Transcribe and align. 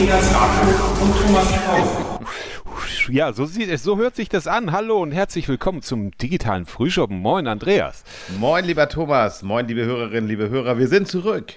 Andreas 0.00 0.34
Rapo 0.34 1.04
und 1.04 1.14
Thomas 1.14 1.52
Krause. 1.52 3.12
Ja, 3.12 3.34
so, 3.34 3.44
sieht 3.44 3.68
es, 3.68 3.82
so 3.82 3.98
hört 3.98 4.16
sich 4.16 4.30
das 4.30 4.46
an. 4.46 4.72
Hallo 4.72 5.02
und 5.02 5.12
herzlich 5.12 5.46
willkommen 5.46 5.82
zum 5.82 6.12
digitalen 6.12 6.64
Frühschoppen. 6.64 7.18
Moin, 7.18 7.46
Andreas. 7.46 8.02
Moin, 8.38 8.64
lieber 8.64 8.88
Thomas. 8.88 9.42
Moin, 9.42 9.68
liebe 9.68 9.84
Hörerinnen, 9.84 10.26
liebe 10.26 10.48
Hörer. 10.48 10.78
Wir 10.78 10.88
sind 10.88 11.06
zurück. 11.06 11.52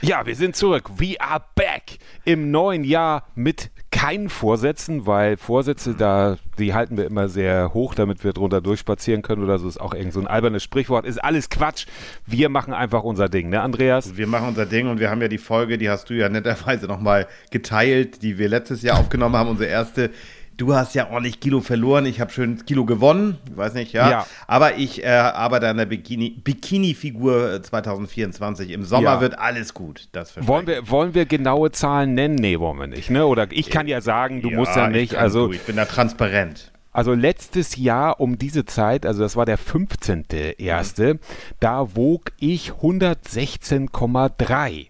Ja, 0.00 0.24
wir 0.24 0.36
sind 0.36 0.56
zurück. 0.56 0.88
We 0.96 1.20
are 1.20 1.44
back 1.54 1.98
im 2.24 2.50
neuen 2.50 2.82
Jahr 2.82 3.26
mit 3.34 3.70
keinen 3.90 4.28
Vorsätzen, 4.28 5.06
weil 5.06 5.36
Vorsätze 5.36 5.94
da, 5.94 6.36
die 6.58 6.74
halten 6.74 6.96
wir 6.96 7.06
immer 7.06 7.28
sehr 7.28 7.72
hoch, 7.72 7.94
damit 7.94 8.24
wir 8.24 8.32
drunter 8.32 8.60
durchspazieren 8.60 9.22
können 9.22 9.42
oder 9.42 9.58
so 9.58 9.68
ist 9.68 9.80
auch 9.80 9.94
irgend 9.94 10.12
so 10.12 10.20
ein 10.20 10.26
albernes 10.26 10.62
Sprichwort. 10.62 11.06
Ist 11.06 11.22
alles 11.22 11.48
Quatsch. 11.50 11.86
Wir 12.26 12.48
machen 12.48 12.74
einfach 12.74 13.02
unser 13.04 13.28
Ding, 13.28 13.48
ne, 13.48 13.60
Andreas? 13.60 14.16
Wir 14.16 14.26
machen 14.26 14.48
unser 14.48 14.66
Ding 14.66 14.88
und 14.88 15.00
wir 15.00 15.10
haben 15.10 15.22
ja 15.22 15.28
die 15.28 15.38
Folge, 15.38 15.78
die 15.78 15.88
hast 15.88 16.10
du 16.10 16.14
ja 16.14 16.28
netterweise 16.28 16.86
nochmal 16.86 17.26
geteilt, 17.50 18.22
die 18.22 18.38
wir 18.38 18.48
letztes 18.48 18.82
Jahr 18.82 18.98
aufgenommen 18.98 19.36
haben, 19.36 19.48
unsere 19.48 19.70
erste 19.70 20.10
Du 20.56 20.74
hast 20.74 20.94
ja 20.94 21.10
ordentlich 21.10 21.40
Kilo 21.40 21.60
verloren. 21.60 22.06
Ich 22.06 22.20
habe 22.20 22.32
schön 22.32 22.64
Kilo 22.64 22.86
gewonnen. 22.86 23.36
Ich 23.50 23.56
weiß 23.56 23.74
nicht, 23.74 23.92
ja. 23.92 24.10
ja. 24.10 24.26
Aber 24.46 24.76
ich 24.76 25.04
äh, 25.04 25.08
arbeite 25.08 25.68
an 25.68 25.76
der 25.76 25.84
Bikini-Figur 25.84 27.48
Bikini 27.48 27.62
2024. 27.62 28.70
Im 28.70 28.84
Sommer 28.84 29.14
ja. 29.14 29.20
wird 29.20 29.38
alles 29.38 29.74
gut. 29.74 30.08
Das 30.12 30.34
wollen 30.46 30.66
wir, 30.66 30.88
wollen 30.88 31.14
wir 31.14 31.26
genaue 31.26 31.72
Zahlen 31.72 32.14
nennen? 32.14 32.36
Nee, 32.36 32.58
wollen 32.58 32.78
wir 32.78 32.86
nicht. 32.86 33.10
Ne? 33.10 33.26
Oder 33.26 33.48
ich 33.50 33.68
kann 33.68 33.86
ja 33.86 34.00
sagen, 34.00 34.40
du 34.40 34.48
ja, 34.48 34.56
musst 34.56 34.76
ja 34.76 34.88
nicht. 34.88 35.12
Ich 35.12 35.18
also, 35.18 35.48
du, 35.48 35.52
ich 35.52 35.62
bin 35.62 35.76
da 35.76 35.84
transparent. 35.84 36.72
Also 36.96 37.12
letztes 37.12 37.76
Jahr 37.76 38.20
um 38.20 38.38
diese 38.38 38.64
Zeit, 38.64 39.04
also 39.04 39.20
das 39.20 39.36
war 39.36 39.44
der 39.44 39.58
15.1., 39.58 41.14
mhm. 41.14 41.18
da 41.60 41.94
wog 41.94 42.32
ich 42.40 42.70
116,3. 42.70 44.86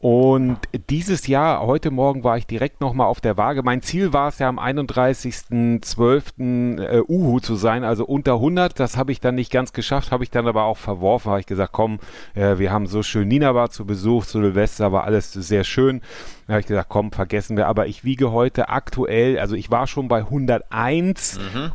Und 0.00 0.58
dieses 0.90 1.26
Jahr, 1.26 1.66
heute 1.66 1.90
Morgen 1.90 2.22
war 2.22 2.38
ich 2.38 2.46
direkt 2.46 2.80
nochmal 2.80 3.08
auf 3.08 3.20
der 3.20 3.36
Waage. 3.36 3.64
Mein 3.64 3.82
Ziel 3.82 4.12
war 4.12 4.28
es 4.28 4.38
ja 4.38 4.48
am 4.48 4.60
31.12. 4.60 6.80
Äh, 6.80 7.02
Uhu 7.08 7.40
zu 7.40 7.56
sein, 7.56 7.82
also 7.82 8.04
unter 8.04 8.34
100. 8.34 8.78
Das 8.78 8.96
habe 8.96 9.10
ich 9.10 9.18
dann 9.18 9.34
nicht 9.34 9.50
ganz 9.50 9.72
geschafft, 9.72 10.12
habe 10.12 10.22
ich 10.22 10.30
dann 10.30 10.46
aber 10.46 10.62
auch 10.64 10.76
verworfen. 10.76 11.30
Habe 11.30 11.40
ich 11.40 11.46
gesagt, 11.46 11.72
komm, 11.72 11.98
äh, 12.36 12.58
wir 12.58 12.70
haben 12.70 12.86
so 12.86 13.02
schön 13.02 13.26
Nina 13.26 13.56
war 13.56 13.70
zu 13.70 13.86
Besuch, 13.86 14.24
zu 14.24 14.40
Silvester 14.40 14.92
war 14.92 15.02
alles 15.02 15.32
sehr 15.32 15.64
schön. 15.64 16.00
Da 16.46 16.52
habe 16.52 16.60
ich 16.60 16.68
gesagt, 16.68 16.90
komm, 16.90 17.10
vergessen 17.10 17.56
wir. 17.56 17.66
Aber 17.66 17.88
ich 17.88 18.04
wiege 18.04 18.30
heute 18.30 18.68
aktuell, 18.68 19.40
also 19.40 19.56
ich 19.56 19.72
war 19.72 19.88
schon 19.88 20.06
bei 20.06 20.22
101,6 20.22 21.40
mhm. 21.40 21.72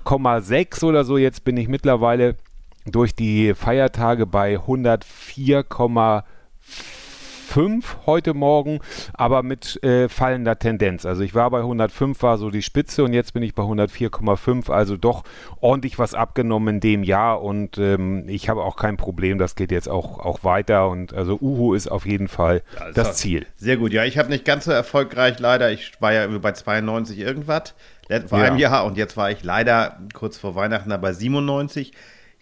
oder 0.88 1.04
so. 1.04 1.18
Jetzt 1.18 1.44
bin 1.44 1.58
ich 1.58 1.68
mittlerweile 1.68 2.38
durch 2.86 3.16
die 3.16 3.54
Feiertage 3.54 4.26
bei 4.26 4.60
104,4 4.60 6.24
105 7.56 7.98
heute 8.08 8.34
Morgen, 8.34 8.80
aber 9.14 9.44
mit 9.44 9.82
äh, 9.84 10.10
fallender 10.10 10.58
Tendenz. 10.58 11.06
Also 11.06 11.22
ich 11.22 11.36
war 11.36 11.52
bei 11.52 11.60
105, 11.60 12.22
war 12.24 12.38
so 12.40 12.50
die 12.50 12.64
Spitze 12.64 13.04
und 13.04 13.14
jetzt 13.14 13.34
bin 13.34 13.44
ich 13.44 13.54
bei 13.54 13.62
104,5, 13.62 14.72
also 14.72 14.98
doch 14.98 15.24
ordentlich 15.62 16.00
was 16.00 16.16
abgenommen 16.16 16.76
in 16.76 16.80
dem 16.80 17.04
Jahr 17.04 17.44
und 17.44 17.78
ähm, 17.78 18.28
ich 18.28 18.50
habe 18.50 18.64
auch 18.64 18.76
kein 18.76 18.98
Problem, 18.98 19.38
das 19.38 19.56
geht 19.56 19.72
jetzt 19.72 19.88
auch, 19.88 20.20
auch 20.20 20.44
weiter 20.44 20.90
und 20.90 21.14
also 21.14 21.38
Uhu 21.40 21.76
ist 21.76 21.88
auf 21.88 22.08
jeden 22.08 22.28
Fall 22.28 22.64
ja, 22.76 22.86
das, 22.86 22.94
das 22.96 23.18
Ziel. 23.18 23.46
Sehr 23.56 23.78
gut, 23.78 23.94
ja, 23.94 24.04
ich 24.04 24.18
habe 24.18 24.30
nicht 24.30 24.46
ganz 24.46 24.66
so 24.66 24.72
erfolgreich 24.72 25.38
leider, 25.38 25.72
ich 25.72 26.02
war 26.02 26.12
ja 26.12 26.28
bei 26.28 26.54
92 26.54 27.20
irgendwas 27.20 27.76
vor 28.28 28.40
ja. 28.40 28.46
einem 28.46 28.58
Jahr 28.58 28.86
und 28.86 28.98
jetzt 28.98 29.16
war 29.16 29.32
ich 29.32 29.44
leider 29.44 30.00
kurz 30.14 30.38
vor 30.38 30.56
Weihnachten 30.56 30.90
bei 31.02 31.14
97. 31.14 31.94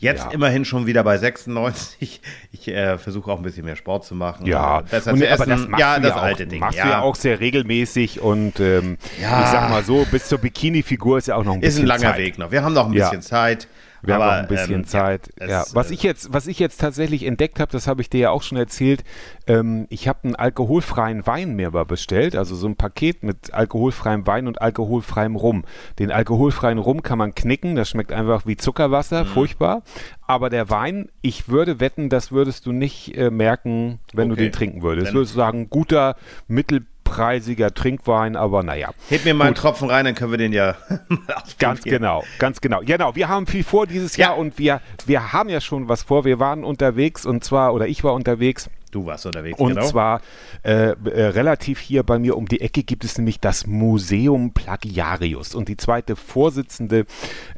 Jetzt 0.02 0.26
ja. 0.26 0.32
immerhin 0.32 0.66
schon 0.66 0.88
wieder 0.88 1.04
bei 1.04 1.18
96. 1.18 2.22
Ich 2.52 2.68
äh, 2.68 2.98
versuche 2.98 3.32
auch 3.32 3.38
ein 3.38 3.44
bisschen 3.44 3.66
mehr 3.66 3.76
Sport 3.76 4.04
zu 4.04 4.16
machen. 4.16 4.48
Ja, 4.48 4.82
besser 4.82 5.14
und, 5.14 5.22
essen. 5.22 5.50
das 5.50 5.68
ja, 5.80 6.00
das 6.00 6.10
ja 6.10 6.16
alte 6.16 6.44
auch, 6.44 6.50
Ding. 6.50 6.60
Machst 6.60 6.78
ja. 6.78 6.84
du 6.84 6.90
ja 6.90 7.02
auch 7.02 7.16
sehr 7.16 7.40
regelmäßig 7.40 8.20
und 8.20 8.60
ähm, 8.60 8.98
ja. 9.22 9.44
ich 9.44 9.48
sag 9.48 9.70
mal 9.70 9.84
so, 9.84 10.06
bis 10.10 10.28
zur 10.28 10.40
Bikini-Figur 10.40 11.20
ist 11.20 11.28
ja 11.28 11.36
auch 11.36 11.44
noch 11.44 11.54
ein 11.54 11.60
bisschen 11.60 11.84
Ist 11.86 11.92
ein 11.92 12.00
langer 12.02 12.14
Zeit. 12.14 12.18
Weg 12.18 12.38
noch. 12.40 12.52
Wir 12.52 12.64
haben 12.64 12.74
noch 12.74 12.88
ein 12.88 12.94
bisschen 12.94 13.22
Zeit. 13.22 13.68
Wir 14.02 14.16
Aber, 14.16 14.26
haben 14.26 14.32
noch 14.32 14.42
ein 14.42 14.48
bisschen 14.48 14.74
ähm, 14.76 14.86
Zeit. 14.86 15.30
Ja, 15.40 15.48
ja. 15.48 15.66
Was, 15.74 15.92
ich 15.92 16.04
jetzt, 16.04 16.34
was 16.34 16.48
ich 16.48 16.60
jetzt 16.60 16.80
tatsächlich 16.80 17.26
entdeckt 17.26 17.60
habe, 17.60 17.72
das 17.72 17.88
habe 17.88 18.02
ich 18.02 18.10
dir 18.10 18.20
ja 18.20 18.30
auch 18.32 18.44
schon 18.44 18.58
erzählt, 18.58 19.04
ähm, 19.48 19.86
ich 19.90 20.08
habe 20.08 20.20
einen 20.24 20.36
alkoholfreien 20.36 21.26
Wein 21.28 21.56
mir 21.56 21.72
mal 21.72 21.86
bestellt, 21.86 22.36
also 22.36 22.56
so 22.56 22.68
ein 22.68 22.76
Paket 22.76 23.24
mit 23.24 23.54
alkoholfreiem 23.54 24.26
Wein 24.28 24.48
und 24.48 24.62
alkoholfreiem 24.62 25.36
Rum. 25.36 25.64
Den 26.00 26.12
alkoholfreien 26.12 26.78
Rum 26.78 27.04
kann 27.04 27.18
man 27.18 27.36
knicken, 27.36 27.76
das 27.76 27.90
schmeckt 27.90 28.12
einfach 28.12 28.46
wie 28.46 28.58
Zuckerwasser, 28.58 29.24
mhm. 29.24 29.28
furchtbar. 29.28 29.84
Aber 30.26 30.50
der 30.50 30.70
Wein, 30.70 31.10
ich 31.22 31.50
würde 31.50 31.80
wetten, 31.80 32.10
das 32.10 32.32
würdest 32.32 32.66
du 32.66 32.72
nicht 32.72 33.18
äh, 33.18 33.30
merken, 33.30 34.00
wenn 34.14 34.32
okay. 34.32 34.38
du 34.38 34.44
den 34.46 34.52
trinken 34.54 34.82
würdest. 34.82 35.08
Dann 35.08 35.16
würdest 35.16 35.34
du 35.34 35.38
sagen, 35.38 35.70
guter, 35.70 36.16
mittel 36.48 36.86
preisiger 37.12 37.74
Trinkwein, 37.74 38.38
aber 38.38 38.64
naja. 38.64 38.92
Heb 39.10 39.26
mir 39.26 39.34
mal 39.34 39.48
einen 39.48 39.56
Tropfen 39.56 39.90
rein, 39.90 40.06
dann 40.06 40.16
können 40.16 40.32
wir 40.32 40.38
den 40.38 40.54
ja 40.54 40.78
Ganz 41.60 41.84
genau, 41.84 42.24
ganz 42.40 42.62
genau. 42.62 42.80
Genau, 42.86 43.16
wir 43.16 43.28
haben 43.28 43.48
viel 43.48 43.66
vor 43.66 43.86
dieses 43.86 44.16
ja. 44.16 44.30
Jahr 44.30 44.38
und 44.38 44.58
wir, 44.58 44.80
wir 45.06 45.34
haben 45.34 45.50
ja 45.50 45.60
schon 45.60 45.90
was 45.90 46.04
vor. 46.04 46.24
Wir 46.24 46.40
waren 46.40 46.64
unterwegs 46.64 47.26
und 47.26 47.44
zwar, 47.44 47.74
oder 47.74 47.88
ich 47.88 48.06
war 48.06 48.14
unterwegs. 48.14 48.70
Du 48.92 49.06
warst 49.06 49.26
unterwegs, 49.26 49.60
Und 49.60 49.76
genau. 49.76 49.88
zwar 49.88 50.22
äh, 50.64 50.92
äh, 50.92 50.94
relativ 51.28 51.80
hier 51.80 52.04
bei 52.04 52.20
mir 52.20 52.36
um 52.36 52.46
die 52.46 52.60
Ecke 52.60 52.84
gibt 52.84 53.06
es 53.06 53.18
nämlich 53.18 53.40
das 53.40 53.66
Museum 53.66 54.54
Plagiarius. 54.54 55.56
Und 55.56 55.70
die 55.70 55.78
zweite 55.78 56.18
Vorsitzende 56.18 57.06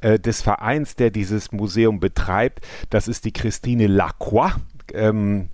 äh, 0.02 0.20
des 0.20 0.41
Vereins, 0.41 0.96
der 0.96 1.09
dieses 1.09 1.52
Museum 1.52 2.00
betreibt, 2.00 2.62
das 2.91 3.08
ist 3.08 3.25
die 3.25 3.34
Christine 3.34 3.88
Lacroix. 3.88 4.53
Ähm, 4.94 5.50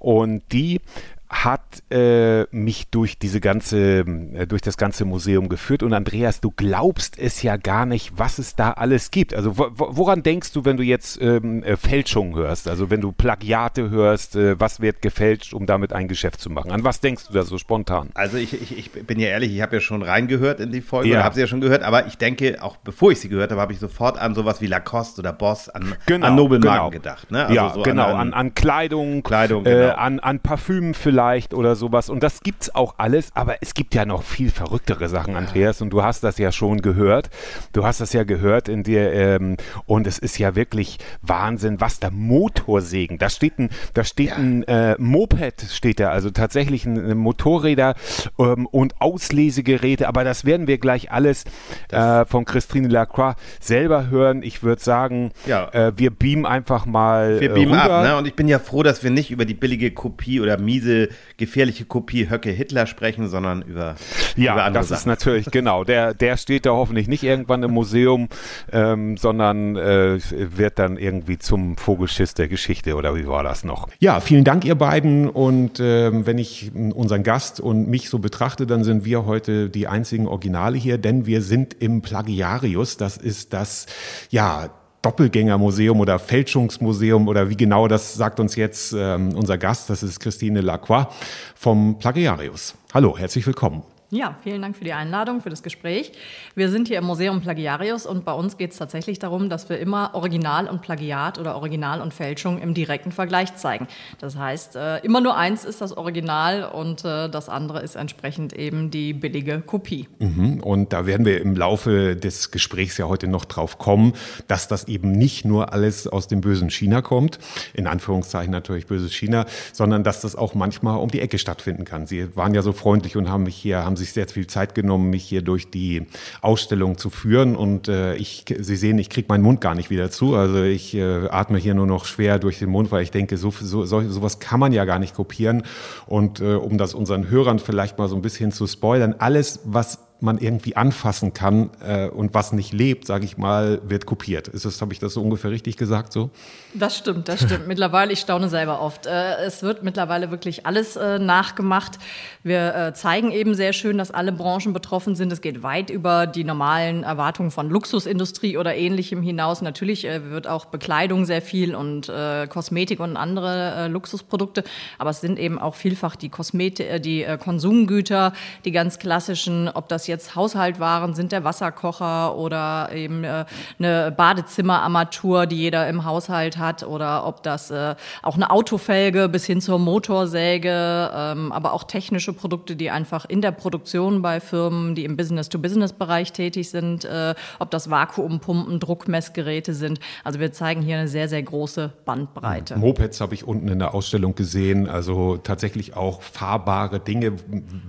und 0.00 0.42
die 0.50 0.80
hat 1.30 1.84
äh, 1.92 2.42
mich 2.50 2.88
durch 2.88 3.16
diese 3.16 3.40
ganze, 3.40 4.00
äh, 4.00 4.46
durch 4.48 4.62
das 4.62 4.76
ganze 4.76 5.04
Museum 5.04 5.48
geführt. 5.48 5.84
Und 5.84 5.94
Andreas, 5.94 6.40
du 6.40 6.50
glaubst 6.50 7.16
es 7.18 7.42
ja 7.42 7.56
gar 7.56 7.86
nicht, 7.86 8.18
was 8.18 8.40
es 8.40 8.56
da 8.56 8.72
alles 8.72 9.12
gibt. 9.12 9.32
Also 9.32 9.56
woran 9.56 10.24
denkst 10.24 10.52
du, 10.52 10.64
wenn 10.64 10.76
du 10.76 10.82
jetzt 10.82 11.22
ähm, 11.22 11.62
äh, 11.62 11.76
Fälschungen 11.76 12.34
hörst? 12.34 12.66
Also 12.66 12.90
wenn 12.90 13.00
du 13.00 13.12
Plagiate 13.12 13.90
hörst, 13.90 14.34
äh, 14.34 14.58
was 14.58 14.80
wird 14.80 15.02
gefälscht, 15.02 15.54
um 15.54 15.66
damit 15.66 15.92
ein 15.92 16.08
Geschäft 16.08 16.40
zu 16.40 16.50
machen? 16.50 16.72
An 16.72 16.82
was 16.82 16.98
denkst 16.98 17.28
du 17.28 17.32
da 17.32 17.44
so 17.44 17.58
spontan? 17.58 18.10
Also 18.14 18.36
ich, 18.36 18.60
ich, 18.60 18.76
ich 18.76 18.90
bin 18.90 19.20
ja 19.20 19.28
ehrlich, 19.28 19.54
ich 19.54 19.62
habe 19.62 19.76
ja 19.76 19.80
schon 19.80 20.02
reingehört 20.02 20.58
in 20.58 20.72
die 20.72 20.80
Folge, 20.80 21.10
ja. 21.10 21.22
habe 21.22 21.36
sie 21.36 21.42
ja 21.42 21.46
schon 21.46 21.60
gehört, 21.60 21.84
aber 21.84 22.06
ich 22.06 22.18
denke, 22.18 22.60
auch 22.60 22.76
bevor 22.78 23.12
ich 23.12 23.20
sie 23.20 23.28
gehört 23.28 23.52
habe, 23.52 23.60
habe 23.60 23.72
ich 23.72 23.78
sofort 23.78 24.18
an 24.18 24.34
sowas 24.34 24.60
wie 24.60 24.66
Lacoste 24.66 25.20
oder 25.20 25.32
Boss, 25.32 25.68
an, 25.68 25.94
genau, 26.06 26.26
an 26.26 26.34
Nobelmarken 26.34 26.90
genau. 26.90 26.90
gedacht. 26.90 27.30
Ne? 27.30 27.44
Also 27.44 27.54
ja, 27.54 27.72
so 27.72 27.82
genau, 27.82 28.08
an, 28.08 28.16
an, 28.16 28.34
an, 28.34 28.54
Kleidung, 28.54 29.22
Kleidung 29.22 29.64
äh, 29.64 29.70
genau. 29.70 29.94
an, 29.94 30.18
an 30.18 30.40
Parfümen 30.40 30.94
vielleicht 30.94 31.19
vielleicht 31.20 31.52
oder 31.52 31.76
sowas. 31.76 32.08
Und 32.08 32.22
das 32.22 32.40
gibt's 32.40 32.74
auch 32.74 32.94
alles, 32.96 33.30
aber 33.34 33.56
es 33.60 33.74
gibt 33.74 33.94
ja 33.94 34.06
noch 34.06 34.22
viel 34.22 34.50
verrücktere 34.50 35.10
Sachen, 35.10 35.36
Andreas. 35.36 35.82
Und 35.82 35.90
du 35.90 36.02
hast 36.02 36.24
das 36.24 36.38
ja 36.38 36.50
schon 36.50 36.80
gehört. 36.80 37.28
Du 37.74 37.84
hast 37.84 38.00
das 38.00 38.14
ja 38.14 38.24
gehört 38.24 38.70
in 38.70 38.84
dir. 38.84 39.12
Ähm, 39.12 39.58
und 39.84 40.06
es 40.06 40.18
ist 40.18 40.38
ja 40.38 40.56
wirklich 40.56 40.96
Wahnsinn, 41.20 41.78
was 41.78 42.00
da 42.00 42.08
Motorsägen. 42.10 43.18
Da 43.18 43.28
steht 43.28 43.58
ein, 43.58 43.68
da 43.92 44.02
steht 44.02 44.30
ja. 44.30 44.36
ein 44.36 44.62
äh, 44.62 44.96
Moped, 44.98 45.60
steht 45.70 46.00
da, 46.00 46.08
also 46.08 46.30
tatsächlich 46.30 46.86
ein, 46.86 46.96
ein 47.10 47.18
Motorräder 47.18 47.96
ähm, 48.38 48.66
und 48.66 48.98
Auslesegeräte. 49.02 50.08
Aber 50.08 50.24
das 50.24 50.46
werden 50.46 50.66
wir 50.66 50.78
gleich 50.78 51.12
alles 51.12 51.44
äh, 51.90 52.24
von 52.24 52.46
Christine 52.46 52.88
Lacroix 52.88 53.34
selber 53.60 54.08
hören. 54.08 54.42
Ich 54.42 54.62
würde 54.62 54.80
sagen, 54.80 55.32
ja. 55.44 55.68
äh, 55.72 55.92
wir 55.96 56.12
beamen 56.12 56.46
einfach 56.46 56.86
mal. 56.86 57.40
Wir 57.40 57.52
beamen 57.52 57.74
rüber. 57.74 57.98
ab, 57.98 58.04
ne? 58.04 58.16
Und 58.16 58.26
ich 58.26 58.34
bin 58.34 58.48
ja 58.48 58.58
froh, 58.58 58.82
dass 58.82 59.04
wir 59.04 59.10
nicht 59.10 59.30
über 59.30 59.44
die 59.44 59.52
billige 59.52 59.90
Kopie 59.90 60.40
oder 60.40 60.56
miese 60.56 61.09
gefährliche 61.36 61.84
Kopie 61.84 62.28
Höcke 62.28 62.50
Hitler 62.50 62.86
sprechen, 62.86 63.28
sondern 63.28 63.62
über, 63.62 63.96
ja, 64.36 64.54
über 64.54 64.64
andere 64.64 64.80
das 64.80 64.88
Sachen. 64.88 64.98
ist 64.98 65.06
natürlich, 65.06 65.46
genau, 65.50 65.84
der, 65.84 66.14
der 66.14 66.36
steht 66.36 66.66
da 66.66 66.70
hoffentlich 66.70 67.08
nicht 67.08 67.22
irgendwann 67.22 67.62
im 67.62 67.72
Museum, 67.72 68.28
ähm, 68.72 69.16
sondern 69.16 69.76
äh, 69.76 70.18
wird 70.30 70.78
dann 70.78 70.96
irgendwie 70.96 71.38
zum 71.38 71.76
Vogelschiss 71.76 72.34
der 72.34 72.48
Geschichte 72.48 72.94
oder 72.94 73.14
wie 73.14 73.26
war 73.26 73.42
das 73.42 73.64
noch? 73.64 73.88
Ja, 73.98 74.20
vielen 74.20 74.44
Dank 74.44 74.64
ihr 74.64 74.74
beiden 74.74 75.28
und 75.28 75.80
ähm, 75.80 76.26
wenn 76.26 76.38
ich 76.38 76.72
unseren 76.74 77.22
Gast 77.22 77.60
und 77.60 77.88
mich 77.88 78.08
so 78.10 78.18
betrachte, 78.18 78.66
dann 78.66 78.84
sind 78.84 79.04
wir 79.04 79.26
heute 79.26 79.70
die 79.70 79.86
einzigen 79.86 80.26
Originale 80.26 80.78
hier, 80.78 80.98
denn 80.98 81.26
wir 81.26 81.42
sind 81.42 81.74
im 81.80 82.02
Plagiarius, 82.02 82.96
das 82.96 83.16
ist 83.16 83.52
das, 83.52 83.86
ja, 84.30 84.70
Doppelgängermuseum 85.02 86.00
oder 86.00 86.18
Fälschungsmuseum 86.18 87.28
oder 87.28 87.48
wie 87.48 87.56
genau 87.56 87.88
das 87.88 88.14
sagt 88.14 88.40
uns 88.40 88.56
jetzt 88.56 88.94
ähm, 88.96 89.34
unser 89.34 89.58
Gast, 89.58 89.88
das 89.88 90.02
ist 90.02 90.20
Christine 90.20 90.60
Lacroix 90.60 91.06
vom 91.54 91.98
Plagiarius. 91.98 92.74
Hallo, 92.92 93.16
herzlich 93.16 93.46
willkommen. 93.46 93.82
Ja, 94.12 94.34
vielen 94.42 94.60
Dank 94.60 94.76
für 94.76 94.82
die 94.82 94.92
Einladung, 94.92 95.40
für 95.40 95.50
das 95.50 95.62
Gespräch. 95.62 96.10
Wir 96.56 96.68
sind 96.68 96.88
hier 96.88 96.98
im 96.98 97.04
Museum 97.04 97.40
Plagiarius 97.40 98.06
und 98.06 98.24
bei 98.24 98.32
uns 98.32 98.56
geht 98.56 98.72
es 98.72 98.76
tatsächlich 98.76 99.20
darum, 99.20 99.48
dass 99.48 99.68
wir 99.68 99.78
immer 99.78 100.10
Original 100.14 100.66
und 100.66 100.82
Plagiat 100.82 101.38
oder 101.38 101.54
Original 101.54 102.00
und 102.00 102.12
Fälschung 102.12 102.58
im 102.58 102.74
direkten 102.74 103.12
Vergleich 103.12 103.54
zeigen. 103.54 103.86
Das 104.18 104.36
heißt, 104.36 104.74
äh, 104.74 104.98
immer 105.04 105.20
nur 105.20 105.36
eins 105.36 105.64
ist 105.64 105.80
das 105.80 105.96
Original 105.96 106.64
und 106.64 107.04
äh, 107.04 107.28
das 107.28 107.48
andere 107.48 107.82
ist 107.82 107.94
entsprechend 107.94 108.52
eben 108.52 108.90
die 108.90 109.12
billige 109.12 109.60
Kopie. 109.60 110.08
Mhm. 110.18 110.58
Und 110.58 110.92
da 110.92 111.06
werden 111.06 111.24
wir 111.24 111.40
im 111.40 111.54
Laufe 111.54 112.16
des 112.16 112.50
Gesprächs 112.50 112.98
ja 112.98 113.06
heute 113.06 113.28
noch 113.28 113.44
drauf 113.44 113.78
kommen, 113.78 114.14
dass 114.48 114.66
das 114.66 114.88
eben 114.88 115.12
nicht 115.12 115.44
nur 115.44 115.72
alles 115.72 116.08
aus 116.08 116.26
dem 116.26 116.40
bösen 116.40 116.70
China 116.70 117.00
kommt, 117.00 117.38
in 117.74 117.86
Anführungszeichen 117.86 118.50
natürlich 118.50 118.88
böses 118.88 119.14
China, 119.14 119.46
sondern 119.72 120.02
dass 120.02 120.20
das 120.20 120.34
auch 120.34 120.54
manchmal 120.54 120.98
um 120.98 121.12
die 121.12 121.20
Ecke 121.20 121.38
stattfinden 121.38 121.84
kann. 121.84 122.08
Sie 122.08 122.34
waren 122.34 122.54
ja 122.54 122.62
so 122.62 122.72
freundlich 122.72 123.16
und 123.16 123.30
haben 123.30 123.44
mich 123.44 123.54
hier, 123.54 123.84
haben 123.84 123.99
sich 124.00 124.12
sehr 124.12 124.28
viel 124.28 124.46
Zeit 124.46 124.74
genommen, 124.74 125.10
mich 125.10 125.24
hier 125.24 125.42
durch 125.42 125.70
die 125.70 126.06
Ausstellung 126.40 126.98
zu 126.98 127.10
führen. 127.10 127.54
Und 127.54 127.88
äh, 127.88 128.16
ich, 128.16 128.44
Sie 128.58 128.76
sehen, 128.76 128.98
ich 128.98 129.08
kriege 129.08 129.26
meinen 129.28 129.42
Mund 129.42 129.60
gar 129.60 129.74
nicht 129.74 129.90
wieder 129.90 130.10
zu. 130.10 130.34
Also 130.34 130.62
ich 130.64 130.94
äh, 130.94 131.28
atme 131.28 131.58
hier 131.58 131.74
nur 131.74 131.86
noch 131.86 132.04
schwer 132.04 132.38
durch 132.38 132.58
den 132.58 132.70
Mund, 132.70 132.90
weil 132.90 133.02
ich 133.02 133.10
denke, 133.10 133.36
so, 133.36 133.50
so, 133.50 133.84
so 133.84 134.00
sowas 134.08 134.40
kann 134.40 134.60
man 134.60 134.72
ja 134.72 134.84
gar 134.84 134.98
nicht 134.98 135.14
kopieren. 135.14 135.62
Und 136.06 136.40
äh, 136.40 136.54
um 136.54 136.78
das 136.78 136.94
unseren 136.94 137.30
Hörern 137.30 137.58
vielleicht 137.58 137.98
mal 137.98 138.08
so 138.08 138.16
ein 138.16 138.22
bisschen 138.22 138.52
zu 138.52 138.66
spoilern, 138.66 139.14
alles, 139.18 139.60
was 139.64 140.09
man 140.22 140.38
irgendwie 140.38 140.76
anfassen 140.76 141.32
kann 141.32 141.70
äh, 141.80 142.08
und 142.08 142.34
was 142.34 142.52
nicht 142.52 142.72
lebt, 142.72 143.06
sage 143.06 143.24
ich 143.24 143.38
mal, 143.38 143.80
wird 143.84 144.06
kopiert. 144.06 144.48
Ist 144.48 144.64
das, 144.64 144.80
habe 144.80 144.92
ich 144.92 144.98
das 144.98 145.14
so 145.14 145.22
ungefähr 145.22 145.50
richtig 145.50 145.76
gesagt 145.76 146.12
so? 146.12 146.30
Das 146.74 146.96
stimmt, 146.96 147.28
das 147.28 147.42
stimmt. 147.42 147.66
mittlerweile, 147.66 148.12
ich 148.12 148.20
staune 148.20 148.48
selber 148.48 148.80
oft. 148.80 149.06
Äh, 149.06 149.44
es 149.44 149.62
wird 149.62 149.82
mittlerweile 149.82 150.30
wirklich 150.30 150.66
alles 150.66 150.96
äh, 150.96 151.18
nachgemacht. 151.18 151.98
Wir 152.42 152.74
äh, 152.74 152.94
zeigen 152.94 153.30
eben 153.30 153.54
sehr 153.54 153.72
schön, 153.72 153.98
dass 153.98 154.10
alle 154.10 154.32
Branchen 154.32 154.72
betroffen 154.72 155.14
sind. 155.14 155.32
Es 155.32 155.40
geht 155.40 155.62
weit 155.62 155.90
über 155.90 156.26
die 156.26 156.44
normalen 156.44 157.02
Erwartungen 157.02 157.50
von 157.50 157.70
Luxusindustrie 157.70 158.56
oder 158.56 158.74
ähnlichem 158.76 159.22
hinaus. 159.22 159.62
Natürlich 159.62 160.04
äh, 160.04 160.30
wird 160.30 160.46
auch 160.46 160.66
Bekleidung 160.66 161.24
sehr 161.24 161.42
viel 161.42 161.74
und 161.74 162.08
äh, 162.08 162.46
Kosmetik 162.46 163.00
und 163.00 163.16
andere 163.16 163.88
Luxusprodukte, 163.88 164.64
aber 164.98 165.10
es 165.10 165.20
sind 165.20 165.38
eben 165.38 165.58
auch 165.58 165.74
vielfach 165.74 166.16
die 166.16 166.28
Kosmetik, 166.28 167.02
die 167.02 167.26
Konsumgüter, 167.38 168.32
die 168.64 168.72
ganz 168.72 168.98
klassischen, 168.98 169.68
ob 169.68 169.88
das 169.88 170.06
jetzt 170.10 170.36
Haushaltwaren 170.36 171.14
sind, 171.14 171.32
der 171.32 171.44
Wasserkocher 171.44 172.36
oder 172.36 172.90
eben 172.92 173.24
äh, 173.24 173.46
eine 173.78 174.12
Badezimmerarmatur, 174.14 175.46
die 175.46 175.56
jeder 175.56 175.88
im 175.88 176.04
Haushalt 176.04 176.58
hat 176.58 176.82
oder 176.82 177.26
ob 177.26 177.42
das 177.42 177.70
äh, 177.70 177.94
auch 178.22 178.34
eine 178.34 178.50
Autofelge 178.50 179.30
bis 179.30 179.46
hin 179.46 179.62
zur 179.62 179.78
Motorsäge, 179.78 181.10
ähm, 181.14 181.52
aber 181.52 181.72
auch 181.72 181.84
technische 181.84 182.34
Produkte, 182.34 182.76
die 182.76 182.90
einfach 182.90 183.24
in 183.24 183.40
der 183.40 183.52
Produktion 183.52 184.20
bei 184.20 184.40
Firmen, 184.40 184.94
die 184.94 185.04
im 185.04 185.16
Business-to-Business-Bereich 185.16 186.32
tätig 186.32 186.70
sind, 186.70 187.04
äh, 187.04 187.34
ob 187.58 187.70
das 187.70 187.88
Vakuumpumpen, 187.88 188.80
Druckmessgeräte 188.80 189.72
sind. 189.72 190.00
Also 190.24 190.40
wir 190.40 190.52
zeigen 190.52 190.82
hier 190.82 190.98
eine 190.98 191.08
sehr, 191.08 191.28
sehr 191.28 191.42
große 191.42 191.92
Bandbreite. 192.04 192.76
Mopeds 192.76 193.20
habe 193.20 193.34
ich 193.34 193.46
unten 193.46 193.68
in 193.68 193.78
der 193.78 193.94
Ausstellung 193.94 194.34
gesehen, 194.34 194.88
also 194.88 195.36
tatsächlich 195.36 195.96
auch 195.96 196.22
fahrbare 196.22 197.00
Dinge. 197.00 197.32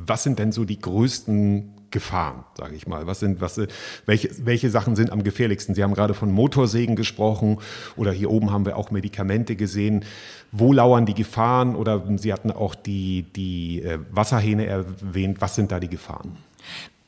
Was 0.06 0.23
sind 0.23 0.39
denn 0.39 0.51
so 0.51 0.65
die 0.65 0.79
größten 0.79 1.81
Gefahren, 1.92 2.44
sage 2.58 2.76
ich 2.76 2.88
mal? 2.88 3.06
Was 3.06 3.20
sind, 3.20 3.42
was, 3.42 3.60
welche, 4.06 4.30
welche 4.46 4.70
Sachen 4.70 4.96
sind 4.96 5.12
am 5.12 5.24
gefährlichsten? 5.24 5.76
Sie 5.76 5.84
haben 5.84 5.94
gerade 5.94 6.14
von 6.14 6.32
Motorsägen 6.32 6.96
gesprochen 6.96 7.60
oder 7.96 8.12
hier 8.12 8.32
oben 8.32 8.52
haben 8.52 8.66
wir 8.66 8.78
auch 8.78 8.92
Medikamente 8.92 9.56
gesehen. 9.56 10.06
Wo 10.52 10.74
lauern 10.74 11.06
die 11.06 11.14
Gefahren? 11.14 11.76
Oder 11.76 12.02
Sie 12.18 12.34
hatten 12.34 12.52
auch 12.52 12.76
die, 12.76 13.24
die 13.36 13.82
äh, 13.82 14.00
Wasserhähne 14.12 14.66
erwähnt. 14.66 15.42
Was 15.42 15.56
sind 15.56 15.72
da 15.72 15.80
die 15.80 15.90
Gefahren? 15.90 16.38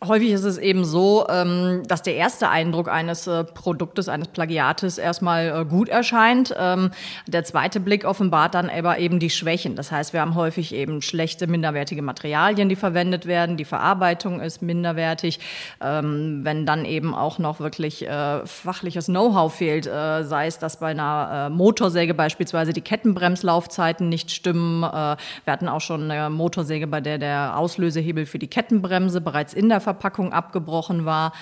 Häufig 0.05 0.31
ist 0.31 0.43
es 0.43 0.57
eben 0.57 0.83
so, 0.83 1.25
ähm, 1.29 1.83
dass 1.87 2.01
der 2.01 2.15
erste 2.15 2.49
Eindruck 2.49 2.89
eines 2.89 3.25
äh, 3.25 3.45
Produktes, 3.45 4.09
eines 4.09 4.27
Plagiates 4.27 4.97
erstmal 4.97 5.61
äh, 5.61 5.65
gut 5.65 5.87
erscheint. 5.87 6.53
Ähm, 6.59 6.91
der 7.25 7.45
zweite 7.45 7.79
Blick 7.79 8.03
offenbart 8.03 8.53
dann 8.53 8.69
aber 8.69 8.99
eben 8.99 9.19
die 9.19 9.29
Schwächen. 9.29 9.77
Das 9.77 9.91
heißt, 9.91 10.11
wir 10.11 10.19
haben 10.19 10.35
häufig 10.35 10.75
eben 10.75 11.01
schlechte, 11.01 11.47
minderwertige 11.47 12.01
Materialien, 12.01 12.67
die 12.67 12.75
verwendet 12.75 13.27
werden. 13.27 13.55
Die 13.55 13.63
Verarbeitung 13.63 14.41
ist 14.41 14.61
minderwertig. 14.61 15.39
Ähm, 15.79 16.41
wenn 16.43 16.65
dann 16.65 16.83
eben 16.83 17.15
auch 17.15 17.39
noch 17.39 17.61
wirklich 17.61 18.05
äh, 18.05 18.45
fachliches 18.45 19.05
Know-how 19.05 19.53
fehlt, 19.53 19.85
sei 19.85 20.47
es, 20.47 20.59
dass 20.59 20.77
bei 20.77 20.87
einer 20.87 21.49
Motorsäge 21.49 22.13
beispielsweise 22.13 22.73
die 22.73 22.81
Kettenbremslaufzeiten 22.81 24.09
nicht 24.09 24.31
stimmen. 24.31 24.81
Wir 24.81 25.17
hatten 25.47 25.67
auch 25.67 25.81
schon 25.81 26.09
eine 26.09 26.29
Motorsäge, 26.29 26.87
bei 26.87 27.01
der 27.01 27.17
der 27.17 27.57
Auslösehebel 27.57 28.25
für 28.25 28.39
die 28.39 28.47
Kettenbremse 28.47 29.21
bereits 29.21 29.53
in 29.53 29.69
der 29.69 29.81
Ver 29.81 29.92
Verpackung 29.93 30.33
abgebrochen 30.33 31.05
war. 31.05 31.33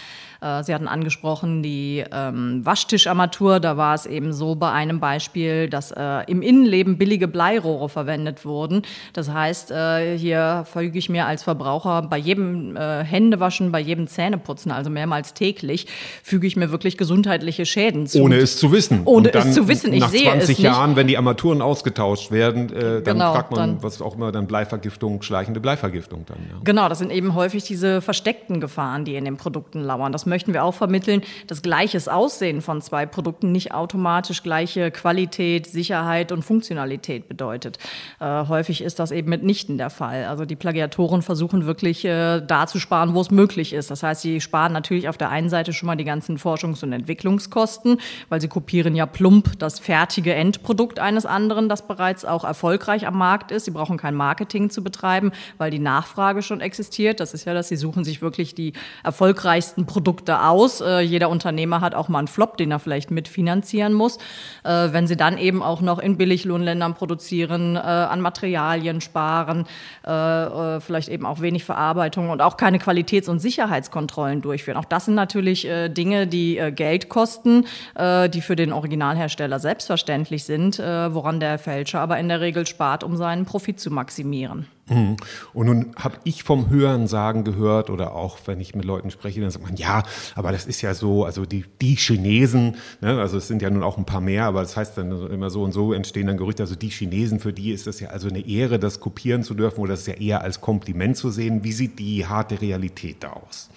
Äh, 0.41 0.63
Sie 0.63 0.73
hatten 0.73 0.87
angesprochen 0.87 1.61
die 1.61 2.03
ähm, 2.11 2.65
Waschtischarmatur. 2.65 3.59
Da 3.59 3.77
war 3.77 3.93
es 3.93 4.05
eben 4.05 4.33
so 4.33 4.55
bei 4.55 4.71
einem 4.71 4.99
Beispiel, 4.99 5.69
dass 5.69 5.91
äh, 5.91 6.23
im 6.27 6.41
Innenleben 6.41 6.97
billige 6.97 7.27
Bleirohre 7.27 7.89
verwendet 7.89 8.43
wurden. 8.43 8.81
Das 9.13 9.29
heißt, 9.29 9.71
äh, 9.71 10.17
hier 10.17 10.63
verfüge 10.65 10.97
ich 10.97 11.09
mir 11.09 11.27
als 11.27 11.43
Verbraucher 11.43 12.01
bei 12.01 12.17
jedem 12.17 12.75
äh, 12.75 13.03
Händewaschen, 13.03 13.71
bei 13.71 13.79
jedem 13.79 14.07
Zähneputzen, 14.07 14.71
also 14.71 14.89
mehrmals 14.89 15.33
täglich, 15.33 15.87
füge 16.23 16.47
ich 16.47 16.55
mir 16.55 16.71
wirklich 16.71 16.97
gesundheitliche 16.97 17.65
Schäden 17.65 18.07
zu. 18.07 18.21
Ohne 18.23 18.37
es 18.37 18.57
zu 18.57 18.71
wissen. 18.71 19.01
Ohne 19.05 19.29
dann, 19.29 19.49
es 19.49 19.53
zu 19.55 19.67
wissen. 19.67 19.93
Ich 19.93 20.01
nach 20.01 20.09
sehe 20.09 20.23
20 20.23 20.41
es 20.41 20.47
nicht. 20.49 20.59
Jahren, 20.59 20.95
wenn 20.95 21.07
die 21.07 21.17
Armaturen 21.17 21.61
ausgetauscht 21.61 22.31
werden, 22.31 22.73
äh, 22.73 23.01
dann 23.01 23.03
genau, 23.03 23.33
fragt 23.33 23.51
man, 23.51 23.59
dann, 23.59 23.83
was 23.83 24.01
auch 24.01 24.15
immer, 24.15 24.31
dann 24.31 24.47
Bleivergiftung, 24.47 25.21
schleichende 25.21 25.59
Bleivergiftung 25.59 26.25
dann. 26.25 26.37
Ja. 26.49 26.59
Genau, 26.63 26.89
das 26.89 26.97
sind 26.99 27.11
eben 27.11 27.35
häufig 27.35 27.63
diese 27.63 28.01
versteckten 28.01 28.59
Gefahren, 28.59 29.05
die 29.05 29.15
in 29.15 29.25
den 29.25 29.37
Produkten 29.37 29.81
lauern. 29.81 30.11
Das 30.11 30.25
möchten 30.31 30.53
wir 30.53 30.63
auch 30.63 30.73
vermitteln, 30.73 31.21
dass 31.45 31.61
gleiches 31.61 32.07
Aussehen 32.07 32.61
von 32.61 32.81
zwei 32.81 33.05
Produkten 33.05 33.51
nicht 33.51 33.73
automatisch 33.73 34.43
gleiche 34.43 34.89
Qualität, 34.89 35.67
Sicherheit 35.67 36.31
und 36.31 36.43
Funktionalität 36.43 37.27
bedeutet. 37.27 37.77
Äh, 38.19 38.47
häufig 38.47 38.81
ist 38.81 38.97
das 38.97 39.11
eben 39.11 39.29
mitnichten 39.29 39.77
der 39.77 39.89
Fall. 39.89 40.25
Also 40.25 40.45
die 40.45 40.55
Plagiatoren 40.55 41.21
versuchen 41.21 41.65
wirklich 41.65 42.05
äh, 42.05 42.39
da 42.39 42.65
zu 42.65 42.79
sparen, 42.79 43.13
wo 43.13 43.19
es 43.19 43.29
möglich 43.29 43.73
ist. 43.73 43.91
Das 43.91 44.03
heißt, 44.03 44.21
sie 44.21 44.39
sparen 44.39 44.71
natürlich 44.71 45.09
auf 45.09 45.17
der 45.17 45.29
einen 45.29 45.49
Seite 45.49 45.73
schon 45.73 45.87
mal 45.87 45.97
die 45.97 46.05
ganzen 46.05 46.37
Forschungs- 46.37 46.81
und 46.83 46.93
Entwicklungskosten, 46.93 47.99
weil 48.29 48.39
sie 48.39 48.47
kopieren 48.47 48.95
ja 48.95 49.05
plump 49.05 49.59
das 49.59 49.79
fertige 49.79 50.33
Endprodukt 50.33 50.99
eines 50.99 51.25
anderen, 51.25 51.67
das 51.67 51.85
bereits 51.87 52.23
auch 52.23 52.45
erfolgreich 52.45 53.05
am 53.05 53.17
Markt 53.17 53.51
ist. 53.51 53.65
Sie 53.65 53.71
brauchen 53.71 53.97
kein 53.97 54.15
Marketing 54.15 54.69
zu 54.69 54.81
betreiben, 54.81 55.31
weil 55.57 55.71
die 55.71 55.79
Nachfrage 55.79 56.41
schon 56.41 56.61
existiert. 56.61 57.19
Das 57.19 57.33
ist 57.33 57.45
ja, 57.45 57.53
dass 57.53 57.67
sie 57.67 57.75
suchen 57.75 58.05
sich 58.05 58.21
wirklich 58.21 58.55
die 58.55 58.71
erfolgreichsten 59.03 59.85
Produkte 59.85 60.20
aus 60.29 60.61
aus. 60.61 60.81
Äh, 60.81 60.99
jeder 61.01 61.29
Unternehmer 61.29 61.81
hat 61.81 61.95
auch 61.95 62.07
mal 62.07 62.19
einen 62.19 62.27
Flop, 62.27 62.57
den 62.57 62.71
er 62.71 62.79
vielleicht 62.79 63.11
mitfinanzieren 63.11 63.93
muss. 63.93 64.17
Äh, 64.63 64.89
wenn 64.91 65.07
sie 65.07 65.17
dann 65.17 65.37
eben 65.37 65.63
auch 65.63 65.81
noch 65.81 65.99
in 65.99 66.17
Billiglohnländern 66.17 66.93
produzieren, 66.93 67.75
äh, 67.75 67.79
an 67.79 68.21
Materialien 68.21 69.01
sparen, 69.01 69.65
äh, 70.05 70.11
äh, 70.11 70.79
vielleicht 70.79 71.09
eben 71.09 71.25
auch 71.25 71.41
wenig 71.41 71.63
Verarbeitung 71.63 72.29
und 72.29 72.41
auch 72.41 72.57
keine 72.57 72.77
Qualitäts- 72.77 73.29
und 73.29 73.39
Sicherheitskontrollen 73.39 74.41
durchführen. 74.41 74.77
Auch 74.77 74.85
das 74.85 75.05
sind 75.05 75.15
natürlich 75.15 75.67
äh, 75.67 75.89
Dinge, 75.89 76.27
die 76.27 76.61
Geld 76.75 77.09
kosten, 77.09 77.65
die 77.97 78.41
für 78.41 78.55
den 78.55 78.73
Originalhersteller 78.73 79.59
selbstverständlich 79.59 80.43
sind, 80.43 80.79
woran 80.79 81.39
der 81.39 81.57
Fälscher 81.57 81.99
aber 81.99 82.17
in 82.19 82.27
der 82.27 82.41
Regel 82.41 82.67
spart, 82.67 83.03
um 83.03 83.15
seinen 83.15 83.45
Profit 83.45 83.79
zu 83.79 83.91
maximieren. 83.91 84.67
Mhm. 84.91 85.15
Und 85.53 85.65
nun 85.67 85.95
habe 85.95 86.17
ich 86.25 86.43
vom 86.43 86.69
Hören 86.69 87.07
sagen 87.07 87.43
gehört 87.45 87.89
oder 87.89 88.13
auch 88.13 88.37
wenn 88.45 88.59
ich 88.59 88.75
mit 88.75 88.83
Leuten 88.83 89.09
spreche, 89.09 89.39
dann 89.39 89.49
sagt 89.49 89.63
man, 89.63 89.77
ja, 89.77 90.03
aber 90.35 90.51
das 90.51 90.65
ist 90.65 90.81
ja 90.81 90.93
so, 90.93 91.23
also 91.23 91.45
die, 91.45 91.63
die 91.81 91.95
Chinesen, 91.95 92.75
ne, 92.99 93.19
also 93.19 93.37
es 93.37 93.47
sind 93.47 93.61
ja 93.61 93.69
nun 93.69 93.83
auch 93.83 93.97
ein 93.97 94.05
paar 94.05 94.21
mehr, 94.21 94.45
aber 94.45 94.61
das 94.61 94.75
heißt 94.75 94.97
dann 94.97 95.31
immer 95.31 95.49
so 95.49 95.63
und 95.63 95.71
so 95.71 95.93
entstehen 95.93 96.27
dann 96.27 96.37
Gerüchte, 96.37 96.63
also 96.63 96.75
die 96.75 96.89
Chinesen, 96.89 97.39
für 97.39 97.53
die 97.53 97.71
ist 97.71 97.87
das 97.87 98.01
ja 98.01 98.09
also 98.09 98.27
eine 98.27 98.45
Ehre, 98.45 98.79
das 98.79 98.99
kopieren 98.99 99.43
zu 99.43 99.53
dürfen 99.53 99.79
oder 99.79 99.93
das 99.93 100.01
ist 100.01 100.07
ja 100.07 100.15
eher 100.15 100.41
als 100.41 100.59
Kompliment 100.59 101.15
zu 101.15 101.29
sehen. 101.29 101.63
Wie 101.63 101.71
sieht 101.71 101.97
die 101.97 102.25
harte 102.25 102.61
Realität 102.61 103.17
da 103.21 103.31
aus? 103.31 103.69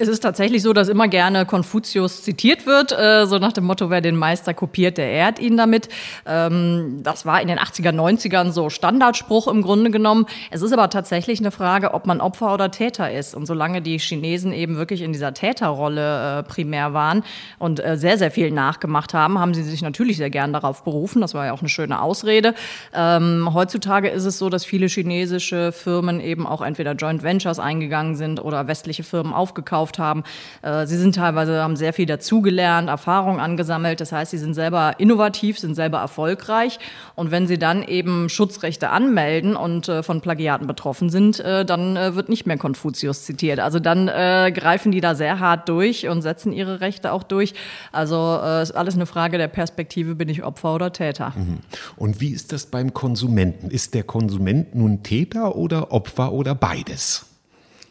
Es 0.00 0.08
ist 0.08 0.20
tatsächlich 0.20 0.62
so, 0.62 0.72
dass 0.72 0.88
immer 0.88 1.08
gerne 1.08 1.44
Konfuzius 1.44 2.22
zitiert 2.22 2.64
wird, 2.64 2.90
äh, 2.90 3.26
so 3.26 3.36
nach 3.36 3.52
dem 3.52 3.64
Motto, 3.64 3.90
wer 3.90 4.00
den 4.00 4.16
Meister 4.16 4.54
kopiert, 4.54 4.96
der 4.96 5.10
ehrt 5.10 5.38
ihn 5.38 5.58
damit. 5.58 5.90
Ähm, 6.24 7.00
das 7.02 7.26
war 7.26 7.42
in 7.42 7.48
den 7.48 7.58
80er, 7.58 7.92
90ern 7.92 8.50
so 8.50 8.70
Standardspruch 8.70 9.46
im 9.46 9.60
Grunde 9.60 9.90
genommen. 9.90 10.24
Es 10.50 10.62
ist 10.62 10.72
aber 10.72 10.88
tatsächlich 10.88 11.40
eine 11.40 11.50
Frage, 11.50 11.92
ob 11.92 12.06
man 12.06 12.22
Opfer 12.22 12.54
oder 12.54 12.70
Täter 12.70 13.12
ist. 13.12 13.34
Und 13.34 13.44
solange 13.44 13.82
die 13.82 13.98
Chinesen 13.98 14.54
eben 14.54 14.78
wirklich 14.78 15.02
in 15.02 15.12
dieser 15.12 15.34
Täterrolle 15.34 16.38
äh, 16.38 16.42
primär 16.44 16.94
waren 16.94 17.22
und 17.58 17.84
äh, 17.84 17.98
sehr, 17.98 18.16
sehr 18.16 18.30
viel 18.30 18.52
nachgemacht 18.52 19.12
haben, 19.12 19.38
haben 19.38 19.52
sie 19.52 19.62
sich 19.62 19.82
natürlich 19.82 20.16
sehr 20.16 20.30
gern 20.30 20.54
darauf 20.54 20.82
berufen. 20.82 21.20
Das 21.20 21.34
war 21.34 21.44
ja 21.44 21.52
auch 21.52 21.60
eine 21.60 21.68
schöne 21.68 22.00
Ausrede. 22.00 22.54
Ähm, 22.94 23.50
heutzutage 23.52 24.08
ist 24.08 24.24
es 24.24 24.38
so, 24.38 24.48
dass 24.48 24.64
viele 24.64 24.86
chinesische 24.86 25.72
Firmen 25.72 26.20
eben 26.20 26.46
auch 26.46 26.62
entweder 26.62 26.94
Joint 26.94 27.22
Ventures 27.22 27.58
eingegangen 27.58 28.16
sind 28.16 28.42
oder 28.42 28.66
westliche 28.66 29.02
Firmen 29.02 29.34
aufgekauft 29.34 29.89
gekauft 29.90 29.98
haben. 29.98 30.24
Äh, 30.62 30.86
sie 30.86 30.96
sind 30.96 31.14
teilweise, 31.14 31.62
haben 31.62 31.76
sehr 31.76 31.92
viel 31.92 32.06
dazugelernt, 32.06 32.88
Erfahrung 32.88 33.40
angesammelt. 33.40 34.00
Das 34.00 34.12
heißt, 34.12 34.30
sie 34.30 34.38
sind 34.38 34.54
selber 34.54 34.94
innovativ, 34.98 35.58
sind 35.58 35.74
selber 35.74 35.98
erfolgreich. 35.98 36.78
Und 37.14 37.30
wenn 37.30 37.46
sie 37.46 37.58
dann 37.58 37.82
eben 37.82 38.28
Schutzrechte 38.28 38.90
anmelden 38.90 39.56
und 39.56 39.88
äh, 39.88 40.02
von 40.02 40.20
Plagiaten 40.20 40.66
betroffen 40.66 41.10
sind, 41.10 41.40
äh, 41.40 41.64
dann 41.64 41.94
wird 42.14 42.28
nicht 42.28 42.46
mehr 42.46 42.56
Konfuzius 42.58 43.24
zitiert. 43.24 43.60
Also 43.60 43.78
dann 43.78 44.06
greifen 44.06 44.92
die 44.92 45.00
da 45.00 45.14
sehr 45.14 45.40
hart 45.40 45.68
durch 45.68 46.08
und 46.08 46.22
setzen 46.22 46.52
ihre 46.52 46.80
Rechte 46.80 47.12
auch 47.12 47.22
durch. 47.22 47.54
Also 47.92 48.38
ist 48.62 48.72
alles 48.72 48.94
eine 48.94 49.06
Frage 49.06 49.38
der 49.38 49.48
Perspektive, 49.48 50.14
bin 50.14 50.28
ich 50.28 50.42
Opfer 50.42 50.74
oder 50.74 50.92
Täter. 50.92 51.32
Mhm. 51.36 51.58
Und 51.96 52.20
wie 52.20 52.30
ist 52.30 52.52
das 52.52 52.66
beim 52.66 52.92
Konsumenten? 52.92 53.70
Ist 53.70 53.94
der 53.94 54.02
Konsument 54.02 54.74
nun 54.74 55.02
Täter 55.02 55.56
oder 55.56 55.92
Opfer 55.92 56.32
oder 56.32 56.54
beides? 56.54 57.29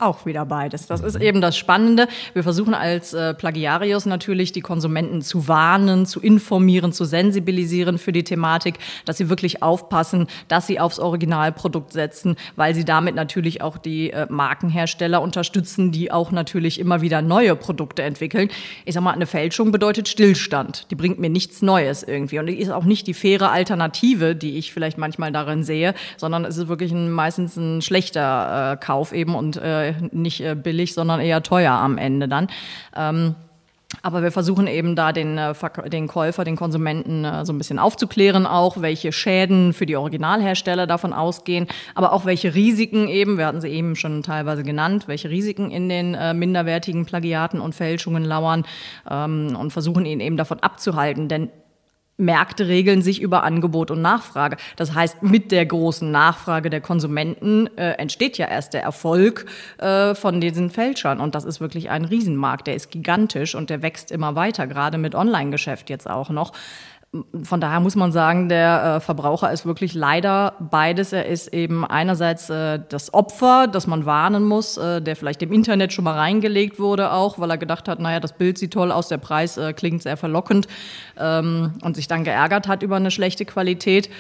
Auch 0.02 0.26
wieder 0.26 0.46
beides. 0.46 0.88
Das 0.88 1.02
ist 1.02 1.18
eben 1.18 1.42
das 1.42 1.58
Spannende. 1.58 2.08
Wir 2.32 2.44
versuchen 2.44 2.74
als 2.74 3.14
äh, 3.14 3.34
Plagiarius 3.34 4.06
natürlich 4.06 4.54
die 4.54 4.62
Konsumenten 4.62 5.22
zu 5.22 5.50
warnen, 5.50 6.06
zu 6.06 6.22
informieren, 6.22 6.94
zu 6.94 7.04
sensibilisieren 7.04 7.98
für 7.98 8.14
die 8.14 8.24
Thematik, 8.24 8.76
dass 9.04 9.18
sie 9.18 9.28
wirklich 9.28 9.62
aufpassen, 9.62 10.28
dass 10.48 10.68
sie 10.68 10.80
aufs 10.80 11.00
Originalprodukt 11.00 11.92
setzen, 11.92 12.38
weil 12.56 12.76
sie 12.76 12.86
damit 12.86 13.14
natürlich 13.14 13.62
auch 13.62 13.78
die 13.78 14.12
äh, 14.12 14.26
Markenhersteller 14.30 15.22
unterstützen, 15.22 15.92
die 15.92 16.14
auch 16.14 16.32
natürlich 16.32 16.80
immer 16.80 17.02
wieder 17.02 17.22
neue 17.22 17.58
Produkte 17.58 18.04
entwickeln. 18.04 18.48
Ich 18.86 18.94
sag 18.94 19.04
mal, 19.04 19.12
eine 19.12 19.28
Fälschung 19.28 19.74
bedeutet 19.74 20.08
Stillstand. 20.08 20.90
Die 20.92 20.96
bringt 20.96 21.20
mir 21.20 21.30
nichts 21.30 21.62
Neues 21.62 22.04
irgendwie 22.04 22.40
und 22.40 22.46
die 22.46 22.58
ist 22.58 22.70
auch 22.70 22.86
nicht 22.86 23.06
die 23.06 23.14
faire 23.14 23.52
Alternative, 23.52 24.34
die 24.34 24.60
ich 24.60 24.72
vielleicht 24.72 24.98
manchmal 24.98 25.34
darin 25.34 25.64
sehe, 25.64 25.94
sondern 26.16 26.46
es 26.46 26.56
ist 26.56 26.70
wirklich 26.70 26.94
ein, 26.94 27.12
meistens 27.12 27.58
ein 27.58 27.82
schlechter 27.82 28.76
äh, 28.76 28.78
Kauf 28.78 29.12
eben 29.12 29.36
und 29.36 29.58
äh, 29.58 29.89
nicht 30.12 30.42
äh, 30.42 30.56
billig, 30.56 30.94
sondern 30.94 31.20
eher 31.20 31.44
teuer 31.44 31.74
am 31.74 31.98
Ende 31.98 32.28
dann. 32.28 32.48
Ähm, 32.96 33.36
aber 34.04 34.22
wir 34.22 34.32
versuchen 34.32 34.68
eben 34.68 34.96
da 34.96 35.12
den, 35.12 35.38
äh, 35.38 35.54
den 35.90 36.08
Käufer, 36.08 36.44
den 36.44 36.56
Konsumenten 36.56 37.26
äh, 37.26 37.46
so 37.46 37.52
ein 37.52 37.58
bisschen 37.58 37.80
aufzuklären, 37.80 38.46
auch 38.46 38.82
welche 38.82 39.12
Schäden 39.12 39.74
für 39.74 39.86
die 39.86 39.96
Originalhersteller 39.96 40.86
davon 40.88 41.12
ausgehen, 41.12 41.68
aber 41.96 42.14
auch 42.14 42.26
welche 42.26 42.54
Risiken 42.54 43.08
eben, 43.08 43.38
wir 43.38 43.48
hatten 43.48 43.62
sie 43.62 43.70
eben 43.70 43.96
schon 43.96 44.22
teilweise 44.22 44.64
genannt, 44.64 45.08
welche 45.08 45.30
Risiken 45.30 45.72
in 45.72 45.90
den 45.90 46.14
äh, 46.14 46.34
minderwertigen 46.34 47.06
Plagiaten 47.06 47.60
und 47.60 47.74
Fälschungen 47.74 48.24
lauern 48.24 48.66
ähm, 49.10 49.58
und 49.60 49.72
versuchen 49.72 50.06
ihn 50.06 50.20
eben 50.20 50.38
davon 50.38 50.60
abzuhalten. 50.60 51.28
Denn 51.28 51.50
Märkte 52.20 52.68
regeln 52.68 53.02
sich 53.02 53.22
über 53.22 53.44
Angebot 53.44 53.92
und 53.92 54.02
Nachfrage. 54.02 54.58
Das 54.76 54.94
heißt, 54.94 55.24
mit 55.24 55.52
der 55.52 55.66
großen 55.66 56.12
Nachfrage 56.12 56.70
der 56.70 56.82
Konsumenten 56.82 57.68
äh, 57.78 57.92
entsteht 57.94 58.38
ja 58.38 58.48
erst 58.48 58.74
der 58.74 58.84
Erfolg 58.84 59.46
äh, 59.78 60.14
von 60.16 60.42
diesen 60.42 60.70
Fälschern. 60.70 61.20
Und 61.20 61.36
das 61.36 61.46
ist 61.46 61.62
wirklich 61.62 61.90
ein 61.90 62.06
Riesenmarkt. 62.06 62.68
Der 62.68 62.76
ist 62.76 62.92
gigantisch 62.92 63.56
und 63.56 63.70
der 63.70 63.82
wächst 63.82 64.12
immer 64.12 64.36
weiter, 64.36 64.68
gerade 64.68 64.98
mit 64.98 65.16
Online-Geschäft 65.16 65.90
jetzt 65.90 66.10
auch 66.10 66.30
noch 66.30 66.52
von 67.42 67.60
daher 67.60 67.80
muss 67.80 67.96
man 67.96 68.12
sagen, 68.12 68.50
der 68.50 68.98
äh, 68.98 69.00
Verbraucher 69.00 69.52
ist 69.52 69.66
wirklich 69.66 69.96
leider 69.96 70.54
beides. 70.60 71.12
Er 71.12 71.26
ist 71.26 71.48
eben 71.48 71.84
einerseits 71.84 72.52
äh, 72.52 72.80
das 72.88 73.16
Opfer, 73.16 73.66
das 73.68 73.88
man 73.88 74.06
warnen 74.06 74.44
muss, 74.44 74.78
äh, 74.78 75.02
der 75.02 75.16
vielleicht 75.16 75.42
im 75.42 75.52
Internet 75.52 75.92
schon 75.92 76.06
mal 76.06 76.14
reingelegt 76.14 76.80
wurde, 76.80 77.12
auch 77.12 77.40
weil 77.40 77.50
er 77.50 77.58
gedacht 77.58 77.88
hat, 77.88 78.00
naja, 78.00 78.20
das 78.20 78.34
Bild 78.34 78.60
sieht 78.60 78.74
toll 78.74 78.92
aus, 78.92 79.08
der 79.08 79.18
Preis 79.18 79.58
äh, 79.58 79.74
klingt 79.74 80.04
sehr 80.04 80.18
verlockend 80.18 80.68
ähm, 81.18 81.74
und 81.82 81.96
sich 81.96 82.08
dann 82.08 82.24
geärgert 82.24 82.68
hat 82.68 82.84
über 82.84 82.98
eine 82.98 83.10
schlechte 83.10 83.44
Qualität 83.44 84.12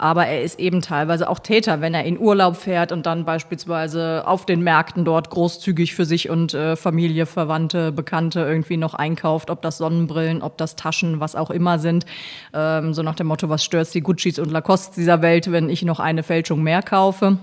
aber 0.00 0.26
er 0.26 0.42
ist 0.42 0.58
eben 0.58 0.80
teilweise 0.80 1.28
auch 1.28 1.38
Täter, 1.38 1.80
wenn 1.82 1.92
er 1.92 2.04
in 2.04 2.18
Urlaub 2.18 2.56
fährt 2.56 2.90
und 2.90 3.04
dann 3.04 3.26
beispielsweise 3.26 4.22
auf 4.26 4.46
den 4.46 4.62
Märkten 4.62 5.04
dort 5.04 5.28
großzügig 5.28 5.94
für 5.94 6.06
sich 6.06 6.30
und 6.30 6.54
äh, 6.54 6.74
Familie, 6.76 7.26
Verwandte, 7.26 7.92
Bekannte 7.92 8.40
irgendwie 8.40 8.78
noch 8.78 8.94
einkauft, 8.94 9.50
ob 9.50 9.60
das 9.60 9.76
Sonnenbrillen, 9.76 10.40
ob 10.40 10.56
das 10.56 10.74
Taschen, 10.76 11.20
was 11.20 11.36
auch 11.36 11.50
immer 11.50 11.78
sind. 11.78 12.06
Ähm, 12.54 12.94
so 12.94 13.02
nach 13.02 13.14
dem 13.14 13.26
Motto, 13.26 13.50
was 13.50 13.62
stört 13.62 13.92
die 13.92 14.00
Guccis 14.00 14.38
und 14.38 14.50
Lacoste 14.50 14.94
dieser 14.96 15.20
Welt, 15.20 15.52
wenn 15.52 15.68
ich 15.68 15.82
noch 15.82 16.00
eine 16.00 16.22
Fälschung 16.22 16.62
mehr 16.62 16.82
kaufe. 16.82 17.38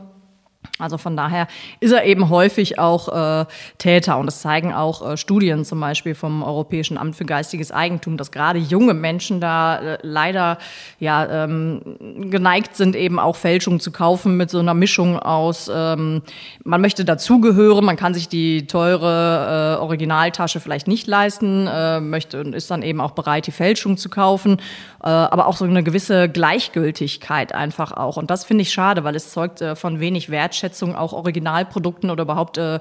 Also 0.79 0.97
von 0.97 1.17
daher 1.17 1.47
ist 1.79 1.91
er 1.91 2.05
eben 2.05 2.29
häufig 2.29 2.79
auch 2.79 3.41
äh, 3.41 3.45
Täter. 3.77 4.17
Und 4.17 4.27
das 4.27 4.41
zeigen 4.41 4.73
auch 4.73 5.07
äh, 5.07 5.17
Studien 5.17 5.65
zum 5.65 5.79
Beispiel 5.79 6.15
vom 6.15 6.43
Europäischen 6.43 6.97
Amt 6.97 7.15
für 7.15 7.25
geistiges 7.25 7.71
Eigentum, 7.71 8.17
dass 8.17 8.31
gerade 8.31 8.59
junge 8.59 8.93
Menschen 8.93 9.41
da 9.41 9.79
äh, 9.79 9.97
leider 10.01 10.57
ja, 10.99 11.43
ähm, 11.43 11.81
geneigt 12.29 12.75
sind, 12.75 12.95
eben 12.95 13.19
auch 13.19 13.35
Fälschungen 13.35 13.79
zu 13.79 13.91
kaufen 13.91 14.37
mit 14.37 14.49
so 14.49 14.59
einer 14.59 14.73
Mischung 14.73 15.19
aus, 15.19 15.69
ähm, 15.73 16.21
man 16.63 16.81
möchte 16.81 17.05
dazugehören, 17.05 17.85
man 17.85 17.95
kann 17.95 18.13
sich 18.13 18.27
die 18.27 18.67
teure 18.67 19.77
äh, 19.77 19.81
Originaltasche 19.81 20.59
vielleicht 20.59 20.87
nicht 20.87 21.07
leisten, 21.07 21.67
äh, 21.67 21.99
möchte 21.99 22.41
und 22.41 22.53
ist 22.53 22.69
dann 22.71 22.81
eben 22.81 23.01
auch 23.01 23.11
bereit, 23.11 23.47
die 23.47 23.51
Fälschung 23.51 23.97
zu 23.97 24.09
kaufen. 24.09 24.57
Äh, 25.03 25.07
aber 25.07 25.47
auch 25.47 25.57
so 25.57 25.65
eine 25.65 25.83
gewisse 25.83 26.29
Gleichgültigkeit 26.29 27.53
einfach 27.53 27.91
auch. 27.91 28.17
Und 28.17 28.31
das 28.31 28.45
finde 28.45 28.63
ich 28.63 28.71
schade, 28.71 29.03
weil 29.03 29.15
es 29.15 29.31
zeugt 29.31 29.61
äh, 29.61 29.75
von 29.75 29.99
wenig 29.99 30.29
Wertschätzung 30.29 30.95
auch 30.95 31.13
Originalprodukten 31.13 32.09
oder 32.09 32.23
überhaupt 32.23 32.57
äh, 32.57 32.79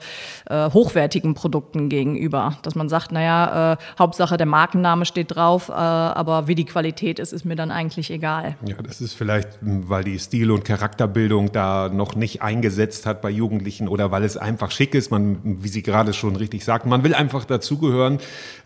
hochwertigen 0.49 1.35
Produkten 1.35 1.89
gegenüber. 1.89 2.57
Dass 2.63 2.75
man 2.75 2.89
sagt, 2.89 3.13
naja, 3.13 3.77
Hauptsache 3.99 4.37
der 4.37 4.47
Markenname 4.47 5.05
steht 5.05 5.35
drauf, 5.35 5.71
aber 5.71 6.49
wie 6.49 6.55
die 6.55 6.65
Qualität 6.65 7.19
ist, 7.19 7.33
ist 7.33 7.45
mir 7.45 7.57
dann 7.57 7.71
eigentlich 7.71 8.11
egal. 8.11 8.57
Ja, 8.67 8.77
das 8.83 9.01
ist 9.01 9.15
vielleicht, 9.15 9.61
hm, 9.61 9.89
weil 9.89 10.05
die 10.05 10.19
Stil- 10.19 10.51
und 10.51 10.65
Charakterbildung 10.65 11.53
da 11.53 11.89
noch 11.89 12.15
nicht 12.15 12.43
eingesetzt 12.43 13.07
hat 13.07 13.23
bei 13.23 13.31
Jugendlichen 13.31 13.89
oder 13.89 14.11
weil 14.11 14.25
es 14.25 14.37
einfach 14.37 14.71
schick 14.71 14.95
ist. 14.95 15.11
Man, 15.11 15.39
wie 15.43 15.69
Sie 15.69 15.83
gerade 15.83 16.13
schon 16.13 16.37
richtig 16.37 16.65
sagten, 16.65 16.89
man 16.89 17.03
will 17.05 17.15
einfach 17.15 17.45
dazugehören 17.45 18.19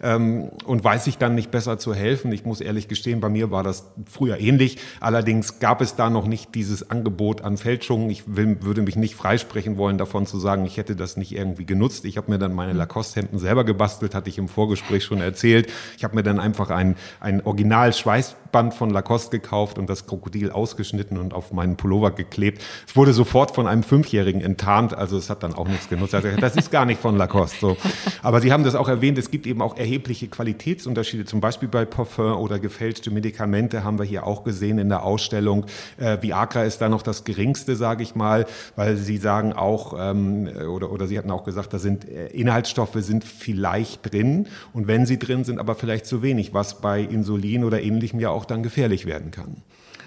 ähm, 0.03 0.51
und 0.65 0.85
weiß 0.85 1.05
sich 1.05 1.19
dann 1.19 1.35
nicht 1.35 1.51
besser 1.51 1.79
zu 1.79 1.95
helfen. 1.95 2.33
Ich 2.33 2.45
muss 2.45 2.61
ehrlich 2.61 2.89
gestehen, 2.89 3.21
bei 3.21 3.29
mir 3.29 3.40
mir 3.41 3.51
war 3.51 3.63
das 3.63 3.91
früher 4.11 4.39
ähnlich. 4.39 4.79
Allerdings 5.01 5.59
gab 5.59 5.81
es 5.81 5.97
da 5.97 6.11
noch 6.11 6.27
nicht 6.27 6.55
dieses 6.55 6.91
Angebot 6.91 7.43
an 7.43 7.57
Fälschungen. 7.57 8.11
Ich 8.11 8.25
will, 8.27 8.59
würde 8.61 8.83
mich 8.83 8.97
nicht 8.97 9.15
freisprechen 9.15 9.77
wollen 9.79 9.99
davon 9.99 10.27
zu 10.27 10.39
sagen, 10.39 10.67
ich 10.67 10.77
hätte 10.77 10.95
das 10.97 11.17
nicht 11.17 11.33
irgendwie 11.33 11.65
genutzt. 11.65 12.05
Ich 12.05 12.17
habe 12.17 12.31
mir 12.31 12.39
dann 12.39 12.55
meine 12.55 12.73
Lacoste-Hemden 12.75 13.39
selber 13.39 13.65
gebastelt, 13.65 14.15
hatte 14.15 14.29
ich 14.29 14.39
im 14.39 14.49
Vorgespräch 14.49 15.05
schon 15.05 15.21
erzählt. 15.21 15.71
Ich 15.97 16.05
habe 16.05 16.15
mir 16.15 16.23
dann 16.23 16.39
einfach 16.39 16.71
ein, 16.71 16.97
ein 17.21 17.45
Original-Schweißband 17.45 18.75
von 18.75 18.91
Lacoste 18.91 19.39
gekauft 19.39 19.79
und 19.79 19.89
das 19.89 20.07
Krokodil 20.07 20.51
ausgeschnitten 20.51 21.17
und 21.17 21.33
auf 21.33 21.53
meinen 21.53 21.77
Pullover 21.77 22.11
geklebt. 22.11 22.63
Es 22.87 22.97
wurde 22.97 23.13
sofort 23.13 23.55
von 23.55 23.67
einem 23.67 23.83
Fünfjährigen 23.83 24.43
enttarnt, 24.43 24.93
also 24.95 25.17
es 25.17 25.31
hat 25.31 25.43
dann 25.43 25.55
auch 25.55 25.69
nichts 25.69 25.89
genutzt. 25.89 26.15
Also, 26.15 26.29
das 26.39 26.57
ist 26.57 26.71
gar 26.71 26.85
nicht 26.85 27.01
von 27.01 27.17
Lacoste. 27.17 27.59
So. 27.61 27.77
Aber 28.23 28.41
Sie 28.41 28.53
haben 28.53 28.65
das 28.65 28.75
auch 28.75 28.89
erwähnt, 28.89 29.17
es 29.19 29.31
gibt 29.31 29.47
eben 29.47 29.63
auch 29.63 29.77
erhebliche 29.77 30.29
Qualitätsunterschiede, 30.29 31.25
zum 31.25 31.41
Beispiel 31.41 31.69
bei 31.69 31.85
Parfum 31.85 32.37
oder 32.37 32.59
gefälschte 32.59 33.11
Medikamente. 33.11 33.30
Medikamente 33.31 33.85
haben 33.85 33.99
wir 33.99 34.05
hier 34.05 34.27
auch 34.27 34.43
gesehen 34.43 34.79
in 34.79 34.89
der 34.89 35.05
Ausstellung. 35.05 35.67
Äh, 35.99 36.19
Viagra 36.21 36.65
ist 36.65 36.81
da 36.81 36.89
noch 36.89 37.03
das 37.03 37.25
geringste, 37.25 37.77
sage 37.77 38.03
ich 38.03 38.15
mal, 38.15 38.47
weil 38.75 38.97
Sie 38.97 39.19
sagen 39.19 39.53
auch, 39.53 39.95
ähm, 39.99 40.49
oder, 40.69 40.91
oder 40.91 41.07
Sie 41.07 41.17
hatten 41.17 41.31
auch 41.31 41.45
gesagt, 41.45 41.73
da 41.73 41.79
sind 41.79 42.09
äh, 42.09 42.27
Inhaltsstoffe 42.29 42.97
sind 42.97 43.25
vielleicht 43.25 44.13
drin 44.13 44.47
und 44.73 44.89
wenn 44.89 45.07
sie 45.07 45.19
drin 45.19 45.45
sind, 45.45 45.59
aber 45.59 45.75
vielleicht 45.75 46.07
zu 46.07 46.23
wenig, 46.23 46.53
was 46.55 46.81
bei 46.81 47.01
Insulin 47.01 47.65
oder 47.65 47.81
ähnlichem 47.81 48.19
ja 48.19 48.31
auch 48.31 48.45
dann 48.45 48.63
gefährlich 48.63 49.07
werden 49.07 49.31
kann. 49.31 49.63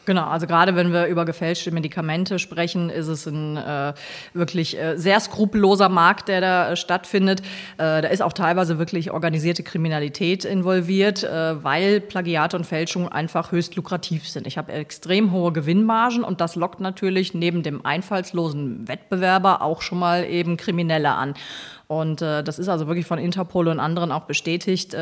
Genau, 0.06 0.26
also 0.26 0.48
gerade 0.48 0.76
wenn 0.76 0.92
wir 0.92 1.06
über 1.06 1.24
gefälschte 1.24 1.72
Medikamente 1.72 2.38
sprechen, 2.38 2.90
ist 2.90 3.08
es 3.08 3.26
ein 3.26 3.56
äh, 3.56 3.94
wirklich 4.34 4.78
äh, 4.78 4.98
sehr 4.98 5.20
skrupelloser 5.20 5.88
Markt, 5.88 6.28
der 6.28 6.42
da 6.42 6.72
äh, 6.72 6.76
stattfindet. 6.76 7.42
Äh, 7.78 8.02
da 8.02 8.08
ist 8.10 8.22
auch 8.22 8.34
teilweise 8.34 8.80
wirklich 8.80 9.12
organisierte 9.12 9.64
Kriminalität 9.64 10.44
involviert, 10.44 11.24
äh, 11.24 11.64
weil 11.64 12.02
Plagiate 12.02 12.58
und 12.58 12.66
Fälschung 12.66 13.08
einfach 13.08 13.54
höchst 13.54 13.76
lukrativ 13.76 14.28
sind. 14.28 14.46
Ich 14.46 14.58
habe 14.58 14.74
extrem 14.74 15.32
hohe 15.32 15.54
Gewinnmargen 15.54 16.24
und 16.24 16.42
das 16.42 16.56
lockt 16.56 16.82
natürlich 16.82 17.34
neben 17.34 17.64
dem 17.64 17.86
einfallslosen 17.86 18.88
Wettbewerber 18.88 19.62
auch 19.62 19.82
schon 19.82 20.00
mal 20.00 20.26
eben 20.26 20.58
Kriminelle 20.58 21.12
an. 21.12 21.34
Und 21.88 22.22
äh, 22.22 22.44
das 22.44 22.60
ist 22.60 22.70
also 22.70 22.88
wirklich 22.88 23.06
von 23.06 23.20
Interpol 23.20 23.68
und 23.68 23.80
anderen 23.80 24.12
auch 24.12 24.24
bestätigt. 24.24 24.94
Äh, 24.94 25.02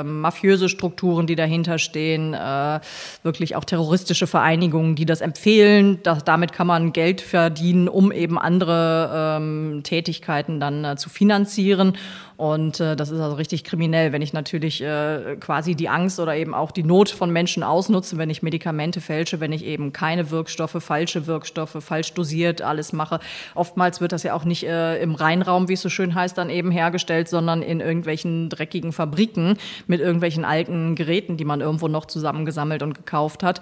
äh, 0.00 0.02
mafiöse 0.02 0.68
Strukturen, 0.68 1.26
die 1.26 1.36
dahinter 1.36 1.78
stehen, 1.78 2.34
äh, 2.34 2.80
wirklich 3.22 3.56
auch 3.56 3.64
terroristische 3.64 4.26
Vereinigungen, 4.26 4.96
die 4.96 5.06
das 5.06 5.20
empfehlen. 5.20 6.00
Das, 6.02 6.24
damit 6.24 6.52
kann 6.52 6.66
man 6.66 6.92
Geld 6.92 7.20
verdienen, 7.20 7.88
um 7.88 8.10
eben 8.12 8.38
andere 8.38 9.38
ähm, 9.38 9.80
Tätigkeiten 9.84 10.60
dann 10.60 10.84
äh, 10.84 10.96
zu 10.96 11.08
finanzieren. 11.08 11.96
Und 12.42 12.80
äh, 12.80 12.96
das 12.96 13.10
ist 13.12 13.20
also 13.20 13.36
richtig 13.36 13.62
kriminell, 13.62 14.10
wenn 14.10 14.20
ich 14.20 14.32
natürlich 14.32 14.82
äh, 14.82 15.36
quasi 15.38 15.76
die 15.76 15.88
Angst 15.88 16.18
oder 16.18 16.34
eben 16.34 16.54
auch 16.54 16.72
die 16.72 16.82
Not 16.82 17.08
von 17.08 17.30
Menschen 17.30 17.62
ausnutze, 17.62 18.18
wenn 18.18 18.30
ich 18.30 18.42
Medikamente 18.42 19.00
fälsche, 19.00 19.38
wenn 19.38 19.52
ich 19.52 19.64
eben 19.64 19.92
keine 19.92 20.32
Wirkstoffe, 20.32 20.76
falsche 20.80 21.28
Wirkstoffe, 21.28 21.76
falsch 21.78 22.14
dosiert 22.14 22.60
alles 22.60 22.92
mache. 22.92 23.20
Oftmals 23.54 24.00
wird 24.00 24.10
das 24.10 24.24
ja 24.24 24.34
auch 24.34 24.44
nicht 24.44 24.64
äh, 24.64 25.00
im 25.00 25.14
Reinraum, 25.14 25.68
wie 25.68 25.74
es 25.74 25.82
so 25.82 25.88
schön 25.88 26.16
heißt, 26.16 26.36
dann 26.36 26.50
eben 26.50 26.72
hergestellt, 26.72 27.28
sondern 27.28 27.62
in 27.62 27.78
irgendwelchen 27.78 28.48
dreckigen 28.48 28.90
Fabriken 28.90 29.56
mit 29.86 30.00
irgendwelchen 30.00 30.44
alten 30.44 30.96
Geräten, 30.96 31.36
die 31.36 31.44
man 31.44 31.60
irgendwo 31.60 31.86
noch 31.86 32.06
zusammengesammelt 32.06 32.82
und 32.82 32.94
gekauft 32.94 33.44
hat. 33.44 33.60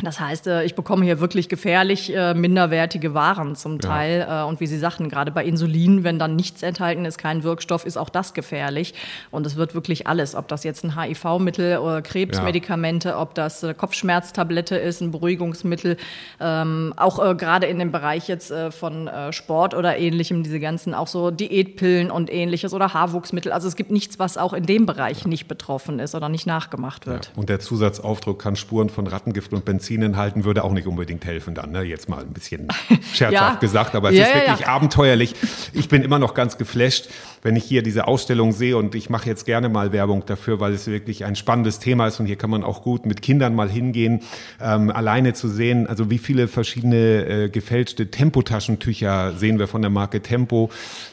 Das 0.00 0.18
heißt, 0.18 0.46
äh, 0.48 0.64
ich 0.64 0.74
bekomme 0.74 1.04
hier 1.04 1.20
wirklich 1.20 1.48
gefährlich 1.48 2.14
äh, 2.14 2.34
minderwertige 2.34 3.14
Waren 3.14 3.54
zum 3.54 3.80
Teil. 3.80 4.20
Ja. 4.20 4.42
Äh, 4.42 4.48
und 4.48 4.60
wie 4.60 4.66
Sie 4.66 4.78
sagten, 4.78 5.08
gerade 5.08 5.30
bei 5.30 5.44
Insulin, 5.44 6.02
wenn 6.02 6.18
dann 6.18 6.34
nichts 6.34 6.62
enthalten 6.62 7.04
ist, 7.04 7.18
kein 7.18 7.44
Wirkstoff, 7.44 7.86
ist 7.86 7.96
auch 7.96 8.08
das 8.08 8.34
gefährlich. 8.34 8.94
Und 9.30 9.46
es 9.46 9.56
wird 9.56 9.74
wirklich 9.74 10.06
alles, 10.06 10.34
ob 10.34 10.48
das 10.48 10.64
jetzt 10.64 10.84
ein 10.84 11.00
HIV-Mittel 11.00 11.78
oder 11.78 12.02
Krebsmedikamente, 12.02 13.10
ja. 13.10 13.20
ob 13.20 13.34
das 13.34 13.64
Kopfschmerztablette 13.76 14.76
ist, 14.76 15.00
ein 15.00 15.12
Beruhigungsmittel, 15.12 15.96
ähm, 16.40 16.92
auch 16.96 17.36
gerade 17.36 17.66
in 17.66 17.78
dem 17.78 17.92
Bereich 17.92 18.28
jetzt 18.28 18.52
von 18.70 19.08
Sport 19.30 19.74
oder 19.74 19.98
ähnlichem, 19.98 20.42
diese 20.42 20.60
ganzen 20.60 20.94
auch 20.94 21.06
so 21.06 21.30
Diätpillen 21.30 22.10
und 22.10 22.32
ähnliches 22.32 22.74
oder 22.74 22.92
Haarwuchsmittel. 22.92 23.52
Also 23.52 23.68
es 23.68 23.76
gibt 23.76 23.90
nichts, 23.90 24.18
was 24.18 24.36
auch 24.36 24.52
in 24.52 24.66
dem 24.66 24.86
Bereich 24.86 25.26
nicht 25.26 25.48
betroffen 25.48 25.98
ist 25.98 26.14
oder 26.14 26.28
nicht 26.28 26.46
nachgemacht 26.46 27.06
wird. 27.06 27.26
Ja. 27.26 27.32
Und 27.36 27.48
der 27.48 27.60
Zusatzaufdruck 27.60 28.40
kann 28.40 28.56
Spuren 28.56 28.90
von 28.90 29.06
Rattengift 29.06 29.52
und 29.52 29.64
Benzin 29.64 29.81
Benzin 29.82 30.02
enthalten, 30.02 30.44
würde 30.44 30.62
auch 30.62 30.72
nicht 30.72 30.86
unbedingt 30.86 31.24
helfen 31.24 31.54
dann. 31.54 31.72
Ne? 31.72 31.82
Jetzt 31.82 32.08
mal 32.08 32.20
ein 32.20 32.32
bisschen 32.32 32.68
scherzhaft 33.12 33.32
ja. 33.32 33.54
gesagt, 33.54 33.96
aber 33.96 34.10
es 34.10 34.16
ja, 34.16 34.26
ist 34.26 34.34
wirklich 34.34 34.60
ja, 34.60 34.68
abenteuerlich. 34.68 35.34
Ich 35.72 35.88
bin 35.88 36.02
immer 36.02 36.20
noch 36.20 36.34
ganz 36.34 36.56
geflasht, 36.56 37.08
wenn 37.42 37.56
ich 37.56 37.64
hier 37.64 37.82
diese 37.82 38.06
Ausstellung 38.06 38.52
sehe 38.52 38.76
und 38.76 38.94
ich 38.94 39.10
mache 39.10 39.28
jetzt 39.28 39.44
gerne 39.44 39.68
mal 39.68 39.92
Werbung 39.92 40.24
dafür, 40.24 40.60
weil 40.60 40.72
es 40.72 40.86
wirklich 40.86 41.24
ein 41.24 41.34
spannendes 41.34 41.80
Thema 41.80 42.06
ist 42.06 42.20
und 42.20 42.26
hier 42.26 42.36
kann 42.36 42.50
man 42.50 42.62
auch 42.62 42.82
gut 42.82 43.04
mit 43.04 43.22
Kindern 43.22 43.56
mal 43.56 43.68
hingehen, 43.68 44.20
ähm, 44.60 44.90
alleine 44.90 45.34
zu 45.34 45.48
sehen, 45.48 45.88
also 45.88 46.08
wie 46.08 46.18
viele 46.18 46.46
verschiedene 46.46 47.26
äh, 47.26 47.48
gefälschte 47.48 48.08
Tempotaschentücher 48.08 49.32
sehen 49.32 49.58
wir 49.58 49.66
von 49.66 49.82
der 49.82 49.90
Marke 49.90 50.22
Tempo. 50.22 50.70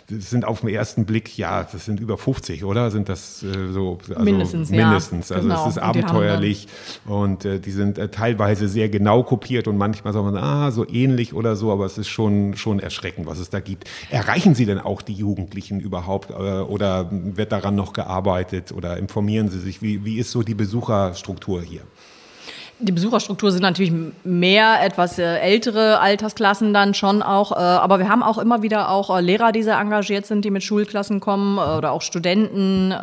Das 0.09 0.29
sind 0.29 0.45
auf 0.45 0.61
den 0.61 0.69
ersten 0.69 1.05
Blick, 1.05 1.37
ja, 1.37 1.63
das 1.63 1.85
sind 1.85 1.99
über 1.99 2.17
50, 2.17 2.63
oder? 2.63 2.91
Sind 2.91 3.09
das 3.09 3.43
äh, 3.43 3.71
so? 3.71 3.99
Also 4.09 4.23
mindestens, 4.23 4.69
mindestens. 4.69 5.29
Ja. 5.29 5.37
Also 5.37 5.47
genau. 5.47 5.63
es 5.63 5.75
ist 5.75 5.77
abenteuerlich 5.77 6.67
und, 7.05 7.13
und 7.13 7.45
äh, 7.45 7.59
die 7.59 7.71
sind 7.71 7.97
äh, 7.97 8.09
teilweise 8.09 8.67
sehr 8.67 8.89
genau 8.89 9.23
kopiert 9.23 9.67
und 9.67 9.77
manchmal 9.77 10.13
sagt 10.13 10.25
man, 10.25 10.37
ah, 10.37 10.71
so 10.71 10.87
ähnlich 10.87 11.33
oder 11.33 11.55
so, 11.55 11.71
aber 11.71 11.85
es 11.85 11.97
ist 11.97 12.07
schon, 12.07 12.55
schon 12.55 12.79
erschreckend, 12.79 13.27
was 13.27 13.39
es 13.39 13.49
da 13.49 13.59
gibt. 13.59 13.89
Erreichen 14.09 14.55
Sie 14.55 14.65
denn 14.65 14.79
auch 14.79 15.01
die 15.01 15.13
Jugendlichen 15.13 15.79
überhaupt 15.79 16.31
äh, 16.31 16.33
oder 16.33 17.09
wird 17.11 17.51
daran 17.51 17.75
noch 17.75 17.93
gearbeitet 17.93 18.71
oder 18.71 18.97
informieren 18.97 19.49
Sie 19.49 19.59
sich? 19.59 19.81
Wie, 19.81 20.05
wie 20.05 20.17
ist 20.17 20.31
so 20.31 20.43
die 20.43 20.55
Besucherstruktur 20.55 21.61
hier? 21.61 21.81
Die 22.81 22.93
Besucherstruktur 22.93 23.51
sind 23.51 23.61
natürlich 23.61 23.91
mehr 24.23 24.81
etwas 24.81 25.19
äh, 25.19 25.39
ältere 25.39 25.99
Altersklassen 25.99 26.73
dann 26.73 26.93
schon 26.93 27.21
auch, 27.21 27.51
äh, 27.51 27.55
aber 27.55 27.99
wir 27.99 28.07
haben 28.07 28.23
auch 28.23 28.37
immer 28.37 28.61
wieder 28.61 28.89
auch 28.89 29.15
äh, 29.15 29.19
Lehrer, 29.19 29.51
die 29.51 29.63
sehr 29.63 29.77
engagiert 29.77 30.25
sind, 30.25 30.45
die 30.45 30.49
mit 30.49 30.63
Schulklassen 30.63 31.19
kommen 31.19 31.57
oder 31.57 31.91
auch 31.91 32.01
Studenten. 32.01 32.93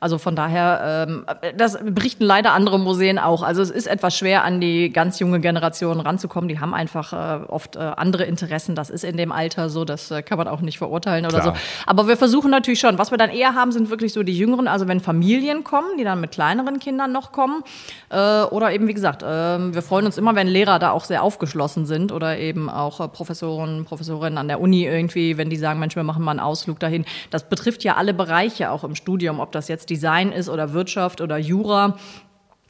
Ähm, 0.00 0.08
also 0.08 0.18
von 0.18 0.36
daher, 0.36 1.06
ähm, 1.08 1.26
das 1.56 1.78
berichten 1.82 2.24
leider 2.24 2.52
andere 2.52 2.78
Museen 2.78 3.18
auch. 3.18 3.42
Also 3.42 3.62
es 3.62 3.70
ist 3.70 3.86
etwas 3.86 4.16
schwer, 4.16 4.44
an 4.44 4.60
die 4.60 4.90
ganz 4.90 5.18
junge 5.18 5.40
Generation 5.40 6.00
ranzukommen. 6.00 6.48
Die 6.48 6.60
haben 6.60 6.74
einfach 6.74 7.12
äh, 7.12 7.44
oft 7.46 7.76
äh, 7.76 7.80
andere 7.80 8.24
Interessen. 8.24 8.74
Das 8.74 8.90
ist 8.90 9.04
in 9.04 9.16
dem 9.16 9.32
Alter 9.32 9.68
so, 9.70 9.84
das 9.84 10.10
äh, 10.10 10.22
kann 10.22 10.38
man 10.38 10.48
auch 10.48 10.60
nicht 10.60 10.78
verurteilen 10.78 11.26
oder 11.26 11.40
Klar. 11.40 11.54
so. 11.56 11.60
Aber 11.86 12.08
wir 12.08 12.16
versuchen 12.16 12.50
natürlich 12.50 12.80
schon. 12.80 12.98
Was 12.98 13.10
wir 13.10 13.18
dann 13.18 13.30
eher 13.30 13.54
haben, 13.54 13.72
sind 13.72 13.90
wirklich 13.90 14.12
so 14.12 14.22
die 14.22 14.36
Jüngeren. 14.36 14.68
Also 14.68 14.88
wenn 14.88 15.00
Familien 15.00 15.64
kommen, 15.64 15.96
die 15.98 16.04
dann 16.04 16.20
mit 16.20 16.30
kleineren 16.30 16.78
Kindern 16.78 17.12
noch 17.12 17.32
kommen. 17.32 17.62
Äh, 18.10 18.42
oder 18.44 18.72
eben, 18.72 18.88
wie 18.88 18.94
gesagt, 18.94 19.22
äh, 19.22 19.26
wir 19.26 19.82
freuen 19.82 20.06
uns 20.06 20.16
immer, 20.16 20.34
wenn 20.34 20.46
Lehrer 20.46 20.78
da 20.78 20.90
auch 20.92 21.04
sehr 21.04 21.22
aufgeschlossen 21.22 21.86
sind 21.86 22.12
oder 22.12 22.38
eben 22.38 22.70
auch 22.70 23.00
äh, 23.00 23.08
Professoren, 23.08 23.84
Professorinnen 23.84 24.38
an 24.38 24.48
der 24.48 24.60
Uni 24.60 24.84
irgendwie, 24.84 25.36
wenn 25.36 25.50
die 25.50 25.56
sagen, 25.56 25.80
Mensch, 25.80 25.96
wir 25.96 26.04
machen 26.04 26.22
mal 26.22 26.32
einen 26.32 26.40
Ausflug 26.40 26.78
dahin. 26.78 27.04
Das 27.30 27.48
betrifft 27.48 27.84
ja 27.84 27.96
alle 27.96 28.14
Bereiche 28.14 28.70
auch 28.70 28.84
im 28.84 28.94
Studium, 28.94 29.40
ob 29.40 29.52
das 29.52 29.68
jetzt 29.68 29.87
Design 29.90 30.32
ist 30.32 30.48
oder 30.48 30.72
Wirtschaft 30.72 31.20
oder 31.20 31.38
Jura. 31.38 31.96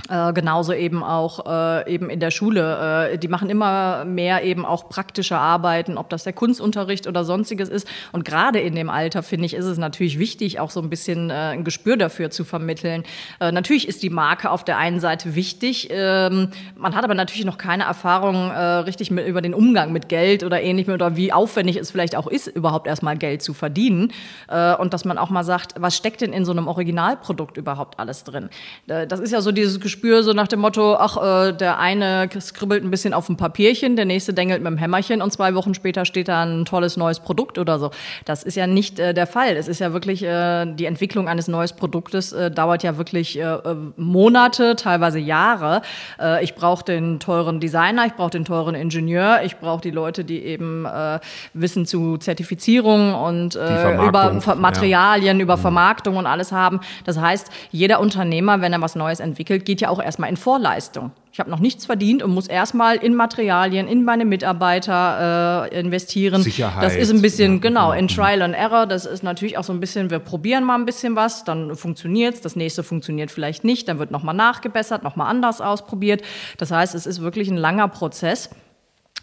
Äh, 0.08 0.32
genauso 0.32 0.72
eben 0.72 1.02
auch 1.02 1.44
äh, 1.46 1.92
eben 1.92 2.08
in 2.08 2.18
der 2.18 2.30
Schule. 2.30 3.10
Äh, 3.12 3.18
die 3.18 3.28
machen 3.28 3.50
immer 3.50 4.06
mehr 4.06 4.42
eben 4.42 4.64
auch 4.64 4.88
praktische 4.88 5.36
Arbeiten, 5.36 5.98
ob 5.98 6.08
das 6.08 6.24
der 6.24 6.32
Kunstunterricht 6.32 7.06
oder 7.06 7.24
sonstiges 7.24 7.68
ist. 7.68 7.86
Und 8.12 8.24
gerade 8.24 8.58
in 8.58 8.74
dem 8.74 8.88
Alter, 8.88 9.22
finde 9.22 9.44
ich, 9.44 9.54
ist 9.54 9.66
es 9.66 9.76
natürlich 9.76 10.18
wichtig, 10.18 10.60
auch 10.60 10.70
so 10.70 10.80
ein 10.80 10.88
bisschen 10.88 11.28
äh, 11.28 11.34
ein 11.34 11.64
Gespür 11.64 11.98
dafür 11.98 12.30
zu 12.30 12.44
vermitteln. 12.44 13.02
Äh, 13.38 13.52
natürlich 13.52 13.86
ist 13.86 14.02
die 14.02 14.08
Marke 14.08 14.50
auf 14.50 14.64
der 14.64 14.78
einen 14.78 14.98
Seite 15.00 15.34
wichtig. 15.34 15.88
Ähm, 15.90 16.52
man 16.74 16.94
hat 16.94 17.04
aber 17.04 17.14
natürlich 17.14 17.44
noch 17.44 17.58
keine 17.58 17.82
Erfahrung 17.82 18.50
äh, 18.50 18.58
richtig 18.58 19.10
mit, 19.10 19.26
über 19.26 19.42
den 19.42 19.52
Umgang 19.52 19.92
mit 19.92 20.08
Geld 20.08 20.42
oder 20.42 20.62
ähnlichem 20.62 20.94
oder 20.94 21.16
wie 21.16 21.34
aufwendig 21.34 21.76
es 21.76 21.90
vielleicht 21.90 22.16
auch 22.16 22.28
ist, 22.28 22.46
überhaupt 22.46 22.86
erstmal 22.86 23.18
Geld 23.18 23.42
zu 23.42 23.52
verdienen. 23.52 24.12
Und 24.48 24.94
dass 24.94 25.04
man 25.04 25.18
auch 25.18 25.30
mal 25.30 25.44
sagt, 25.44 25.74
was 25.78 25.96
steckt 25.96 26.20
denn 26.20 26.32
in 26.32 26.44
so 26.44 26.52
einem 26.52 26.68
Originalprodukt 26.68 27.56
überhaupt 27.56 27.98
alles 27.98 28.24
drin? 28.24 28.48
Das 28.86 29.20
ist 29.20 29.32
ja 29.32 29.40
so 29.40 29.52
dieses 29.52 29.80
Gespür 29.88 30.22
so 30.22 30.34
nach 30.34 30.48
dem 30.48 30.60
Motto, 30.60 30.96
ach, 30.96 31.16
äh, 31.48 31.52
der 31.54 31.78
eine 31.78 32.28
skribbelt 32.38 32.84
ein 32.84 32.90
bisschen 32.90 33.14
auf 33.14 33.24
dem 33.24 33.38
Papierchen, 33.38 33.96
der 33.96 34.04
nächste 34.04 34.34
dengelt 34.34 34.62
mit 34.62 34.70
dem 34.70 34.76
Hämmerchen 34.76 35.22
und 35.22 35.32
zwei 35.32 35.54
Wochen 35.54 35.72
später 35.72 36.04
steht 36.04 36.28
da 36.28 36.42
ein 36.44 36.66
tolles 36.66 36.98
neues 36.98 37.20
Produkt 37.20 37.56
oder 37.56 37.78
so. 37.78 37.90
Das 38.26 38.42
ist 38.42 38.54
ja 38.54 38.66
nicht 38.66 38.98
äh, 38.98 39.14
der 39.14 39.26
Fall. 39.26 39.56
Es 39.56 39.66
ist 39.66 39.78
ja 39.78 39.94
wirklich, 39.94 40.22
äh, 40.22 40.66
die 40.66 40.84
Entwicklung 40.84 41.26
eines 41.26 41.48
neuen 41.48 41.70
Produktes 41.74 42.34
äh, 42.34 42.50
dauert 42.50 42.82
ja 42.82 42.98
wirklich 42.98 43.38
äh, 43.38 43.44
äh, 43.44 43.76
Monate, 43.96 44.76
teilweise 44.76 45.18
Jahre. 45.18 45.80
Äh, 46.20 46.44
ich 46.44 46.54
brauche 46.54 46.84
den 46.84 47.18
teuren 47.18 47.58
Designer, 47.58 48.04
ich 48.04 48.12
brauche 48.12 48.28
den 48.28 48.44
teuren 48.44 48.74
Ingenieur, 48.74 49.40
ich 49.42 49.56
brauche 49.56 49.80
die 49.80 49.90
Leute, 49.90 50.22
die 50.22 50.44
eben 50.44 50.84
äh, 50.84 51.18
wissen 51.54 51.86
zu 51.86 52.18
Zertifizierung 52.18 53.14
und 53.14 53.56
äh, 53.56 54.06
über 54.06 54.38
Materialien, 54.54 55.38
ja. 55.38 55.42
über 55.42 55.56
mhm. 55.56 55.62
Vermarktung 55.62 56.16
und 56.18 56.26
alles 56.26 56.52
haben. 56.52 56.80
Das 57.06 57.18
heißt, 57.18 57.50
jeder 57.70 58.00
Unternehmer, 58.00 58.60
wenn 58.60 58.74
er 58.74 58.82
was 58.82 58.94
Neues 58.94 59.20
entwickelt, 59.20 59.64
geht 59.64 59.77
ja 59.80 59.88
auch 59.90 60.02
erstmal 60.02 60.30
in 60.30 60.36
Vorleistung. 60.36 61.12
Ich 61.32 61.40
habe 61.40 61.50
noch 61.50 61.60
nichts 61.60 61.86
verdient 61.86 62.22
und 62.22 62.32
muss 62.32 62.48
erstmal 62.48 62.96
in 62.96 63.14
Materialien, 63.14 63.86
in 63.86 64.04
meine 64.04 64.24
Mitarbeiter 64.24 65.68
äh, 65.70 65.78
investieren. 65.78 66.42
Sicherheit. 66.42 66.82
Das 66.82 66.96
ist 66.96 67.10
ein 67.10 67.22
bisschen, 67.22 67.54
ja. 67.54 67.58
genau, 67.60 67.92
in 67.92 68.08
Trial 68.08 68.42
and 68.42 68.54
Error. 68.54 68.86
Das 68.86 69.06
ist 69.06 69.22
natürlich 69.22 69.56
auch 69.56 69.64
so 69.64 69.72
ein 69.72 69.78
bisschen, 69.78 70.10
wir 70.10 70.18
probieren 70.18 70.64
mal 70.64 70.74
ein 70.74 70.84
bisschen 70.84 71.14
was, 71.16 71.44
dann 71.44 71.76
funktioniert's. 71.76 72.40
Das 72.40 72.56
nächste 72.56 72.82
funktioniert 72.82 73.30
vielleicht 73.30 73.62
nicht, 73.62 73.88
dann 73.88 73.98
wird 73.98 74.10
nochmal 74.10 74.34
nachgebessert, 74.34 75.04
nochmal 75.04 75.28
anders 75.30 75.60
ausprobiert. 75.60 76.22
Das 76.56 76.70
heißt, 76.70 76.94
es 76.94 77.06
ist 77.06 77.20
wirklich 77.20 77.48
ein 77.48 77.56
langer 77.56 77.88
Prozess. 77.88 78.50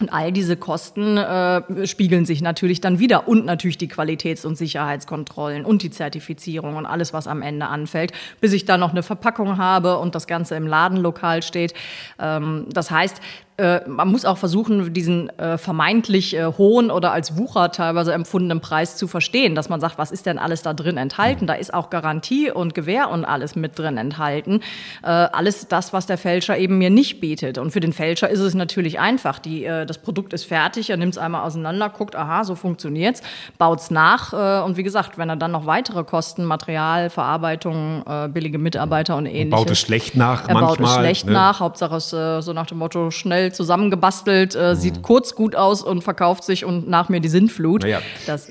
Und 0.01 0.11
all 0.11 0.33
diese 0.33 0.57
Kosten 0.57 1.15
äh, 1.15 1.87
spiegeln 1.87 2.25
sich 2.25 2.41
natürlich 2.41 2.81
dann 2.81 2.99
wieder 2.99 3.29
und 3.29 3.45
natürlich 3.45 3.77
die 3.77 3.87
Qualitäts- 3.87 4.45
und 4.45 4.57
Sicherheitskontrollen 4.57 5.63
und 5.63 5.83
die 5.83 5.89
Zertifizierung 5.89 6.75
und 6.75 6.85
alles, 6.85 7.13
was 7.13 7.27
am 7.27 7.41
Ende 7.41 7.67
anfällt, 7.67 8.11
bis 8.41 8.51
ich 8.51 8.65
dann 8.65 8.81
noch 8.81 8.91
eine 8.91 9.03
Verpackung 9.03 9.57
habe 9.57 9.97
und 9.99 10.13
das 10.13 10.27
Ganze 10.27 10.55
im 10.55 10.67
Ladenlokal 10.67 11.43
steht. 11.43 11.73
Ähm, 12.19 12.65
das 12.73 12.91
heißt, 12.91 13.21
äh, 13.57 13.87
man 13.87 14.09
muss 14.09 14.25
auch 14.25 14.37
versuchen, 14.37 14.93
diesen 14.93 15.29
äh, 15.39 15.57
vermeintlich 15.57 16.35
äh, 16.35 16.45
hohen 16.57 16.91
oder 16.91 17.13
als 17.13 17.37
Wucher 17.37 17.71
teilweise 17.71 18.11
empfundenen 18.11 18.59
Preis 18.59 18.97
zu 18.97 19.07
verstehen, 19.07 19.55
dass 19.55 19.69
man 19.69 19.79
sagt, 19.79 19.97
was 19.97 20.11
ist 20.11 20.25
denn 20.25 20.37
alles 20.37 20.61
da 20.61 20.73
drin 20.73 20.97
enthalten? 20.97 21.47
Da 21.47 21.53
ist 21.53 21.73
auch 21.73 21.89
Garantie 21.89 22.51
und 22.51 22.73
Gewähr 22.73 23.09
und 23.09 23.23
alles 23.23 23.55
mit 23.55 23.79
drin 23.79 23.97
enthalten. 23.97 24.59
Äh, 25.03 25.07
alles 25.07 25.69
das, 25.69 25.93
was 25.93 26.05
der 26.05 26.17
Fälscher 26.17 26.57
eben 26.57 26.77
mir 26.77 26.89
nicht 26.89 27.21
bietet. 27.21 27.57
Und 27.57 27.71
für 27.71 27.79
den 27.79 27.93
Fälscher 27.93 28.29
ist 28.29 28.41
es 28.41 28.55
natürlich 28.55 28.99
einfach. 28.99 29.39
Die, 29.39 29.63
äh, 29.63 29.85
das 29.85 29.99
Produkt 29.99 30.33
ist 30.33 30.43
fertig, 30.43 30.89
er 30.89 30.97
nimmt 30.97 31.13
es 31.13 31.17
einmal 31.17 31.45
auseinander, 31.45 31.87
guckt, 31.87 32.17
aha, 32.17 32.43
so 32.43 32.55
funktioniert's, 32.55 33.21
baut's 33.57 33.89
nach. 33.89 34.33
Äh, 34.33 34.65
und 34.65 34.75
wie 34.75 34.83
gesagt, 34.83 35.17
wenn 35.17 35.29
er 35.29 35.37
dann 35.37 35.51
noch 35.51 35.65
weitere 35.65 36.03
Kosten, 36.03 36.43
Material, 36.43 37.09
Verarbeitung, 37.09 38.03
billige 38.33 38.57
Mitarbeiter 38.57 39.15
und 39.15 39.25
ähnliches. 39.25 39.51
Baut 39.51 39.69
es 39.69 39.79
schlecht 39.79 40.15
nach 40.15 40.47
er 40.47 40.53
manchmal. 40.53 40.75
Baut 40.75 40.87
es 40.87 40.93
schlecht 40.95 41.25
ne? 41.27 41.31
nach, 41.31 41.59
Hauptsache 41.59 41.95
es 41.95 42.09
so 42.09 42.53
nach 42.53 42.65
dem 42.65 42.79
Motto 42.79 43.11
schnell 43.11 43.44
schnell 43.45 43.53
zusammengebastelt, 43.53 44.55
äh, 44.55 44.73
mhm. 44.73 44.75
sieht 44.75 45.01
kurz 45.01 45.35
gut 45.35 45.55
aus 45.55 45.81
und 45.81 46.03
verkauft 46.03 46.43
sich 46.43 46.65
und 46.65 46.87
nach 46.87 47.09
mir 47.09 47.19
die 47.19 47.29
Sintflut. 47.29 47.83
Naja. 47.83 48.01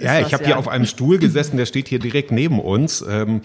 ja, 0.00 0.20
ich 0.20 0.32
habe 0.32 0.42
ja. 0.42 0.48
hier 0.48 0.58
auf 0.58 0.68
einem 0.68 0.86
Stuhl 0.86 1.18
gesessen, 1.18 1.56
der 1.56 1.66
steht 1.66 1.88
hier 1.88 1.98
direkt 1.98 2.30
neben 2.30 2.60
uns. 2.60 3.04
Ähm, 3.08 3.36
äh, 3.36 3.42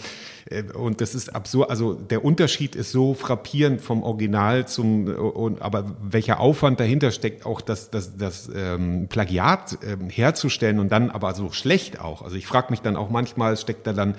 und 0.73 0.99
das 0.99 1.13
ist 1.13 1.35
absurd, 1.35 1.69
also 1.69 1.93
der 1.93 2.25
Unterschied 2.25 2.75
ist 2.75 2.91
so 2.91 3.13
frappierend 3.13 3.81
vom 3.81 4.01
Original 4.01 4.67
zum, 4.67 5.07
und, 5.07 5.61
aber 5.61 5.95
welcher 6.01 6.39
Aufwand 6.39 6.79
dahinter 6.79 7.11
steckt, 7.11 7.45
auch 7.45 7.61
das, 7.61 7.91
das, 7.91 8.17
das 8.17 8.49
ähm, 8.55 9.07
Plagiat 9.09 9.77
ähm, 9.85 10.09
herzustellen 10.09 10.79
und 10.79 10.91
dann 10.91 11.11
aber 11.11 11.35
so 11.35 11.51
schlecht 11.51 11.99
auch. 11.99 12.23
Also 12.23 12.35
ich 12.35 12.47
frage 12.47 12.67
mich 12.71 12.81
dann 12.81 12.95
auch 12.95 13.11
manchmal, 13.11 13.57
steckt 13.57 13.85
da 13.85 13.93
dann 13.93 14.15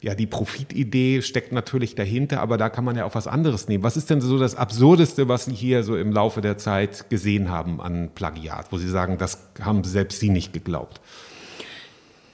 ja, 0.00 0.14
die 0.14 0.26
Profitidee 0.26 1.22
steckt 1.22 1.52
natürlich 1.52 1.94
dahinter, 1.94 2.40
aber 2.40 2.58
da 2.58 2.68
kann 2.68 2.84
man 2.84 2.94
ja 2.94 3.06
auch 3.06 3.14
was 3.14 3.26
anderes 3.26 3.68
nehmen. 3.68 3.82
Was 3.82 3.96
ist 3.96 4.10
denn 4.10 4.20
so 4.20 4.38
das 4.38 4.54
Absurdeste, 4.54 5.28
was 5.28 5.46
Sie 5.46 5.54
hier 5.54 5.82
so 5.82 5.96
im 5.96 6.12
Laufe 6.12 6.42
der 6.42 6.58
Zeit 6.58 7.08
gesehen 7.08 7.48
haben 7.48 7.80
an 7.80 8.10
Plagiat, 8.14 8.70
wo 8.70 8.76
Sie 8.76 8.88
sagen, 8.88 9.16
das 9.16 9.38
haben 9.62 9.82
selbst 9.82 10.20
Sie 10.20 10.28
nicht 10.28 10.52
geglaubt? 10.52 11.00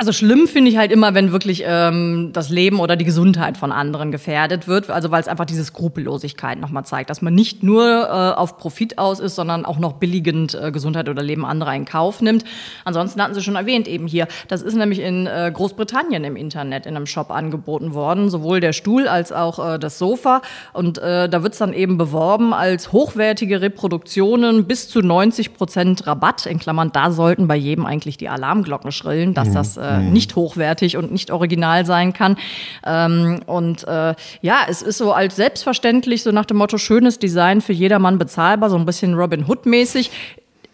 Also 0.01 0.13
schlimm 0.13 0.49
finde 0.49 0.71
ich 0.71 0.79
halt 0.79 0.93
immer, 0.93 1.13
wenn 1.13 1.31
wirklich 1.31 1.63
ähm, 1.67 2.31
das 2.33 2.49
Leben 2.49 2.81
oder 2.81 2.97
die 2.97 3.05
Gesundheit 3.05 3.59
von 3.59 3.71
anderen 3.71 4.11
gefährdet 4.11 4.67
wird. 4.67 4.89
Also 4.89 5.11
weil 5.11 5.21
es 5.21 5.29
einfach 5.29 5.45
diese 5.45 5.63
Skrupellosigkeit 5.63 6.59
nochmal 6.59 6.87
zeigt, 6.87 7.11
dass 7.11 7.21
man 7.21 7.35
nicht 7.35 7.63
nur 7.63 7.85
äh, 7.85 8.09
auf 8.09 8.57
Profit 8.57 8.97
aus 8.97 9.21
ist, 9.21 9.35
sondern 9.35 9.67
auch 9.67 9.79
noch 9.79 9.93
billigend 9.93 10.55
äh, 10.55 10.73
Gesundheit 10.73 11.11
oder 11.11 11.23
Leben 11.23 11.45
anderer 11.45 11.75
in 11.75 11.85
Kauf 11.85 12.23
nimmt. 12.23 12.45
Ansonsten 12.87 13.21
hatten 13.23 13.35
Sie 13.35 13.43
schon 13.43 13.57
erwähnt 13.57 13.87
eben 13.89 14.07
hier, 14.07 14.27
das 14.49 14.63
ist 14.63 14.75
nämlich 14.75 15.01
in 15.01 15.27
äh, 15.27 15.53
Großbritannien 15.53 16.25
im 16.25 16.35
Internet 16.35 16.87
in 16.87 16.97
einem 16.97 17.05
Shop 17.05 17.31
angeboten 17.31 17.93
worden, 17.93 18.31
sowohl 18.31 18.61
der 18.61 18.73
Stuhl 18.73 19.07
als 19.07 19.33
auch 19.33 19.75
äh, 19.75 19.79
das 19.79 19.99
Sofa. 19.99 20.41
Und 20.73 20.97
äh, 20.97 21.29
da 21.29 21.43
wird 21.43 21.53
es 21.53 21.59
dann 21.59 21.75
eben 21.75 21.99
beworben 21.99 22.55
als 22.55 22.93
hochwertige 22.93 23.61
Reproduktionen 23.61 24.65
bis 24.65 24.89
zu 24.89 25.03
90 25.03 25.53
Prozent 25.53 26.07
Rabatt. 26.07 26.47
In 26.47 26.59
Klammern, 26.59 26.91
da 26.91 27.11
sollten 27.11 27.49
bei 27.49 27.57
jedem 27.57 27.85
eigentlich 27.85 28.17
die 28.17 28.31
Alarmglocken 28.31 28.93
schrillen, 28.93 29.35
dass 29.35 29.49
mhm. 29.49 29.53
das 29.53 29.77
äh, 29.77 29.90
mhm. 29.99 30.13
nicht 30.13 30.37
hochwertig 30.37 30.97
und 30.97 31.13
nicht 31.13 31.31
original 31.31 31.87
sein 31.87 32.13
kann. 32.13 32.37
Ähm, 32.85 33.41
und 33.47 33.87
äh, 33.87 34.15
ja, 34.43 34.61
es 34.69 34.83
ist 34.83 34.99
so 34.99 35.13
als 35.13 35.37
selbstverständlich, 35.37 36.23
so 36.23 36.33
nach 36.33 36.47
dem 36.47 36.59
Motto, 36.59 36.79
schönes 36.79 37.19
Design 37.19 37.61
für 37.61 37.73
jedermann 37.73 38.19
bezahlbar, 38.19 38.71
so 38.71 38.77
ein 38.77 38.87
bisschen 38.87 39.15
Robin 39.15 39.47
Hood-mäßig. 39.47 40.11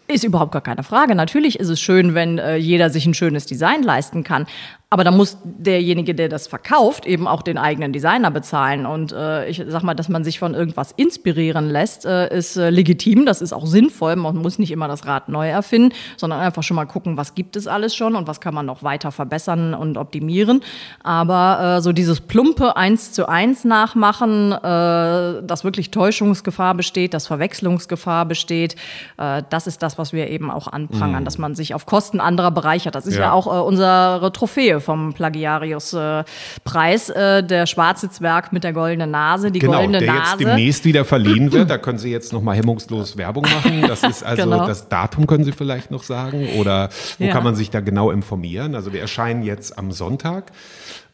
Ist 0.09 0.23
überhaupt 0.23 0.53
gar 0.53 0.61
keine 0.61 0.83
Frage. 0.83 1.15
Natürlich 1.15 1.59
ist 1.59 1.67
es 1.67 1.81
schön, 1.81 2.15
wenn 2.15 2.37
äh, 2.37 2.55
jeder 2.55 2.89
sich 2.89 3.05
ein 3.05 3.13
schönes 3.13 3.45
Design 3.45 3.83
leisten 3.83 4.23
kann. 4.23 4.47
Aber 4.89 5.03
da 5.03 5.11
muss 5.11 5.37
derjenige, 5.43 6.15
der 6.15 6.29
das 6.29 6.47
verkauft, 6.47 7.05
eben 7.05 7.27
auch 7.27 7.41
den 7.41 7.57
eigenen 7.57 7.91
Designer 7.91 8.31
bezahlen. 8.31 8.85
Und 8.85 9.11
äh, 9.11 9.45
ich 9.49 9.61
sag 9.67 9.83
mal, 9.83 9.95
dass 9.95 10.07
man 10.07 10.23
sich 10.23 10.39
von 10.39 10.53
irgendwas 10.53 10.93
inspirieren 10.93 11.69
lässt, 11.69 12.05
äh, 12.05 12.33
ist 12.33 12.55
äh, 12.55 12.69
legitim. 12.69 13.25
Das 13.25 13.41
ist 13.41 13.51
auch 13.51 13.65
sinnvoll. 13.65 14.15
Man 14.15 14.37
muss 14.37 14.59
nicht 14.59 14.71
immer 14.71 14.87
das 14.87 15.05
Rad 15.05 15.27
neu 15.27 15.49
erfinden, 15.49 15.93
sondern 16.15 16.39
einfach 16.39 16.63
schon 16.63 16.75
mal 16.75 16.85
gucken, 16.85 17.17
was 17.17 17.35
gibt 17.35 17.57
es 17.57 17.67
alles 17.67 17.97
schon 17.97 18.15
und 18.15 18.27
was 18.27 18.39
kann 18.39 18.53
man 18.53 18.65
noch 18.65 18.81
weiter 18.81 19.11
verbessern 19.11 19.73
und 19.73 19.97
optimieren. 19.97 20.61
Aber 21.03 21.79
äh, 21.79 21.81
so 21.81 21.91
dieses 21.91 22.21
plumpe 22.21 22.77
eins 22.77 23.11
zu 23.11 23.27
eins 23.27 23.65
nachmachen, 23.65 24.53
äh, 24.53 25.43
dass 25.45 25.65
wirklich 25.65 25.91
Täuschungsgefahr 25.91 26.75
besteht, 26.75 27.13
dass 27.13 27.27
Verwechslungsgefahr 27.27 28.25
besteht, 28.25 28.77
äh, 29.17 29.43
das 29.49 29.67
ist 29.67 29.83
das, 29.83 29.97
was 29.97 30.13
wir 30.13 30.29
eben 30.29 30.49
auch 30.49 30.69
anprangern, 30.69 31.23
mhm. 31.23 31.25
dass 31.25 31.37
man 31.37 31.55
sich 31.55 31.73
auf 31.73 31.85
Kosten 31.85 32.21
anderer 32.21 32.51
bereichert. 32.51 32.95
Das 32.95 33.05
ist 33.05 33.15
ja, 33.15 33.23
ja 33.23 33.31
auch 33.33 33.47
äh, 33.47 33.59
unsere 33.59 34.31
Trophäe 34.31 34.76
vom 34.79 35.13
Plagiarius-Preis, 35.13 37.09
äh, 37.09 37.43
der 37.43 37.65
schwarze 37.65 38.09
Zwerg 38.09 38.53
mit 38.53 38.63
der 38.63 38.73
goldenen 38.73 39.11
Nase, 39.11 39.51
die 39.51 39.59
genau, 39.59 39.77
goldene 39.77 39.99
der 39.99 40.13
Nase. 40.13 40.31
jetzt 40.31 40.39
demnächst 40.39 40.85
wieder 40.85 41.05
verliehen 41.05 41.51
wird. 41.53 41.69
Da 41.69 41.77
können 41.77 41.97
Sie 41.97 42.11
jetzt 42.11 42.33
noch 42.33 42.41
mal 42.41 42.55
hemmungslos 42.55 43.17
Werbung 43.17 43.43
machen. 43.43 43.83
Das 43.87 44.03
ist 44.03 44.23
also 44.23 44.43
genau. 44.43 44.67
das 44.67 44.89
Datum 44.89 45.27
können 45.27 45.43
Sie 45.43 45.51
vielleicht 45.51 45.91
noch 45.91 46.03
sagen 46.03 46.47
oder 46.57 46.89
wo 47.17 47.25
ja. 47.25 47.31
kann 47.31 47.43
man 47.43 47.55
sich 47.55 47.69
da 47.69 47.79
genau 47.79 48.11
informieren? 48.11 48.75
Also 48.75 48.93
wir 48.93 49.01
erscheinen 49.01 49.43
jetzt 49.43 49.77
am 49.77 49.91
Sonntag. 49.91 50.51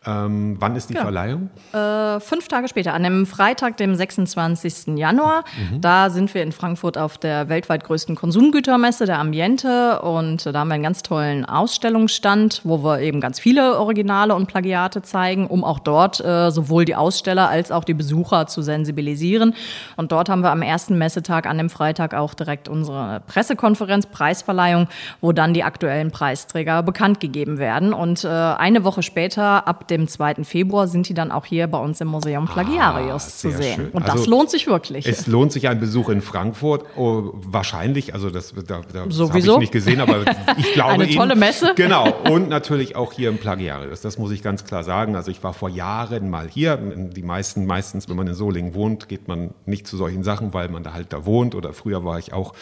Ähm, 0.05 0.57
wann 0.59 0.75
ist 0.75 0.89
die 0.89 0.93
genau. 0.93 1.05
Verleihung? 1.05 1.49
Äh, 1.71 2.19
fünf 2.19 2.47
Tage 2.47 2.67
später, 2.67 2.93
an 2.93 3.03
dem 3.03 3.25
Freitag, 3.25 3.77
dem 3.77 3.95
26. 3.95 4.97
Januar. 4.97 5.45
Mhm. 5.71 5.81
Da 5.81 6.09
sind 6.09 6.33
wir 6.33 6.43
in 6.43 6.51
Frankfurt 6.51 6.97
auf 6.97 7.17
der 7.17 7.47
weltweit 7.47 7.85
größten 7.85 8.15
Konsumgütermesse, 8.15 9.05
der 9.05 9.19
Ambiente. 9.19 10.01
Und 10.01 10.45
da 10.45 10.59
haben 10.59 10.67
wir 10.67 10.75
einen 10.75 10.83
ganz 10.83 11.03
tollen 11.03 11.45
Ausstellungsstand, 11.45 12.61
wo 12.63 12.83
wir 12.83 12.99
eben 12.99 13.21
ganz 13.21 13.39
viele 13.39 13.79
Originale 13.79 14.35
und 14.35 14.47
Plagiate 14.47 15.01
zeigen, 15.03 15.47
um 15.47 15.63
auch 15.63 15.79
dort 15.79 16.19
äh, 16.19 16.51
sowohl 16.51 16.83
die 16.83 16.95
Aussteller 16.95 17.49
als 17.49 17.71
auch 17.71 17.85
die 17.85 17.93
Besucher 17.93 18.47
zu 18.47 18.61
sensibilisieren. 18.61 19.55
Und 19.95 20.11
dort 20.11 20.27
haben 20.27 20.41
wir 20.41 20.51
am 20.51 20.61
ersten 20.61 20.97
Messetag, 20.97 21.45
an 21.45 21.57
dem 21.57 21.69
Freitag, 21.69 22.13
auch 22.13 22.33
direkt 22.33 22.67
unsere 22.67 23.21
Pressekonferenz, 23.27 24.07
Preisverleihung, 24.07 24.87
wo 25.21 25.31
dann 25.31 25.53
die 25.53 25.63
aktuellen 25.63 26.11
Preisträger 26.11 26.83
bekannt 26.83 27.21
gegeben 27.21 27.57
werden. 27.57 27.93
Und 27.93 28.25
äh, 28.25 28.27
eine 28.27 28.83
Woche 28.83 29.01
später, 29.01 29.67
ab 29.67 29.87
dem 29.87 29.92
2. 30.07 30.43
Februar 30.43 30.87
sind 30.87 31.07
die 31.09 31.13
dann 31.13 31.31
auch 31.31 31.45
hier 31.45 31.67
bei 31.67 31.77
uns 31.77 32.01
im 32.01 32.07
Museum 32.07 32.45
Plagiarius 32.45 33.25
ah, 33.25 33.29
zu 33.29 33.51
sehen. 33.51 33.75
Schön. 33.75 33.89
Und 33.89 34.07
das 34.07 34.11
also, 34.11 34.31
lohnt 34.31 34.49
sich 34.49 34.67
wirklich. 34.67 35.07
Es 35.07 35.27
lohnt 35.27 35.51
sich 35.51 35.67
ein 35.67 35.79
Besuch 35.79 36.09
in 36.09 36.21
Frankfurt. 36.21 36.85
Oh, 36.95 37.31
wahrscheinlich, 37.33 38.13
also 38.13 38.29
das, 38.29 38.53
da, 38.53 38.81
da 38.91 38.99
habe 39.01 39.39
ich 39.39 39.57
nicht 39.57 39.71
gesehen, 39.71 40.01
aber 40.01 40.25
ich 40.57 40.73
glaube 40.73 40.91
Eine 40.93 41.09
tolle 41.09 41.33
Ihnen, 41.33 41.39
Messe. 41.39 41.73
Genau. 41.75 42.11
Und 42.29 42.49
natürlich 42.49 42.95
auch 42.95 43.13
hier 43.13 43.29
im 43.29 43.37
Plagiarius. 43.37 44.01
Das 44.01 44.17
muss 44.17 44.31
ich 44.31 44.43
ganz 44.43 44.65
klar 44.65 44.83
sagen. 44.83 45.15
Also 45.15 45.31
ich 45.31 45.43
war 45.43 45.53
vor 45.53 45.69
Jahren 45.69 46.29
mal 46.29 46.47
hier. 46.49 46.77
Die 46.77 47.23
meisten, 47.23 47.65
meistens, 47.65 48.09
wenn 48.09 48.15
man 48.15 48.27
in 48.27 48.33
Solingen 48.33 48.73
wohnt, 48.73 49.07
geht 49.07 49.27
man 49.27 49.51
nicht 49.65 49.87
zu 49.87 49.97
solchen 49.97 50.23
Sachen, 50.23 50.53
weil 50.53 50.69
man 50.69 50.83
da 50.83 50.93
halt 50.93 51.13
da 51.13 51.25
wohnt. 51.25 51.55
Oder 51.55 51.73
früher 51.73 52.03
war 52.03 52.19
ich 52.19 52.33
auch 52.33 52.53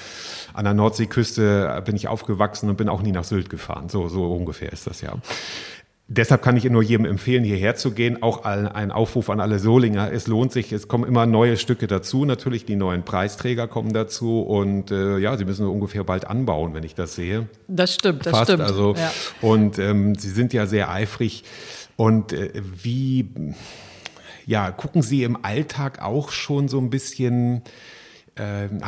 an 0.54 0.65
der 0.65 0.74
Nordseeküste, 0.74 1.82
bin 1.86 1.96
ich 1.96 2.08
aufgewachsen 2.08 2.70
und 2.70 2.78
bin 2.78 2.89
auch 2.89 3.02
nie 3.02 3.12
nach 3.12 3.24
Sylt 3.24 3.50
gefahren. 3.50 3.89
So, 3.89 4.08
so 4.08 4.32
ungefähr 4.32 4.72
ist 4.72 4.88
das 4.88 5.02
ja. 5.02 5.13
Deshalb 6.13 6.41
kann 6.41 6.58
ich 6.58 6.65
nur 6.65 6.84
jedem 6.84 7.06
empfehlen, 7.06 7.45
hierher 7.45 7.78
zu 7.78 7.91
gehen. 7.91 8.21
Auch 8.21 8.43
ein 8.43 8.91
Aufruf 8.91 9.30
an 9.30 9.39
alle 9.39 9.60
Solinger. 9.60 10.12
Es 10.12 10.28
lohnt 10.28 10.52
sich. 10.52 10.74
Es 10.74 10.89
kommen 10.89 11.06
immer 11.06 11.26
neue 11.26 11.56
Stücke 11.56 11.88
dazu. 11.88 12.26
Natürlich 12.26 12.65
die 12.65 12.76
neuen 12.76 13.04
Preisträger 13.04 13.69
kommen 13.69 13.93
dazu. 13.93 14.41
Und 14.41 14.91
äh, 14.91 15.19
ja, 15.19 15.38
sie 15.38 15.45
müssen 15.45 15.65
ungefähr 15.65 16.04
bald 16.04 16.28
anbauen, 16.28 16.74
wenn 16.74 16.84
ich 16.84 16.95
das 16.95 17.15
sehe. 17.15 17.47
Das 17.69 17.93
stimmt, 17.93 18.26
das 18.26 18.32
Fast. 18.32 18.52
stimmt. 18.52 18.63
Also, 18.63 18.93
ja. 18.95 19.10
Und 19.39 19.80
ähm, 19.80 20.15
sie 20.15 20.32
sind 20.32 20.52
ja 20.52 20.65
sehr 20.65 20.91
eifrig. 20.91 21.45
Und 21.95 22.34
äh, 22.34 22.62
wie, 22.84 23.30
ja, 24.45 24.69
gucken 24.71 25.04
Sie 25.04 25.24
im 25.24 25.38
Alltag 25.45 26.02
auch 26.02 26.32
schon 26.32 26.67
so 26.67 26.78
ein 26.80 26.89
bisschen 26.89 27.62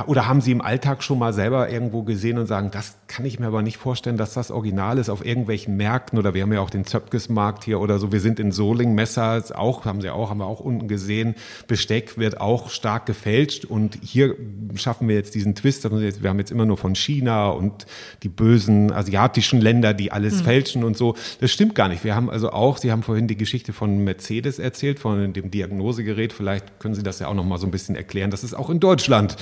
oder 0.07 0.27
haben 0.27 0.39
Sie 0.39 0.53
im 0.53 0.61
Alltag 0.61 1.03
schon 1.03 1.19
mal 1.19 1.33
selber 1.33 1.69
irgendwo 1.69 2.03
gesehen 2.03 2.37
und 2.37 2.47
sagen, 2.47 2.71
das 2.71 2.95
kann 3.07 3.25
ich 3.25 3.39
mir 3.39 3.47
aber 3.47 3.61
nicht 3.61 3.75
vorstellen, 3.75 4.15
dass 4.15 4.33
das 4.33 4.51
Original 4.51 4.97
ist 4.97 5.09
auf 5.09 5.25
irgendwelchen 5.25 5.75
Märkten 5.75 6.17
oder 6.17 6.33
wir 6.33 6.43
haben 6.43 6.53
ja 6.53 6.61
auch 6.61 6.69
den 6.69 6.85
Zöpkes-Markt 6.85 7.65
hier 7.65 7.81
oder 7.81 7.99
so. 7.99 8.13
Wir 8.13 8.21
sind 8.21 8.39
in 8.39 8.53
Soling, 8.53 8.95
Messer 8.95 9.43
auch, 9.53 9.83
haben 9.83 9.99
Sie 9.99 10.09
auch, 10.09 10.29
haben 10.29 10.39
wir 10.39 10.45
auch 10.45 10.61
unten 10.61 10.87
gesehen. 10.87 11.35
Besteck 11.67 12.17
wird 12.17 12.39
auch 12.39 12.69
stark 12.69 13.05
gefälscht 13.05 13.65
und 13.65 13.99
hier 14.01 14.33
schaffen 14.75 15.09
wir 15.09 15.15
jetzt 15.15 15.35
diesen 15.35 15.55
Twist. 15.55 15.83
Wir 15.91 16.29
haben 16.29 16.39
jetzt 16.39 16.51
immer 16.51 16.65
nur 16.65 16.77
von 16.77 16.95
China 16.95 17.49
und 17.49 17.85
die 18.23 18.29
bösen 18.29 18.93
asiatischen 18.93 19.59
Länder, 19.59 19.93
die 19.93 20.13
alles 20.13 20.39
mhm. 20.39 20.45
fälschen 20.45 20.83
und 20.85 20.95
so. 20.95 21.15
Das 21.41 21.51
stimmt 21.51 21.75
gar 21.75 21.89
nicht. 21.89 22.05
Wir 22.05 22.15
haben 22.15 22.29
also 22.29 22.51
auch, 22.51 22.77
Sie 22.77 22.93
haben 22.93 23.03
vorhin 23.03 23.27
die 23.27 23.37
Geschichte 23.37 23.73
von 23.73 24.05
Mercedes 24.05 24.57
erzählt, 24.57 24.99
von 24.99 25.33
dem 25.33 25.51
Diagnosegerät. 25.51 26.31
Vielleicht 26.31 26.79
können 26.79 26.95
Sie 26.95 27.03
das 27.03 27.19
ja 27.19 27.27
auch 27.27 27.35
noch 27.35 27.43
mal 27.45 27.57
so 27.57 27.67
ein 27.67 27.71
bisschen 27.71 27.97
erklären, 27.97 28.31
dass 28.31 28.43
es 28.43 28.53
auch 28.53 28.69
in 28.69 28.79
Deutschland 28.79 29.32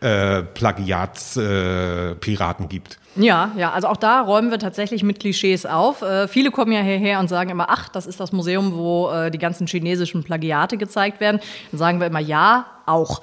äh, 0.00 0.42
Plagiatspiraten 0.42 2.66
äh, 2.66 2.68
gibt. 2.68 2.98
Ja, 3.16 3.50
ja, 3.56 3.72
also 3.72 3.88
auch 3.88 3.96
da 3.96 4.20
räumen 4.20 4.52
wir 4.52 4.58
tatsächlich 4.58 5.02
mit 5.02 5.18
Klischees 5.18 5.66
auf. 5.66 6.02
Äh, 6.02 6.28
viele 6.28 6.52
kommen 6.52 6.72
ja 6.72 6.80
hierher 6.80 7.18
und 7.18 7.28
sagen 7.28 7.50
immer, 7.50 7.66
ach, 7.68 7.88
das 7.88 8.06
ist 8.06 8.20
das 8.20 8.30
Museum, 8.30 8.76
wo 8.76 9.10
äh, 9.10 9.32
die 9.32 9.38
ganzen 9.38 9.66
chinesischen 9.66 10.22
Plagiate 10.22 10.76
gezeigt 10.76 11.20
werden. 11.20 11.40
Dann 11.72 11.78
sagen 11.78 12.00
wir 12.00 12.06
immer, 12.06 12.20
ja, 12.20 12.66
auch. 12.86 13.20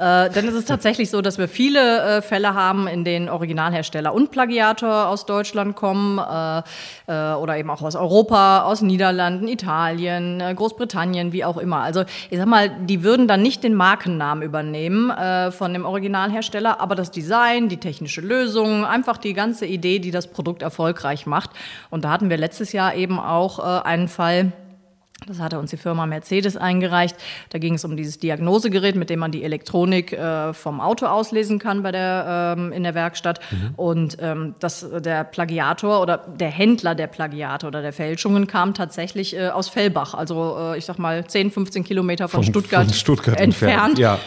Äh, 0.00 0.30
denn 0.30 0.48
es 0.48 0.54
ist 0.54 0.66
tatsächlich 0.66 1.10
so, 1.10 1.20
dass 1.20 1.36
wir 1.36 1.46
viele 1.46 2.00
äh, 2.00 2.22
Fälle 2.22 2.54
haben, 2.54 2.86
in 2.86 3.04
denen 3.04 3.28
Originalhersteller 3.28 4.14
und 4.14 4.30
Plagiator 4.30 5.08
aus 5.08 5.26
Deutschland 5.26 5.76
kommen 5.76 6.18
äh, 6.18 6.62
äh 7.06 7.34
oder 7.34 7.58
eben 7.58 7.68
auch 7.68 7.82
aus 7.82 7.96
Europa, 7.96 8.62
aus 8.62 8.80
Niederlanden, 8.80 9.46
Italien, 9.46 10.40
äh, 10.40 10.54
Großbritannien, 10.54 11.32
wie 11.34 11.44
auch 11.44 11.58
immer. 11.58 11.80
Also 11.80 12.04
ich 12.30 12.38
sag 12.38 12.46
mal, 12.46 12.70
die 12.70 13.02
würden 13.02 13.28
dann 13.28 13.42
nicht 13.42 13.62
den 13.62 13.74
Markennamen 13.74 14.42
übernehmen 14.42 15.10
äh, 15.10 15.50
von 15.50 15.74
dem 15.74 15.84
Originalhersteller, 15.84 16.80
aber 16.80 16.94
das 16.94 17.10
Design, 17.10 17.68
die 17.68 17.76
technische 17.76 18.22
Lösung, 18.22 18.86
einfach 18.86 19.18
die 19.18 19.34
ganze 19.34 19.66
Idee, 19.66 19.98
die 19.98 20.12
das 20.12 20.28
Produkt 20.28 20.62
erfolgreich 20.62 21.26
macht. 21.26 21.50
Und 21.90 22.06
da 22.06 22.10
hatten 22.10 22.30
wir 22.30 22.38
letztes 22.38 22.72
Jahr 22.72 22.94
eben 22.94 23.20
auch 23.20 23.58
einen 23.58 24.08
Fall, 24.08 24.52
das 25.30 25.38
hatte 25.38 25.58
uns 25.58 25.70
die 25.70 25.76
Firma 25.76 26.06
Mercedes 26.06 26.56
eingereicht. 26.56 27.16
Da 27.50 27.58
ging 27.58 27.74
es 27.74 27.84
um 27.84 27.96
dieses 27.96 28.18
Diagnosegerät, 28.18 28.96
mit 28.96 29.10
dem 29.10 29.20
man 29.20 29.30
die 29.30 29.44
Elektronik 29.44 30.12
äh, 30.12 30.52
vom 30.52 30.80
Auto 30.80 31.06
auslesen 31.06 31.60
kann 31.60 31.82
bei 31.82 31.92
der, 31.92 32.56
ähm, 32.58 32.72
in 32.72 32.82
der 32.82 32.94
Werkstatt. 32.94 33.40
Mhm. 33.50 33.74
Und 33.76 34.16
ähm, 34.20 34.54
das, 34.58 34.84
der 34.98 35.22
Plagiator 35.24 36.02
oder 36.02 36.18
der 36.18 36.50
Händler 36.50 36.96
der 36.96 37.06
Plagiate 37.06 37.66
oder 37.66 37.80
der 37.80 37.92
Fälschungen 37.92 38.48
kam 38.48 38.74
tatsächlich 38.74 39.36
äh, 39.36 39.48
aus 39.50 39.68
Fellbach, 39.68 40.14
also 40.14 40.56
äh, 40.58 40.78
ich 40.78 40.84
sag 40.84 40.98
mal 40.98 41.24
10, 41.24 41.52
15 41.52 41.84
Kilometer 41.84 42.28
von, 42.28 42.42
von 42.42 42.52
Stuttgart, 42.52 42.86
von 42.86 42.94
Stuttgart 42.94 43.40
entfernt. 43.40 43.98
entfernt. 43.98 43.98
Ja. 43.98 44.18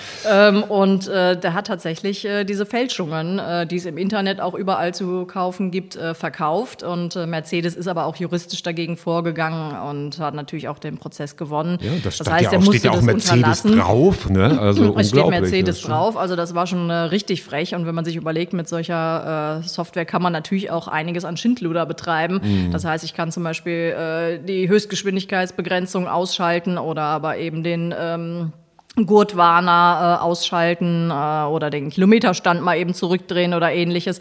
Ähm, 0.50 0.63
und 0.63 1.08
äh, 1.08 1.38
der 1.38 1.54
hat 1.54 1.68
tatsächlich 1.68 2.24
äh, 2.24 2.46
diese 2.46 2.66
Fälschungen, 2.66 3.39
äh, 3.39 3.68
die 3.68 3.76
es 3.76 3.86
im 3.86 3.98
Internet 3.98 4.39
auch 4.39 4.54
überall 4.54 4.94
zu 4.94 5.26
kaufen 5.26 5.72
gibt, 5.72 5.98
verkauft. 6.13 6.84
Und 6.84 7.16
Mercedes 7.16 7.76
ist 7.76 7.88
aber 7.88 8.06
auch 8.06 8.16
juristisch 8.16 8.63
dagegen 8.63 8.98
vorgegangen 8.98 9.76
und 9.89 10.20
hat 10.20 10.34
natürlich 10.34 10.68
auch 10.68 10.80
den 10.80 10.92
Prozess 10.97 11.38
gewonnen. 11.38 11.77
Ja, 11.82 11.91
das, 12.03 12.17
das 12.17 12.32
heißt, 12.32 12.51
ja 12.51 12.60
auch, 12.60 12.63
steht 12.63 12.84
ja 12.84 12.91
auch 12.91 13.01
Mercedes 13.01 13.63
drauf. 13.63 14.29
Ne? 14.29 14.60
Also 14.63 14.95
es 14.97 15.10
steht 15.10 15.27
Mercedes 15.27 15.82
drauf. 15.82 16.17
Also 16.17 16.36
das 16.36 16.56
war 16.56 16.67
schon 16.67 16.89
äh, 16.89 16.93
richtig 16.93 17.43
frech. 17.43 17.75
Und 17.75 17.86
wenn 17.86 17.95
man 17.95 18.06
sich 18.06 18.15
überlegt, 18.15 18.53
mit 18.53 18.67
solcher 18.67 19.60
äh, 19.60 19.67
Software 19.67 20.06
kann 20.06 20.21
man 20.21 20.34
natürlich 20.34 20.71
auch 20.71 20.88
einiges 20.88 21.25
an 21.25 21.38
Schindluder 21.38 21.86
betreiben. 21.86 22.39
Mhm. 22.43 22.71
Das 22.71 22.86
heißt, 22.86 23.03
ich 23.03 23.13
kann 23.13 23.32
zum 23.32 23.43
Beispiel 23.43 23.73
äh, 23.73 24.39
die 24.39 24.69
Höchstgeschwindigkeitsbegrenzung 24.69 26.08
ausschalten 26.08 26.77
oder 26.77 27.03
aber 27.03 27.38
eben 27.38 27.63
den 27.63 27.93
ähm, 27.97 28.53
Gurtwarner 28.95 30.19
äh, 30.19 30.23
ausschalten 30.23 31.10
äh, 31.10 31.13
oder 31.13 31.71
den 31.71 31.89
Kilometerstand 31.89 32.62
mal 32.62 32.77
eben 32.77 32.93
zurückdrehen 32.93 33.56
oder 33.56 33.71
ähnliches 33.71 34.19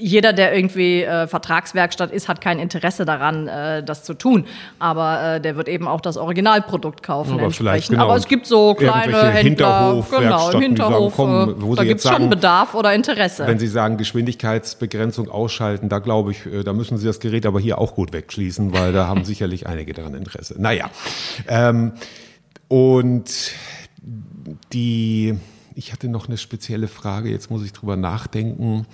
jeder, 0.00 0.32
der 0.32 0.54
irgendwie 0.54 1.02
äh, 1.02 1.26
Vertragswerkstatt 1.26 2.10
ist, 2.10 2.28
hat 2.28 2.40
kein 2.40 2.58
Interesse 2.58 3.04
daran, 3.04 3.46
äh, 3.48 3.82
das 3.82 4.04
zu 4.04 4.14
tun. 4.14 4.46
Aber 4.78 5.36
äh, 5.36 5.40
der 5.40 5.56
wird 5.56 5.68
eben 5.68 5.86
auch 5.86 6.00
das 6.00 6.16
Originalprodukt 6.16 7.02
kaufen. 7.02 7.34
Aber, 7.34 7.50
vielleicht, 7.50 7.90
genau. 7.90 8.04
Aber 8.04 8.16
es 8.16 8.26
gibt 8.26 8.46
so 8.46 8.74
kleine 8.74 9.30
Händler, 9.30 9.32
Hinterhof, 9.32 10.10
genau, 10.10 10.50
Hinterhof, 10.52 11.16
sagen, 11.16 11.56
komm, 11.58 11.76
da 11.76 11.84
gibt 11.84 12.00
es 12.00 12.08
schon 12.08 12.30
Bedarf 12.30 12.74
oder 12.74 12.94
Interesse. 12.94 13.46
Wenn 13.46 13.58
Sie 13.58 13.68
sagen, 13.68 13.96
Geschwindigkeitsbegrenzung 13.96 15.30
ausschalten, 15.30 15.88
da 15.88 15.98
glaube 15.98 16.32
ich, 16.32 16.46
äh, 16.46 16.64
da 16.64 16.72
müssen 16.72 16.98
Sie 16.98 17.06
das 17.06 17.20
Gerät 17.20 17.46
aber 17.46 17.60
hier 17.60 17.78
auch 17.78 17.94
gut 17.94 18.12
wegschließen, 18.12 18.72
weil 18.72 18.92
da 18.92 19.06
haben 19.06 19.24
sicherlich 19.30 19.66
einige 19.66 19.92
daran 19.92 20.14
Interesse. 20.14 20.54
Naja. 20.58 20.90
Ähm, 21.48 21.92
und 22.68 23.52
die, 24.72 25.34
ich 25.74 25.92
hatte 25.92 26.08
noch 26.08 26.28
eine 26.28 26.38
spezielle 26.38 26.88
Frage, 26.88 27.30
jetzt 27.30 27.50
muss 27.50 27.64
ich 27.64 27.72
drüber 27.72 27.96
nachdenken. 27.96 28.86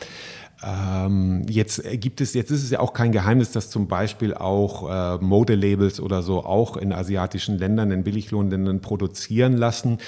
Ähm, 0.64 1.45
jetzt 1.49 1.83
gibt 2.01 2.23
es, 2.23 2.33
jetzt 2.33 2.51
ist 2.51 2.62
es 2.62 2.71
ja 2.71 2.81
auch 2.81 2.95
kein 2.95 3.12
Geheimnis, 3.12 3.53
dass 3.53 3.69
zum 3.69 3.88
Beispiel 3.88 4.33
auch 4.33 4.88
äh, 4.88 5.23
Modelabels 5.23 6.01
oder 6.01 6.23
so 6.23 6.45
auch 6.45 6.79
in 6.79 6.92
asiatischen 6.92 7.59
Ländern, 7.59 7.90
in 7.90 8.05
Billiglohnländern 8.05 8.81
produzieren 8.81 9.57
lassen. 9.57 9.99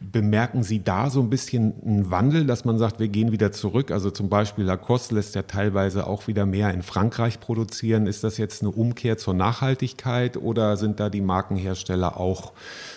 Bemerken 0.00 0.62
Sie 0.62 0.82
da 0.82 1.10
so 1.10 1.20
ein 1.20 1.28
bisschen 1.28 1.74
einen 1.84 2.10
Wandel, 2.10 2.46
dass 2.46 2.64
man 2.64 2.78
sagt, 2.78 3.00
wir 3.00 3.08
gehen 3.08 3.32
wieder 3.32 3.50
zurück? 3.50 3.90
Also 3.90 4.10
zum 4.10 4.28
Beispiel 4.28 4.64
Lacoste 4.64 5.14
lässt 5.14 5.34
ja 5.34 5.42
teilweise 5.42 6.06
auch 6.06 6.28
wieder 6.28 6.46
mehr 6.46 6.72
in 6.72 6.82
Frankreich 6.82 7.40
produzieren. 7.40 8.06
Ist 8.06 8.22
das 8.22 8.38
jetzt 8.38 8.62
eine 8.62 8.70
Umkehr 8.70 9.18
zur 9.18 9.34
Nachhaltigkeit 9.34 10.36
oder 10.36 10.76
sind 10.76 11.00
da 11.00 11.10
die 11.10 11.20
Markenhersteller 11.20 12.20
auch 12.20 12.52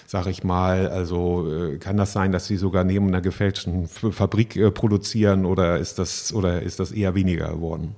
sag 0.10 0.26
ich 0.26 0.44
mal. 0.44 0.90
Also 0.90 1.48
äh, 1.48 1.78
kann 1.78 1.96
das 1.96 2.14
sein, 2.14 2.32
dass 2.32 2.48
sie 2.48 2.58
sogar 2.58 2.84
neben 2.84 3.08
einer 3.10 3.22
gefälschten 3.22 3.88
Fabrik 3.88 4.56
äh, 4.56 4.72
produzieren 4.72 5.46
oder 5.46 5.78
ist 5.78 6.00
das 6.00 6.34
oder 6.34 6.64
ist 6.64 6.80
das 6.80 6.92
eher 6.92 7.14
weniger 7.14 7.50
geworden? 7.50 7.96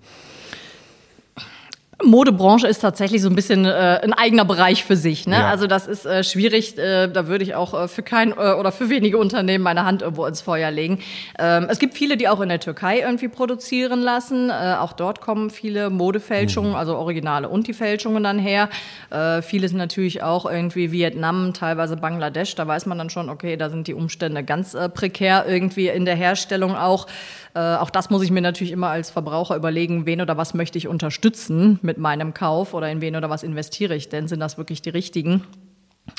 Modebranche 2.03 2.67
ist 2.67 2.79
tatsächlich 2.79 3.21
so 3.21 3.29
ein 3.29 3.35
bisschen 3.35 3.65
äh, 3.65 3.99
ein 4.03 4.13
eigener 4.13 4.45
Bereich 4.45 4.83
für 4.83 4.95
sich. 4.95 5.27
Ne? 5.27 5.35
Ja. 5.35 5.49
Also 5.49 5.67
das 5.67 5.87
ist 5.87 6.05
äh, 6.05 6.23
schwierig. 6.23 6.77
Äh, 6.77 7.07
da 7.07 7.27
würde 7.27 7.43
ich 7.43 7.55
auch 7.55 7.73
äh, 7.73 7.87
für 7.87 8.03
kein 8.03 8.31
äh, 8.31 8.53
oder 8.53 8.71
für 8.71 8.89
wenige 8.89 9.17
Unternehmen 9.17 9.63
meine 9.63 9.85
Hand 9.85 10.01
irgendwo 10.01 10.25
ins 10.25 10.41
Feuer 10.41 10.71
legen. 10.71 10.99
Ähm, 11.39 11.67
es 11.69 11.79
gibt 11.79 11.93
viele, 11.93 12.17
die 12.17 12.27
auch 12.27 12.41
in 12.41 12.49
der 12.49 12.59
Türkei 12.59 12.99
irgendwie 12.99 13.27
produzieren 13.27 14.01
lassen. 14.01 14.49
Äh, 14.49 14.75
auch 14.79 14.93
dort 14.93 15.21
kommen 15.21 15.49
viele 15.49 15.89
Modefälschungen, 15.89 16.71
mhm. 16.71 16.77
also 16.77 16.95
Originale 16.97 17.49
und 17.49 17.67
die 17.67 17.73
Fälschungen 17.73 18.23
dann 18.23 18.39
her. 18.39 18.69
Äh, 19.09 19.41
viele 19.41 19.67
sind 19.67 19.77
natürlich 19.77 20.23
auch 20.23 20.45
irgendwie 20.45 20.91
Vietnam, 20.91 21.53
teilweise 21.53 21.97
Bangladesch. 21.97 22.55
Da 22.55 22.67
weiß 22.67 22.85
man 22.85 22.97
dann 22.97 23.09
schon, 23.09 23.29
okay, 23.29 23.57
da 23.57 23.69
sind 23.69 23.87
die 23.87 23.93
Umstände 23.93 24.43
ganz 24.43 24.73
äh, 24.73 24.89
prekär 24.89 25.45
irgendwie 25.47 25.87
in 25.87 26.05
der 26.05 26.15
Herstellung 26.15 26.75
auch. 26.75 27.07
Äh, 27.53 27.59
auch 27.59 27.89
das 27.89 28.09
muss 28.09 28.23
ich 28.23 28.31
mir 28.31 28.41
natürlich 28.41 28.71
immer 28.71 28.89
als 28.89 29.09
Verbraucher 29.11 29.55
überlegen, 29.55 30.05
wen 30.05 30.21
oder 30.21 30.37
was 30.37 30.53
möchte 30.53 30.77
ich 30.77 30.87
unterstützen 30.87 31.79
mit 31.81 31.90
meinem 31.97 32.33
Kauf 32.33 32.73
oder 32.73 32.89
in 32.89 33.01
wen 33.01 33.15
oder 33.15 33.29
was 33.29 33.43
investiere 33.43 33.95
ich 33.95 34.09
denn? 34.09 34.27
Sind 34.27 34.39
das 34.39 34.57
wirklich 34.57 34.81
die 34.81 34.89
richtigen? 34.89 35.43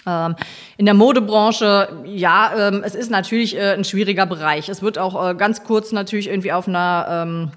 Ähm, 0.06 0.37
in 0.76 0.87
der 0.87 0.94
Modebranche, 0.94 1.88
ja, 2.04 2.68
ähm, 2.68 2.82
es 2.85 2.94
ist 2.94 3.11
natürlich 3.11 3.56
äh, 3.56 3.74
ein 3.74 3.85
schwieriger 3.85 4.26
Bereich. 4.26 4.68
Es 4.68 4.82
wird 4.82 4.98
auch 4.98 5.30
äh, 5.30 5.35
ganz 5.35 5.64
kurz 5.64 5.92
natürlich 5.92 6.28
irgendwie 6.28 6.52
auf 6.52 6.68
einer 6.68 7.06
ähm, 7.08 7.52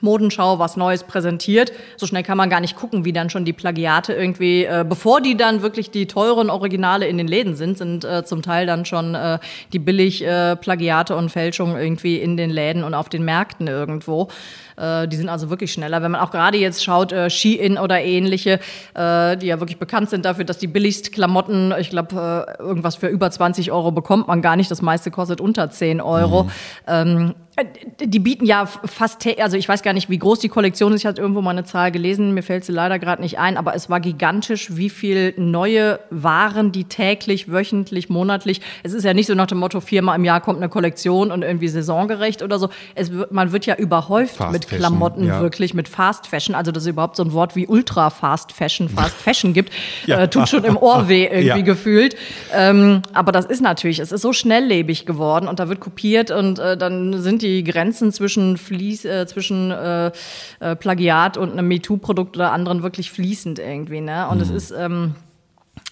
Modenschau 0.00 0.58
was 0.58 0.76
Neues 0.76 1.04
präsentiert. 1.04 1.72
So 1.96 2.06
schnell 2.06 2.22
kann 2.22 2.36
man 2.36 2.50
gar 2.50 2.60
nicht 2.60 2.76
gucken, 2.76 3.04
wie 3.04 3.12
dann 3.12 3.30
schon 3.30 3.44
die 3.44 3.52
Plagiate 3.52 4.12
irgendwie, 4.12 4.64
äh, 4.64 4.84
bevor 4.86 5.20
die 5.20 5.36
dann 5.36 5.62
wirklich 5.62 5.90
die 5.90 6.06
teuren 6.06 6.50
Originale 6.50 7.06
in 7.06 7.18
den 7.18 7.28
Läden 7.28 7.54
sind, 7.54 7.78
sind 7.78 8.04
äh, 8.04 8.24
zum 8.24 8.42
Teil 8.42 8.66
dann 8.66 8.84
schon 8.84 9.14
äh, 9.14 9.38
die 9.72 9.78
billig 9.78 10.24
äh, 10.24 10.56
Plagiate 10.56 11.16
und 11.16 11.30
Fälschungen 11.30 11.76
irgendwie 11.76 12.16
in 12.16 12.36
den 12.36 12.50
Läden 12.50 12.84
und 12.84 12.94
auf 12.94 13.08
den 13.08 13.24
Märkten 13.24 13.68
irgendwo. 13.68 14.28
Äh, 14.76 15.08
die 15.08 15.16
sind 15.16 15.28
also 15.28 15.50
wirklich 15.50 15.72
schneller. 15.72 16.02
Wenn 16.02 16.12
man 16.12 16.20
auch 16.20 16.30
gerade 16.30 16.58
jetzt 16.58 16.84
schaut, 16.84 17.12
äh, 17.12 17.30
Shein 17.30 17.78
oder 17.78 18.02
ähnliche, 18.02 18.60
äh, 18.94 19.36
die 19.36 19.46
ja 19.46 19.60
wirklich 19.60 19.78
bekannt 19.78 20.10
sind 20.10 20.24
dafür, 20.24 20.44
dass 20.44 20.58
die 20.58 20.66
billigst 20.66 21.12
Klamotten, 21.12 21.72
ich 21.78 21.90
glaube, 21.90 22.46
äh, 22.58 22.62
irgendwas 22.62 22.96
für 22.96 23.08
über 23.08 23.30
20 23.30 23.72
Euro 23.72 23.92
bekommt 23.92 24.28
man 24.28 24.42
gar 24.42 24.56
nicht. 24.56 24.70
Das 24.70 24.82
meiste 24.82 25.10
kostet 25.10 25.40
unter 25.40 25.70
10 25.70 26.00
Euro. 26.00 26.44
Mhm. 26.44 26.50
Ähm, 26.86 27.34
äh, 27.56 27.64
die 28.06 28.18
bieten 28.18 28.44
ja 28.44 28.66
fast, 28.66 29.26
also 29.38 29.56
ich 29.56 29.68
weiß 29.68 29.82
gar 29.82 29.94
nicht, 29.94 30.10
wie 30.10 30.18
groß 30.18 30.38
die 30.38 30.48
Kollektion 30.48 30.92
ist. 30.92 31.00
Ich 31.00 31.06
hatte 31.06 31.22
irgendwo 31.22 31.40
mal 31.40 31.50
eine 31.50 31.64
Zahl 31.64 31.90
gelesen, 31.90 32.34
mir 32.34 32.42
fällt 32.42 32.64
sie 32.64 32.72
leider 32.72 32.98
gerade 32.98 33.22
nicht 33.22 33.38
ein, 33.38 33.56
aber 33.56 33.74
es 33.74 33.88
war 33.88 34.00
gigantisch, 34.00 34.76
wie 34.76 34.90
viel 34.90 35.32
neue 35.38 35.98
Waren 36.10 36.70
die 36.72 36.84
täglich, 36.84 37.50
wöchentlich, 37.50 38.10
monatlich. 38.10 38.60
Es 38.82 38.92
ist 38.92 39.04
ja 39.04 39.14
nicht 39.14 39.26
so 39.26 39.34
nach 39.34 39.46
dem 39.46 39.58
Motto, 39.58 39.80
viermal 39.80 40.16
im 40.16 40.24
Jahr 40.24 40.40
kommt 40.40 40.58
eine 40.58 40.68
Kollektion 40.68 41.30
und 41.30 41.42
irgendwie 41.42 41.68
saisongerecht 41.68 42.42
oder 42.42 42.58
so. 42.58 42.68
Es 42.94 43.10
man 43.30 43.52
wird 43.52 43.64
ja 43.64 43.76
überhäuft 43.76 44.36
Fast 44.36 44.52
mit 44.52 44.65
Fashion, 44.66 44.80
Klamotten, 44.80 45.26
ja. 45.26 45.40
wirklich 45.40 45.74
mit 45.74 45.88
Fast 45.88 46.26
Fashion. 46.26 46.54
Also, 46.54 46.72
dass 46.72 46.84
es 46.84 46.88
überhaupt 46.88 47.16
so 47.16 47.22
ein 47.22 47.32
Wort 47.32 47.56
wie 47.56 47.66
Ultra 47.66 48.10
Fast 48.10 48.52
Fashion, 48.52 48.88
Fast 48.88 49.16
Fashion 49.16 49.52
gibt, 49.52 49.72
ja. 50.06 50.20
äh, 50.20 50.28
tut 50.28 50.48
schon 50.48 50.64
im 50.64 50.76
Ohr 50.76 51.08
weh 51.08 51.24
irgendwie 51.30 51.46
ja. 51.46 51.60
gefühlt. 51.60 52.16
Ähm, 52.54 53.02
aber 53.12 53.32
das 53.32 53.46
ist 53.46 53.60
natürlich, 53.60 53.98
es 53.98 54.12
ist 54.12 54.22
so 54.22 54.32
schnelllebig 54.32 55.06
geworden 55.06 55.48
und 55.48 55.58
da 55.58 55.68
wird 55.68 55.80
kopiert 55.80 56.30
und 56.30 56.58
äh, 56.58 56.76
dann 56.76 57.20
sind 57.20 57.42
die 57.42 57.64
Grenzen 57.64 58.12
zwischen, 58.12 58.56
Fließ, 58.56 59.04
äh, 59.04 59.26
zwischen 59.26 59.70
äh, 59.70 60.12
äh, 60.60 60.76
Plagiat 60.76 61.36
und 61.36 61.52
einem 61.52 61.68
MeToo-Produkt 61.68 62.36
oder 62.36 62.52
anderen 62.52 62.82
wirklich 62.82 63.10
fließend 63.10 63.58
irgendwie. 63.58 64.00
Ne? 64.00 64.28
Und 64.28 64.36
mhm. 64.36 64.42
es 64.42 64.50
ist. 64.50 64.70
Ähm, 64.70 65.14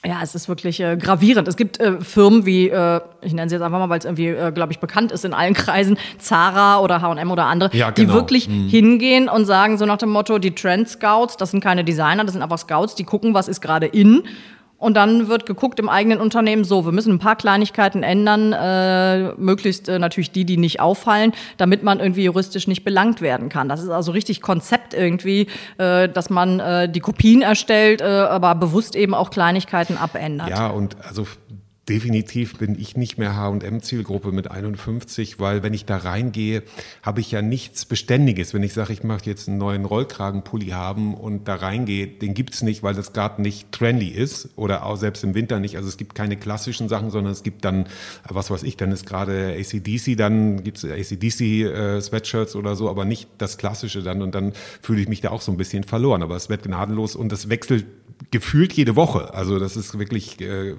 ja, 0.05 0.21
es 0.23 0.35
ist 0.35 0.49
wirklich 0.49 0.81
äh, 0.81 0.97
gravierend. 0.97 1.49
Es 1.49 1.57
gibt 1.57 1.81
äh, 1.81 2.01
Firmen 2.01 2.45
wie, 2.45 2.69
äh, 2.69 3.01
ich 3.23 3.33
nenne 3.33 3.49
sie 3.49 3.55
jetzt 3.55 3.63
einfach 3.63 3.79
mal, 3.79 3.89
weil 3.89 3.99
es 3.99 4.05
irgendwie, 4.05 4.29
äh, 4.29 4.53
glaube 4.53 4.73
ich, 4.73 4.79
bekannt 4.79 5.13
ist 5.13 5.25
in 5.25 5.33
allen 5.33 5.55
Kreisen, 5.55 5.99
Zara 6.19 6.81
oder 6.81 7.01
H&M 7.01 7.31
oder 7.31 7.47
andere, 7.47 7.75
ja, 7.75 7.91
genau. 7.91 8.09
die 8.09 8.15
wirklich 8.15 8.49
mhm. 8.49 8.69
hingehen 8.69 9.29
und 9.29 9.47
sagen 9.47 9.79
so 9.79 9.87
nach 9.87 9.97
dem 9.97 10.11
Motto, 10.11 10.39
die 10.39 10.55
Trend 10.55 10.89
Scouts, 10.89 11.37
das 11.37 11.53
sind 11.53 11.63
keine 11.63 11.85
Designer, 11.85 12.25
das 12.25 12.33
sind 12.33 12.43
einfach 12.43 12.59
Scouts, 12.59 12.95
die 12.95 13.05
gucken, 13.05 13.35
was 13.35 13.49
ist 13.49 13.61
gerade 13.61 13.87
in 13.87 14.25
und 14.85 14.95
dann 14.95 15.29
wird 15.29 15.47
geguckt 15.47 15.79
im 15.81 15.89
eigenen 15.89 16.21
Unternehmen, 16.21 16.63
so, 16.63 16.85
wir 16.85 16.93
müssen 16.93 17.15
ein 17.15 17.19
paar 17.19 17.37
Kleinigkeiten 17.37 18.03
ändern, 18.03 18.53
äh, 18.53 19.33
möglichst 19.41 19.89
äh, 19.89 19.99
natürlich 19.99 20.31
die, 20.31 20.45
die 20.45 20.59
nicht 20.59 20.81
auffallen, 20.81 21.33
damit 21.57 21.83
man 21.83 22.01
irgendwie 22.01 22.25
juristisch 22.25 22.69
nicht 22.69 22.85
belangt 22.85 23.23
werden 23.23 23.49
kann. 23.49 23.67
Das 23.71 23.83
ist 23.83 23.89
also 23.89 24.13
richtig 24.13 24.43
Konzept 24.43 24.93
irgendwie, 24.93 25.47
äh, 25.79 26.09
dass 26.11 26.29
man 26.29 26.61
äh, 26.61 26.89
die 26.89 27.01
Kopien 27.01 27.41
erstellt, 27.41 28.03
äh, 28.03 28.05
aber 28.05 28.55
bewusst 28.55 28.95
eben 28.95 29.15
auch 29.15 29.31
Kleinigkeiten 29.31 29.97
abändert. 29.97 30.51
Ja, 30.51 30.67
und 30.69 30.97
also 31.09 31.27
Definitiv 31.89 32.57
bin 32.57 32.81
ich 32.81 32.97
nicht 32.97 33.19
mehr 33.19 33.37
H&M-Zielgruppe 33.37 34.33
mit 34.33 34.51
51, 34.51 35.39
weil 35.39 35.63
wenn 35.63 35.75
ich 35.75 35.85
da 35.85 35.99
reingehe, 35.99 36.63
habe 37.03 37.21
ich 37.21 37.31
ja 37.31 37.43
nichts 37.43 37.85
Beständiges. 37.85 38.55
Wenn 38.55 38.63
ich 38.63 38.73
sage, 38.73 38.95
ich 38.95 39.03
möchte 39.03 39.29
jetzt 39.29 39.49
einen 39.49 39.59
neuen 39.59 39.85
Rollkragenpulli 39.85 40.69
haben 40.69 41.13
und 41.13 41.47
da 41.47 41.57
reingehe, 41.57 42.07
den 42.07 42.33
gibt's 42.33 42.63
nicht, 42.63 42.83
weil 42.83 42.95
das 42.95 43.13
gerade 43.13 43.43
nicht 43.43 43.71
trendy 43.71 44.09
ist 44.09 44.49
oder 44.57 44.87
auch 44.87 44.97
selbst 44.97 45.25
im 45.25 45.35
Winter 45.35 45.61
nicht. 45.61 45.77
Also 45.77 45.91
es 45.91 45.99
gibt 45.99 46.15
keine 46.15 46.39
klassischen 46.39 46.89
Sachen, 46.89 47.11
sondern 47.11 47.35
es 47.35 47.43
gibt 47.43 47.67
dann, 47.67 47.87
was 48.27 48.51
weiß 48.51 48.63
ich, 48.63 48.79
dann 48.79 48.91
ist 48.91 49.05
gerade 49.05 49.55
ACDC, 49.59 50.17
dann 50.17 50.65
gibt's 50.65 50.87
ACDC-Sweatshirts 50.87 52.55
äh, 52.55 52.59
oder 52.59 52.77
so, 52.77 52.89
aber 52.89 53.05
nicht 53.05 53.29
das 53.37 53.59
Klassische 53.59 54.03
dann 54.03 54.23
und 54.23 54.35
dann 54.35 54.55
fühle 54.81 55.03
ich 55.03 55.09
mich 55.09 55.21
da 55.21 55.33
auch 55.33 55.43
so 55.43 55.53
ein 55.53 55.59
bisschen 55.59 55.85
verloren. 55.85 56.23
Aber 56.23 56.37
es 56.37 56.49
wird 56.49 56.63
gnadenlos 56.63 57.15
und 57.15 57.31
das 57.31 57.51
wechselt 57.51 57.85
gefühlt 58.31 58.73
jede 58.73 58.97
Woche. 58.97 59.35
Also 59.35 59.59
das 59.59 59.77
ist 59.77 59.99
wirklich... 59.99 60.41
Äh, 60.41 60.77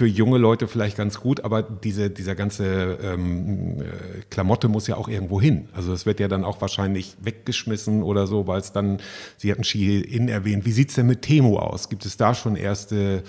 für 0.00 0.06
junge 0.06 0.38
Leute 0.38 0.66
vielleicht 0.66 0.96
ganz 0.96 1.20
gut, 1.20 1.44
aber 1.44 1.62
diese, 1.62 2.08
dieser 2.08 2.34
ganze 2.34 2.96
ähm, 3.02 3.82
äh, 3.82 4.22
Klamotte 4.30 4.68
muss 4.68 4.86
ja 4.86 4.96
auch 4.96 5.08
irgendwo 5.08 5.42
hin. 5.42 5.68
Also 5.74 5.92
es 5.92 6.06
wird 6.06 6.20
ja 6.20 6.26
dann 6.26 6.42
auch 6.42 6.62
wahrscheinlich 6.62 7.18
weggeschmissen 7.20 8.02
oder 8.02 8.26
so, 8.26 8.46
weil 8.46 8.60
es 8.60 8.72
dann, 8.72 9.02
Sie 9.36 9.52
hatten 9.52 9.62
Ski-In 9.62 10.30
erwähnt. 10.30 10.64
Wie 10.64 10.72
sieht's 10.72 10.94
denn 10.94 11.06
mit 11.06 11.20
Temo 11.20 11.58
aus? 11.58 11.90
Gibt 11.90 12.06
es 12.06 12.16
da 12.16 12.34
schon 12.34 12.56
erste 12.56 13.24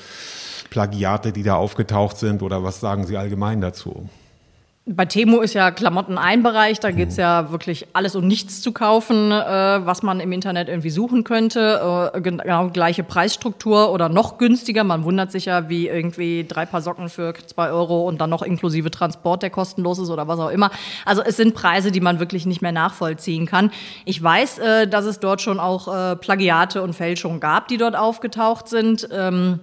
Plagiate, 0.70 1.34
die 1.34 1.44
da 1.44 1.56
aufgetaucht 1.56 2.18
sind 2.18 2.42
oder 2.42 2.64
was 2.64 2.80
sagen 2.80 3.06
Sie 3.06 3.18
allgemein 3.18 3.60
dazu? 3.60 4.08
Bei 4.88 5.06
Temo 5.06 5.42
ist 5.42 5.54
ja 5.54 5.70
Klamotten 5.70 6.18
ein 6.18 6.42
Bereich, 6.42 6.80
da 6.80 6.90
geht's 6.90 7.16
ja 7.16 7.52
wirklich 7.52 7.86
alles 7.94 8.16
und 8.16 8.26
nichts 8.26 8.64
zu 8.64 8.72
kaufen, 8.72 9.32
äh, 9.32 9.86
was 9.86 10.02
man 10.02 10.20
im 10.20 10.32
Internet 10.32 10.70
irgendwie 10.70 10.90
suchen 10.90 11.24
könnte. 11.24 12.12
Äh, 12.16 12.22
genau 12.22 12.70
gleiche 12.70 13.04
Preisstruktur 13.04 13.92
oder 13.92 14.10
noch 14.10 14.40
günstiger. 14.40 14.84
Man 14.84 15.04
wundert 15.04 15.32
sich 15.32 15.46
ja, 15.46 15.70
wie 15.70 15.88
irgendwie 15.88 16.48
drei 16.48 16.66
Paar 16.66 16.82
Socken 16.82 17.10
für 17.10 17.36
zwei 17.46 17.70
Euro 17.70 18.08
und 18.08 18.20
dann 18.20 18.32
noch 18.32 18.42
inklusive 18.42 18.90
Transport, 18.90 19.44
der 19.44 19.52
kostenlos 19.52 20.00
ist 20.00 20.10
oder 20.10 20.28
was 20.28 20.40
auch 20.40 20.50
immer. 20.50 20.72
Also 21.06 21.22
es 21.22 21.38
sind 21.38 21.54
Preise, 21.54 21.92
die 21.92 22.02
man 22.02 22.20
wirklich 22.20 22.48
nicht 22.48 22.64
mehr 22.64 22.72
nachvollziehen 22.72 23.46
kann. 23.46 23.70
Ich 24.06 24.22
weiß, 24.22 24.58
äh, 24.58 24.88
dass 24.88 25.06
es 25.06 25.20
dort 25.20 25.42
schon 25.42 25.60
auch 25.60 25.94
äh, 25.94 26.16
Plagiate 26.16 26.82
und 26.82 26.94
Fälschungen 26.94 27.40
gab, 27.40 27.68
die 27.68 27.78
dort 27.78 27.96
aufgetaucht 27.96 28.68
sind. 28.68 29.08
Ähm, 29.12 29.60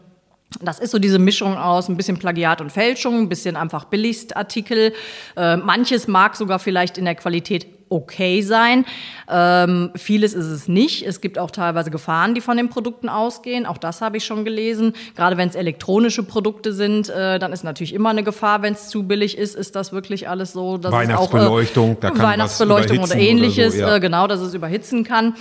das 0.61 0.79
ist 0.79 0.91
so 0.91 0.99
diese 0.99 1.19
Mischung 1.19 1.57
aus 1.57 1.89
ein 1.89 1.97
bisschen 1.97 2.19
Plagiat 2.19 2.61
und 2.61 2.73
Fälschung, 2.73 3.19
ein 3.19 3.29
bisschen 3.29 3.57
einfach 3.57 3.85
Billigstartikel. 3.85 4.93
Äh, 5.37 5.57
manches 5.57 6.09
mag 6.09 6.37
sogar 6.37 6.59
vielleicht 6.59 6.97
in 6.99 7.05
der 7.05 7.15
Qualität 7.15 7.67
okay 7.91 8.43
sein. 8.43 8.85
Ähm, 9.31 9.91
vieles 9.95 10.35
ist 10.35 10.47
es 10.47 10.69
nicht. 10.69 11.07
Es 11.07 11.21
gibt 11.21 11.39
auch 11.39 11.51
teilweise 11.51 11.91
Gefahren, 11.91 12.35
die 12.35 12.41
von 12.41 12.57
den 12.57 12.69
Produkten 12.69 13.09
ausgehen. 13.09 13.67
Auch 13.67 13.79
das 13.79 14.01
habe 14.01 14.17
ich 14.19 14.25
schon 14.25 14.45
gelesen. 14.45 14.95
Gerade 15.17 15.37
wenn 15.37 15.49
es 15.49 15.55
elektronische 15.55 16.23
Produkte 16.23 16.73
sind, 16.73 17.09
äh, 17.09 17.39
dann 17.39 17.53
ist 17.53 17.65
natürlich 17.65 17.95
immer 17.95 18.11
eine 18.11 18.25
Gefahr, 18.25 18.63
wenn 18.63 18.75
es 18.75 18.89
zu 18.89 19.05
billig 19.05 19.39
ist. 19.39 19.55
Ist 19.55 19.77
das 19.77 19.93
wirklich 19.93 20.29
alles 20.29 20.53
so? 20.53 20.79
Dass 20.79 20.93
Weihnachtsbeleuchtung, 20.93 21.91
es 21.91 21.97
auch, 21.97 21.99
äh, 21.99 22.01
da 22.01 22.11
kann 22.11 22.27
Weihnachtsbeleuchtung 22.27 22.99
oder 22.99 23.17
ähnliches, 23.17 23.75
oder 23.75 23.85
so, 23.85 23.91
ja. 23.91 23.97
äh, 23.97 24.01
genau, 24.01 24.27
dass 24.27 24.41
es 24.41 24.55
überhitzen 24.55 25.05
kann. 25.05 25.35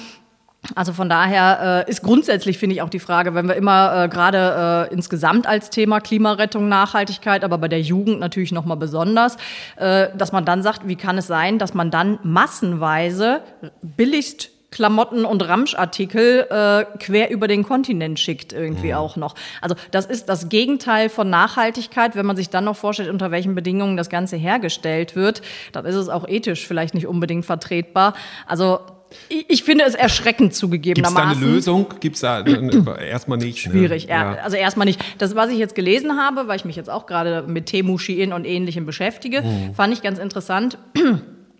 Also 0.76 0.94
von 0.94 1.10
daher 1.10 1.86
äh, 1.88 1.90
ist 1.90 2.02
grundsätzlich, 2.02 2.58
finde 2.58 2.76
ich, 2.76 2.82
auch 2.82 2.90
die 2.90 3.00
Frage, 3.00 3.34
wenn 3.34 3.48
wir 3.48 3.56
immer 3.56 4.04
äh, 4.04 4.10
gerade 4.10 4.88
äh, 4.90 4.94
insgesamt 4.94 5.48
als 5.48 5.70
Thema 5.70 6.00
Klimarettung, 6.00 6.68
Nachhaltigkeit, 6.68 7.44
aber 7.44 7.58
bei 7.58 7.68
der 7.68 7.82
Jugend 7.82 8.20
natürlich 8.20 8.52
nochmal 8.52 8.78
besonders, 8.78 9.38
äh, 9.78 10.08
dass 10.18 10.32
man 10.32 10.46
dann 10.46 10.64
sagt, 10.64 10.88
wie 10.88 10.96
kann 10.96 11.18
es 11.18 11.28
sein, 11.28 11.60
dass 11.60 11.74
man 11.74 11.92
dann 11.92 12.20
massenweise 12.24 13.42
billigst 13.82 14.50
Klamotten 14.70 15.24
und 15.24 15.48
Ramschartikel 15.48 16.46
äh, 16.50 16.86
quer 17.00 17.32
über 17.32 17.48
den 17.48 17.64
Kontinent 17.64 18.20
schickt 18.20 18.52
irgendwie 18.52 18.90
mhm. 18.90 18.98
auch 18.98 19.16
noch. 19.16 19.36
Also 19.62 19.76
das 19.92 20.06
ist 20.06 20.28
das 20.28 20.50
Gegenteil 20.50 21.08
von 21.08 21.30
Nachhaltigkeit, 21.30 22.16
wenn 22.16 22.26
man 22.26 22.36
sich 22.36 22.50
dann 22.50 22.66
noch 22.66 22.76
vorstellt, 22.76 23.10
unter 23.10 23.32
welchen 23.32 23.56
Bedingungen 23.56 23.96
das 23.96 24.10
Ganze 24.10 24.36
hergestellt 24.36 25.16
wird, 25.16 25.42
dann 25.72 25.86
ist 25.86 25.96
es 25.96 26.10
auch 26.10 26.28
ethisch 26.28 26.68
vielleicht 26.68 26.94
nicht 26.94 27.08
unbedingt 27.08 27.46
vertretbar. 27.46 28.14
Also 28.46 28.80
ich 29.30 29.64
finde 29.64 29.86
es 29.86 29.96
erschreckend 29.96 30.54
zugegebenermaßen. 30.54 31.16
Gibt 31.16 31.26
es 31.26 31.40
da 31.40 31.46
eine 31.46 31.54
Lösung? 31.54 31.86
Gibt 32.00 32.16
es 32.16 32.22
da 32.22 32.96
erstmal 33.02 33.38
nicht? 33.38 33.66
Ne? 33.68 33.72
Schwierig, 33.72 34.08
ne? 34.08 34.14
ja. 34.14 34.34
Also 34.44 34.58
erstmal 34.58 34.86
nicht. 34.86 35.02
Das, 35.18 35.36
was 35.36 35.50
ich 35.50 35.58
jetzt 35.58 35.76
gelesen 35.76 36.18
habe, 36.18 36.48
weil 36.48 36.58
ich 36.58 36.66
mich 36.66 36.76
jetzt 36.76 36.90
auch 36.90 37.06
gerade 37.06 37.44
mit 37.48 37.68
Temu, 37.68 37.98
Shein 37.98 38.34
und 38.34 38.46
Ähnlichem 38.46 38.86
beschäftige, 38.86 39.42
mhm. 39.42 39.74
fand 39.74 39.94
ich 39.94 40.02
ganz 40.02 40.20
interessant. 40.20 40.78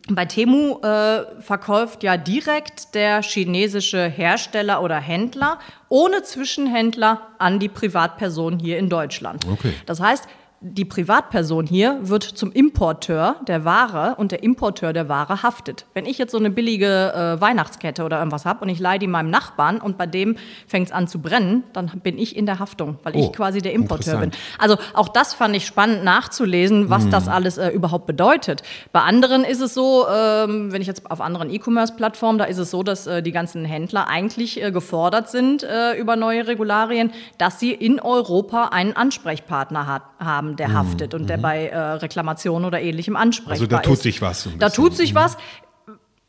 Bei 0.10 0.24
Temu 0.24 0.80
äh, 0.82 1.42
verkauft 1.42 2.02
ja 2.02 2.16
direkt 2.16 2.96
der 2.96 3.22
chinesische 3.22 4.08
Hersteller 4.08 4.82
oder 4.82 4.96
Händler 4.96 5.60
ohne 5.90 6.24
Zwischenhändler 6.24 7.28
an 7.40 7.60
die 7.60 7.68
Privatperson 7.68 8.58
hier 8.58 8.78
in 8.78 8.88
Deutschland. 8.90 9.46
Okay. 9.52 9.74
Das 9.86 10.00
heißt, 10.00 10.28
die 10.60 10.86
Privatperson 10.86 11.68
hier 11.68 12.00
wird 12.02 12.24
zum 12.24 12.52
Importeur 12.52 13.36
der 13.48 13.64
Ware 13.64 14.16
und 14.18 14.32
der 14.32 14.42
Importeur 14.42 14.92
der 14.92 15.08
Ware 15.08 15.44
haftet. 15.44 15.86
Wenn 15.94 16.08
ich 16.08 16.18
jetzt 16.18 16.32
so 16.32 16.40
eine 16.40 16.50
billige 16.50 17.14
äh, 17.14 17.40
Weihnachtskette 17.40 18.04
oder 18.04 18.18
irgendwas 18.18 18.46
habe 18.46 18.62
und 18.62 18.70
ich 18.70 18.80
leihe 18.80 18.98
die 18.98 19.08
meinem 19.08 19.30
Nachbarn 19.30 19.80
und 19.80 20.00
bei 20.00 20.08
dem 20.08 20.36
fängt 20.66 20.88
es 20.88 20.92
an 20.92 21.08
zu 21.08 21.20
brennen, 21.22 21.64
dann 21.74 21.92
bin 22.02 22.18
ich 22.18 22.36
in 22.36 22.48
der 22.48 22.58
Haftung, 22.58 22.98
weil 23.04 23.14
oh, 23.16 23.20
ich 23.20 23.34
quasi 23.34 23.62
der 23.62 23.74
Importeur 23.74 24.18
bin. 24.18 24.32
Also 24.58 24.78
auch 24.94 25.10
das 25.10 25.36
fand 25.36 25.56
ich 25.56 25.68
spannend 25.68 26.04
nachzulesen, 26.04 26.90
was 26.90 27.04
hm. 27.04 27.12
das 27.12 27.28
alles 27.28 27.60
äh, 27.60 27.70
überhaupt 27.70 28.08
bedeutet. 28.08 28.64
Bei 28.92 29.02
anderen 29.02 29.44
ist 29.44 29.62
es 29.62 29.76
so, 29.76 30.08
ähm, 30.12 30.72
wenn 30.72 30.82
ich 30.82 30.88
jetzt 30.88 31.10
auf 31.10 31.22
anderen 31.22 31.52
E-Commerce-Plattformen, 31.52 32.40
da 32.40 32.46
ist 32.46 32.58
es 32.58 32.72
so, 32.72 32.82
dass 32.82 33.06
äh, 33.06 33.22
die 33.22 33.32
ganzen 33.32 33.64
Händler 33.64 34.08
eigentlich 34.08 34.64
äh, 34.64 34.72
gefordert 34.72 35.30
sind 35.30 35.62
äh, 35.62 35.94
über 35.94 36.16
neue 36.16 36.48
Regularien, 36.48 37.12
dass 37.38 37.60
sie 37.60 37.74
in 37.74 38.00
Europa 38.00 38.70
einen 38.72 38.94
Ansprechpartner 38.94 39.86
hat, 39.86 40.02
haben 40.20 40.47
haben, 40.48 40.56
der 40.56 40.70
mhm. 40.70 40.74
haftet 40.74 41.14
und 41.14 41.28
der 41.28 41.38
mhm. 41.38 41.42
bei 41.42 41.68
äh, 41.68 41.78
Reklamationen 41.78 42.66
oder 42.66 42.82
ähnlichem 42.82 43.16
ansprechbar 43.16 43.56
ist. 43.56 43.62
Also 43.62 43.68
da 43.68 43.80
tut 43.80 44.00
sich 44.00 44.22
was. 44.22 44.44
So 44.44 44.52
da 44.58 44.70
tut 44.70 44.96
sich 44.96 45.14
mhm. 45.14 45.18
was. 45.18 45.38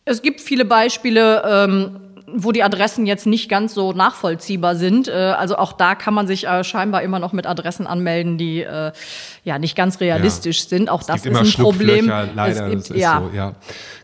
Es 0.05 0.23
gibt 0.23 0.41
viele 0.41 0.65
Beispiele, 0.65 1.43
ähm, 1.47 2.01
wo 2.35 2.53
die 2.53 2.63
Adressen 2.63 3.07
jetzt 3.07 3.27
nicht 3.27 3.49
ganz 3.49 3.75
so 3.75 3.93
nachvollziehbar 3.93 4.75
sind. 4.75 5.09
Äh, 5.09 5.13
also 5.13 5.57
auch 5.57 5.73
da 5.73 5.95
kann 5.95 6.15
man 6.15 6.27
sich 6.27 6.47
äh, 6.47 6.65
scheinbar 6.65 7.03
immer 7.03 7.19
noch 7.19 7.33
mit 7.33 7.47
Adressen 7.47 7.87
anmelden, 7.87 8.39
die 8.39 8.63
äh, 8.63 8.93
ja 9.45 9.59
nicht 9.59 9.77
ganz 9.77 10.01
realistisch 10.01 10.63
ja. 10.65 10.69
sind. 10.69 10.91
Auch 10.91 11.01
es 11.01 11.07
das 11.07 11.25
ist 11.25 11.37
ein 11.37 11.63
Problem. 11.63 12.07
Leider, 12.07 12.71
gibt, 12.71 12.89
ja. 12.91 13.23
So, 13.23 13.37
ja. 13.37 13.53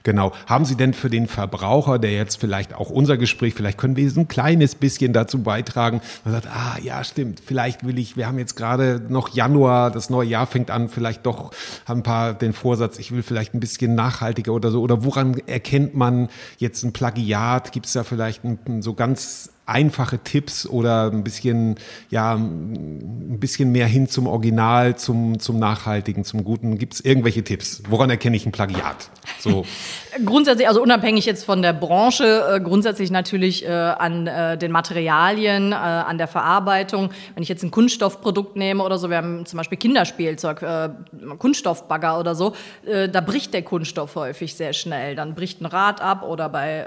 Genau. 0.05 0.33
Haben 0.47 0.67
Sie 0.67 0.77
denn 0.77 0.93
für 0.93 1.09
den 1.09 1.27
Verbraucher, 1.27 1.99
der 1.99 2.13
jetzt 2.13 2.37
vielleicht 2.37 2.75
auch 2.75 2.91
unser 2.91 3.17
Gespräch, 3.17 3.55
vielleicht 3.55 3.79
können 3.79 3.97
wir 3.97 4.05
ein 4.15 4.29
kleines 4.29 4.75
bisschen 4.75 5.15
dazu 5.15 5.43
beitragen, 5.43 6.03
man 6.25 6.35
sagt, 6.35 6.47
ah 6.47 6.77
ja, 6.83 7.03
stimmt, 7.03 7.41
vielleicht 7.45 7.87
will 7.87 7.99
ich, 7.99 8.15
wir 8.15 8.27
haben 8.27 8.39
jetzt 8.39 8.55
gerade 8.55 9.01
noch 9.09 9.31
Januar, 9.31 9.91
das 9.91 10.11
neue 10.11 10.29
Jahr 10.29 10.47
fängt 10.47 10.71
an, 10.71 10.91
vielleicht 10.91 11.25
doch 11.25 11.53
haben 11.87 12.01
ein 12.01 12.03
paar 12.03 12.35
den 12.35 12.53
Vorsatz, 12.53 12.99
ich 12.99 13.13
will 13.13 13.23
vielleicht 13.23 13.55
ein 13.55 13.61
bisschen 13.61 13.95
nachhaltiger 13.95 14.53
oder 14.53 14.71
so. 14.71 14.83
Oder 14.83 15.05
woran 15.05 15.39
erkennt 15.47 15.95
man 15.95 16.29
jetzt 16.59 16.83
ein 16.83 16.93
Plagiat? 16.93 17.73
Gibt 17.73 17.87
es 17.87 17.95
da 17.95 18.05
vielleicht 18.05 18.45
ein, 18.45 18.83
so 18.83 18.93
ganz 18.93 19.54
einfache 19.67 20.19
Tipps 20.19 20.67
oder 20.67 21.11
ein 21.11 21.25
bisschen, 21.25 21.77
ja, 22.11 22.35
ein 22.35 23.39
bisschen 23.41 23.73
mehr 23.73 23.87
hin 23.87 24.09
zum 24.09 24.27
Original, 24.27 24.97
zum, 24.97 25.39
zum 25.39 25.59
Nachhaltigen, 25.59 26.25
zum 26.25 26.45
Guten? 26.45 26.79
Gibt 26.79 26.95
es 26.95 27.01
irgendwelche 27.01 27.45
Tipps? 27.45 27.83
Woran 27.89 28.11
erkenne 28.11 28.37
ich 28.37 28.47
ein 28.47 28.53
Plagiat? 28.53 29.11
So. 29.41 29.65
grundsätzlich, 30.25 30.69
also 30.69 30.83
unabhängig 30.83 31.25
jetzt 31.27 31.45
von 31.45 31.63
der 31.63 31.73
Branche, 31.73 32.45
äh, 32.51 32.61
grundsätzlich 32.61 33.11
natürlich 33.11 33.65
äh, 33.65 33.71
an 33.71 34.27
äh, 34.27 34.59
den 34.59 34.71
Materialien, 34.71 35.73
äh, 35.73 35.75
an 35.75 36.19
der 36.19 36.29
Verarbeitung. 36.29 37.11
Wenn 37.35 37.43
ich 37.43 37.49
jetzt 37.49 37.63
ein 37.63 37.71
Kunststoffprodukt 37.71 38.57
nehme 38.57 38.83
oder 38.83 38.99
so, 38.99 39.11
wir 39.11 39.17
haben 39.17 39.47
zum 39.47 39.57
Beispiel 39.57 39.79
Kinderspielzeug, 39.79 40.63
äh, 40.63 40.91
Kunststoffbagger 41.39 42.19
oder 42.19 42.35
so, 42.35 42.55
äh, 42.87 43.09
da 43.09 43.21
bricht 43.21 43.55
der 43.55 43.63
Kunststoff 43.63 44.15
häufig 44.17 44.55
sehr 44.55 44.73
schnell. 44.73 45.15
Dann 45.17 45.35
bricht 45.35 45.61
ein 45.61 45.67
Rad 45.67 46.01
ab 46.01 46.23
oder 46.23 46.49
bei 46.49 46.85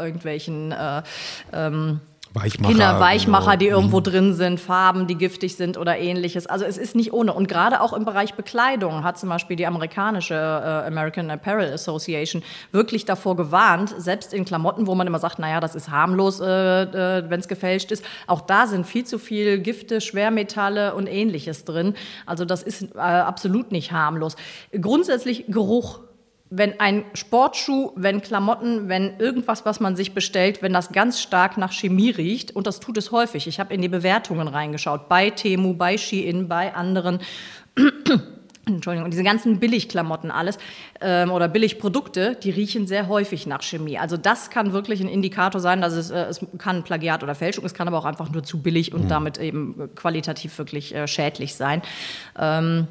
irgendwelchen 0.00 0.74
ähm, 1.52 2.00
Weichmacher, 2.32 2.72
Kinderweichmacher, 2.72 3.50
genau. 3.52 3.58
die 3.58 3.66
irgendwo 3.66 3.98
mhm. 3.98 4.04
drin 4.04 4.34
sind, 4.34 4.60
Farben, 4.60 5.08
die 5.08 5.16
giftig 5.16 5.56
sind 5.56 5.76
oder 5.76 5.98
ähnliches. 5.98 6.46
Also 6.46 6.64
es 6.64 6.78
ist 6.78 6.94
nicht 6.94 7.12
ohne. 7.12 7.32
Und 7.32 7.48
gerade 7.48 7.80
auch 7.80 7.92
im 7.92 8.04
Bereich 8.04 8.34
Bekleidung 8.34 9.02
hat 9.02 9.18
zum 9.18 9.28
Beispiel 9.28 9.56
die 9.56 9.66
amerikanische 9.66 10.34
äh, 10.34 10.86
American 10.86 11.28
Apparel 11.28 11.72
Association 11.72 12.44
wirklich 12.70 13.04
davor 13.04 13.34
gewarnt, 13.34 13.92
selbst 13.98 14.32
in 14.32 14.44
Klamotten, 14.44 14.86
wo 14.86 14.94
man 14.94 15.08
immer 15.08 15.18
sagt, 15.18 15.40
naja, 15.40 15.58
das 15.58 15.74
ist 15.74 15.90
harmlos, 15.90 16.38
äh, 16.38 16.46
äh, 16.46 17.28
wenn 17.28 17.40
es 17.40 17.48
gefälscht 17.48 17.90
ist. 17.90 18.04
Auch 18.28 18.42
da 18.42 18.68
sind 18.68 18.86
viel 18.86 19.04
zu 19.04 19.18
viel 19.18 19.58
Gifte, 19.58 20.00
Schwermetalle 20.00 20.94
und 20.94 21.08
ähnliches 21.08 21.64
drin. 21.64 21.94
Also 22.26 22.44
das 22.44 22.62
ist 22.62 22.94
äh, 22.94 22.98
absolut 22.98 23.72
nicht 23.72 23.90
harmlos. 23.90 24.36
Grundsätzlich 24.70 25.46
Geruch 25.48 26.00
wenn 26.50 26.80
ein 26.80 27.04
Sportschuh, 27.14 27.92
wenn 27.94 28.20
Klamotten, 28.20 28.88
wenn 28.88 29.18
irgendwas, 29.18 29.64
was 29.64 29.78
man 29.78 29.94
sich 29.94 30.14
bestellt, 30.14 30.62
wenn 30.62 30.72
das 30.72 30.90
ganz 30.90 31.20
stark 31.20 31.56
nach 31.56 31.72
Chemie 31.72 32.10
riecht, 32.10 32.54
und 32.56 32.66
das 32.66 32.80
tut 32.80 32.98
es 32.98 33.12
häufig. 33.12 33.46
Ich 33.46 33.60
habe 33.60 33.72
in 33.72 33.80
die 33.80 33.88
Bewertungen 33.88 34.48
reingeschaut, 34.48 35.08
bei 35.08 35.30
Temu, 35.30 35.74
bei 35.74 35.96
Shein, 35.96 36.48
bei 36.48 36.74
anderen. 36.74 37.20
Entschuldigung, 38.66 39.10
diese 39.10 39.22
ganzen 39.22 39.58
Billigklamotten 39.58 40.30
alles 40.30 40.58
ähm, 41.00 41.30
oder 41.30 41.48
Billigprodukte, 41.48 42.36
die 42.42 42.50
riechen 42.50 42.86
sehr 42.86 43.08
häufig 43.08 43.46
nach 43.46 43.62
Chemie. 43.62 43.98
Also 43.98 44.16
das 44.16 44.50
kann 44.50 44.72
wirklich 44.72 45.00
ein 45.00 45.08
Indikator 45.08 45.60
sein, 45.60 45.80
dass 45.80 45.94
es, 45.94 46.10
äh, 46.10 46.24
es 46.24 46.44
kann 46.58 46.82
Plagiat 46.82 47.22
oder 47.22 47.34
Fälschung, 47.34 47.64
es 47.64 47.74
kann 47.74 47.88
aber 47.88 47.98
auch 47.98 48.04
einfach 48.04 48.30
nur 48.30 48.42
zu 48.42 48.60
billig 48.60 48.92
und 48.92 49.04
mhm. 49.04 49.08
damit 49.08 49.38
eben 49.38 49.90
qualitativ 49.94 50.58
wirklich 50.58 50.94
äh, 50.94 51.06
schädlich 51.06 51.54
sein. 51.54 51.82
Ähm, 52.38 52.86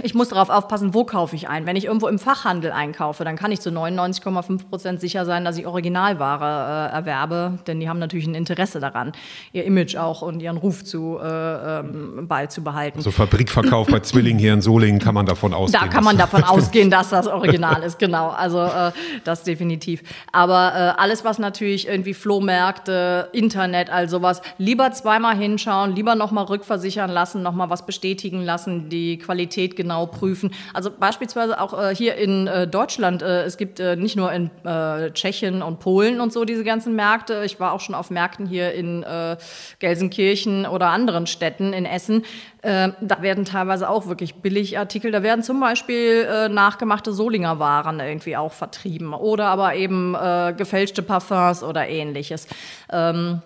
ich 0.00 0.14
muss 0.14 0.30
darauf 0.30 0.48
aufpassen, 0.48 0.94
wo 0.94 1.04
kaufe 1.04 1.36
ich 1.36 1.50
ein. 1.50 1.66
Wenn 1.66 1.76
ich 1.76 1.84
irgendwo 1.84 2.08
im 2.08 2.18
Fachhandel 2.18 2.72
einkaufe, 2.72 3.24
dann 3.24 3.36
kann 3.36 3.52
ich 3.52 3.60
zu 3.60 3.68
99,5 3.68 4.68
Prozent 4.70 5.00
sicher 5.02 5.26
sein, 5.26 5.44
dass 5.44 5.58
ich 5.58 5.66
Originalware 5.66 6.90
äh, 6.90 6.94
erwerbe, 6.94 7.58
denn 7.66 7.78
die 7.78 7.90
haben 7.90 7.98
natürlich 7.98 8.26
ein 8.26 8.34
Interesse 8.34 8.80
daran, 8.80 9.12
ihr 9.52 9.64
Image 9.64 9.96
auch 9.96 10.22
und 10.22 10.40
ihren 10.40 10.56
Ruf 10.56 10.82
zu, 10.82 11.18
äh, 11.22 11.80
ähm, 11.80 12.26
beizubehalten. 12.26 13.02
So 13.02 13.10
also 13.10 13.22
Fabrikverkauf 13.22 13.86
bei 13.88 14.00
Zwillingen 14.00 14.38
hier 14.38 14.54
in 14.54 14.62
Solingen 14.62 14.98
kann 14.98 15.14
man 15.14 15.26
davon 15.26 15.52
ausgehen. 15.52 15.82
Da 15.82 15.88
kann 15.88 16.04
man 16.04 16.16
davon 16.16 16.42
ausgehen, 16.44 16.90
dass 16.90 17.10
das 17.10 17.26
Original 17.26 17.82
ist, 17.82 17.98
genau. 17.98 18.30
Also 18.30 18.62
äh, 18.62 18.92
das 19.24 19.42
definitiv. 19.42 20.02
Aber 20.32 20.72
äh, 20.74 21.00
alles, 21.00 21.22
was 21.22 21.38
natürlich 21.38 21.86
irgendwie 21.86 22.14
Flohmärkte, 22.14 23.28
Internet, 23.32 23.90
all 23.90 24.08
sowas, 24.08 24.40
lieber 24.56 24.90
zweimal 24.92 25.36
hinschauen, 25.36 25.94
lieber 25.94 26.14
nochmal 26.14 26.44
rückversichern 26.44 27.10
lassen, 27.10 27.42
nochmal 27.42 27.68
was 27.68 27.84
bestätigen 27.84 28.42
lassen, 28.42 28.88
die 28.88 29.18
Qualität 29.18 29.81
genau 29.82 30.06
prüfen. 30.06 30.52
Also 30.72 30.90
beispielsweise 30.90 31.60
auch 31.60 31.78
äh, 31.78 31.94
hier 31.94 32.14
in 32.14 32.46
äh, 32.46 32.68
Deutschland, 32.68 33.22
äh, 33.22 33.42
es 33.42 33.56
gibt 33.56 33.80
äh, 33.80 33.96
nicht 33.96 34.16
nur 34.16 34.32
in 34.32 34.50
äh, 34.64 35.10
Tschechien 35.10 35.60
und 35.60 35.80
Polen 35.80 36.20
und 36.20 36.32
so 36.32 36.44
diese 36.44 36.62
ganzen 36.62 36.94
Märkte. 36.94 37.42
Ich 37.44 37.58
war 37.58 37.72
auch 37.72 37.80
schon 37.80 37.94
auf 37.96 38.10
Märkten 38.10 38.46
hier 38.46 38.72
in 38.72 39.02
äh, 39.02 39.36
Gelsenkirchen 39.80 40.66
oder 40.66 40.88
anderen 40.88 41.26
Städten 41.26 41.72
in 41.72 41.84
Essen. 41.84 42.24
da 42.62 43.22
werden 43.22 43.44
teilweise 43.44 43.88
auch 43.88 44.06
wirklich 44.06 44.36
Billigartikel, 44.36 45.10
da 45.10 45.24
werden 45.24 45.42
zum 45.42 45.58
Beispiel 45.58 46.48
nachgemachte 46.48 47.12
Solinger 47.12 47.58
Waren 47.58 47.98
irgendwie 47.98 48.36
auch 48.36 48.52
vertrieben 48.52 49.14
oder 49.14 49.46
aber 49.46 49.74
eben 49.74 50.16
gefälschte 50.56 51.02
Parfums 51.02 51.64
oder 51.64 51.88
ähnliches. 51.88 52.46
Ähm, 52.92 53.42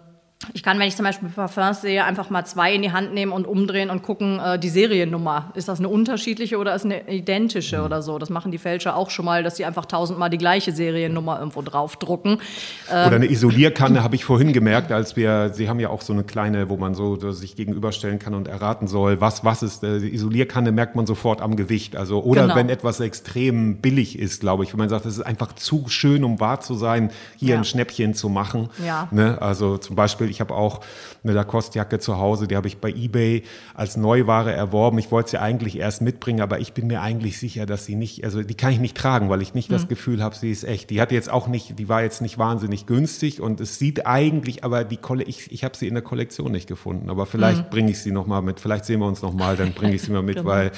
ich 0.53 0.62
kann, 0.62 0.79
wenn 0.79 0.87
ich 0.87 0.96
zum 0.96 1.05
Beispiel 1.05 1.31
Parfums 1.31 1.81
sehe, 1.81 2.05
einfach 2.05 2.29
mal 2.29 2.44
zwei 2.44 2.75
in 2.75 2.83
die 2.83 2.92
Hand 2.92 3.14
nehmen 3.14 3.33
und 3.33 3.46
umdrehen 3.46 3.88
und 3.88 4.03
gucken, 4.03 4.38
äh, 4.38 4.59
die 4.59 4.68
Seriennummer. 4.68 5.51
Ist 5.55 5.68
das 5.68 5.79
eine 5.79 5.88
unterschiedliche 5.88 6.59
oder 6.59 6.75
ist 6.75 6.85
eine 6.85 7.11
identische 7.11 7.83
oder 7.83 8.03
so? 8.03 8.18
Das 8.18 8.29
machen 8.29 8.53
die 8.53 8.59
Fälscher 8.59 8.96
auch 8.96 9.09
schon 9.09 9.25
mal, 9.25 9.42
dass 9.42 9.57
sie 9.57 9.64
einfach 9.64 9.87
tausendmal 9.87 10.29
die 10.29 10.38
gleiche 10.38 10.72
Seriennummer 10.72 11.38
irgendwo 11.38 11.62
draufdrucken. 11.62 12.42
Ähm, 12.90 13.07
oder 13.07 13.16
eine 13.16 13.31
Isolierkanne 13.31 14.03
habe 14.03 14.14
ich 14.14 14.27
vorhin 14.27 14.53
gemerkt, 14.53 14.92
als 14.92 15.16
wir, 15.16 15.53
Sie 15.55 15.70
haben 15.70 15.81
ja 15.81 15.88
auch 15.88 16.03
so 16.03 16.12
eine 16.12 16.22
kleine, 16.22 16.68
wo 16.68 16.77
man 16.77 16.94
so 16.94 17.16
sich 17.33 17.57
gegenüberstellen 17.57 18.18
kann 18.18 18.35
und 18.35 18.46
erraten 18.46 18.88
soll, 18.88 19.20
was 19.22 19.42
was 19.42 19.62
ist. 19.62 19.83
Äh, 19.85 20.01
die 20.01 20.14
Isolierkanne 20.14 20.70
merkt 20.70 20.96
man 20.96 21.07
sofort 21.07 21.40
am 21.40 21.57
Gewicht. 21.57 21.96
Also 21.96 22.22
oder 22.22 22.42
genau. 22.42 22.57
wenn 22.57 22.68
etwas 22.68 23.01
extrem 23.01 23.79
billig 23.79 24.18
ist, 24.18 24.40
glaube 24.40 24.64
ich, 24.64 24.72
wenn 24.72 24.79
man 24.79 24.90
sagt, 24.90 25.07
es 25.07 25.16
ist 25.16 25.25
einfach 25.25 25.55
zu 25.55 25.87
schön, 25.88 26.25
um 26.25 26.40
wahr 26.40 26.61
zu 26.61 26.75
sein, 26.75 27.11
hier 27.37 27.55
ja. 27.55 27.57
ein 27.57 27.64
Schnäppchen 27.64 28.12
zu 28.12 28.29
machen. 28.29 28.68
Ja. 28.85 29.09
Ne? 29.11 29.40
Also 29.40 29.79
zum 29.79 29.96
Beispiel 29.96 30.25
ich 30.30 30.40
habe 30.40 30.54
auch 30.54 30.80
eine 31.24 31.32
Lacoste-Jacke 31.32 31.98
zu 31.98 32.18
Hause, 32.18 32.46
die 32.46 32.56
habe 32.56 32.68
ich 32.68 32.78
bei 32.78 32.90
eBay 32.90 33.42
als 33.74 33.96
Neuware 33.96 34.52
erworben. 34.52 34.98
Ich 34.98 35.10
wollte 35.10 35.30
sie 35.30 35.40
eigentlich 35.40 35.78
erst 35.78 36.02
mitbringen, 36.02 36.40
aber 36.40 36.60
ich 36.60 36.72
bin 36.72 36.86
mir 36.86 37.02
eigentlich 37.02 37.38
sicher, 37.38 37.66
dass 37.66 37.84
sie 37.84 37.94
nicht, 37.94 38.24
also 38.24 38.42
die 38.42 38.54
kann 38.54 38.72
ich 38.72 38.78
nicht 38.78 38.96
tragen, 38.96 39.28
weil 39.28 39.42
ich 39.42 39.54
nicht 39.54 39.70
mhm. 39.70 39.74
das 39.74 39.88
Gefühl 39.88 40.22
habe, 40.22 40.34
sie 40.34 40.50
ist 40.50 40.64
echt. 40.64 40.90
Die 40.90 41.00
hat 41.00 41.12
jetzt 41.12 41.30
auch 41.30 41.48
nicht, 41.48 41.78
die 41.78 41.88
war 41.88 42.02
jetzt 42.02 42.20
nicht 42.22 42.38
wahnsinnig 42.38 42.86
günstig 42.86 43.40
und 43.40 43.60
es 43.60 43.78
sieht 43.78 44.06
eigentlich, 44.06 44.64
aber 44.64 44.84
die 44.84 44.96
Kolle, 44.96 45.24
ich, 45.24 45.50
ich 45.52 45.64
habe 45.64 45.76
sie 45.76 45.88
in 45.88 45.94
der 45.94 46.02
Kollektion 46.02 46.52
nicht 46.52 46.68
gefunden. 46.68 47.10
Aber 47.10 47.26
vielleicht 47.26 47.66
mhm. 47.66 47.70
bringe 47.70 47.90
ich 47.90 48.00
sie 48.00 48.12
nochmal 48.12 48.42
mit. 48.42 48.60
Vielleicht 48.60 48.84
sehen 48.84 49.00
wir 49.00 49.06
uns 49.06 49.22
nochmal, 49.22 49.56
dann 49.56 49.72
bringe 49.72 49.94
ich 49.94 50.02
sie 50.02 50.12
mal 50.12 50.22
mit, 50.26 50.36
genau. 50.36 50.48
weil 50.48 50.72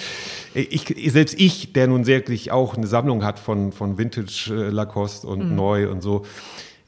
ich, 0.54 0.94
selbst 1.12 1.38
ich, 1.38 1.72
der 1.72 1.86
nun 1.86 2.06
wirklich 2.06 2.52
auch 2.52 2.76
eine 2.76 2.86
Sammlung 2.86 3.24
hat 3.24 3.38
von, 3.38 3.72
von 3.72 3.98
Vintage 3.98 4.50
äh, 4.50 4.70
Lacoste 4.70 5.26
und 5.26 5.50
mhm. 5.50 5.56
neu 5.56 5.90
und 5.90 6.02
so, 6.02 6.24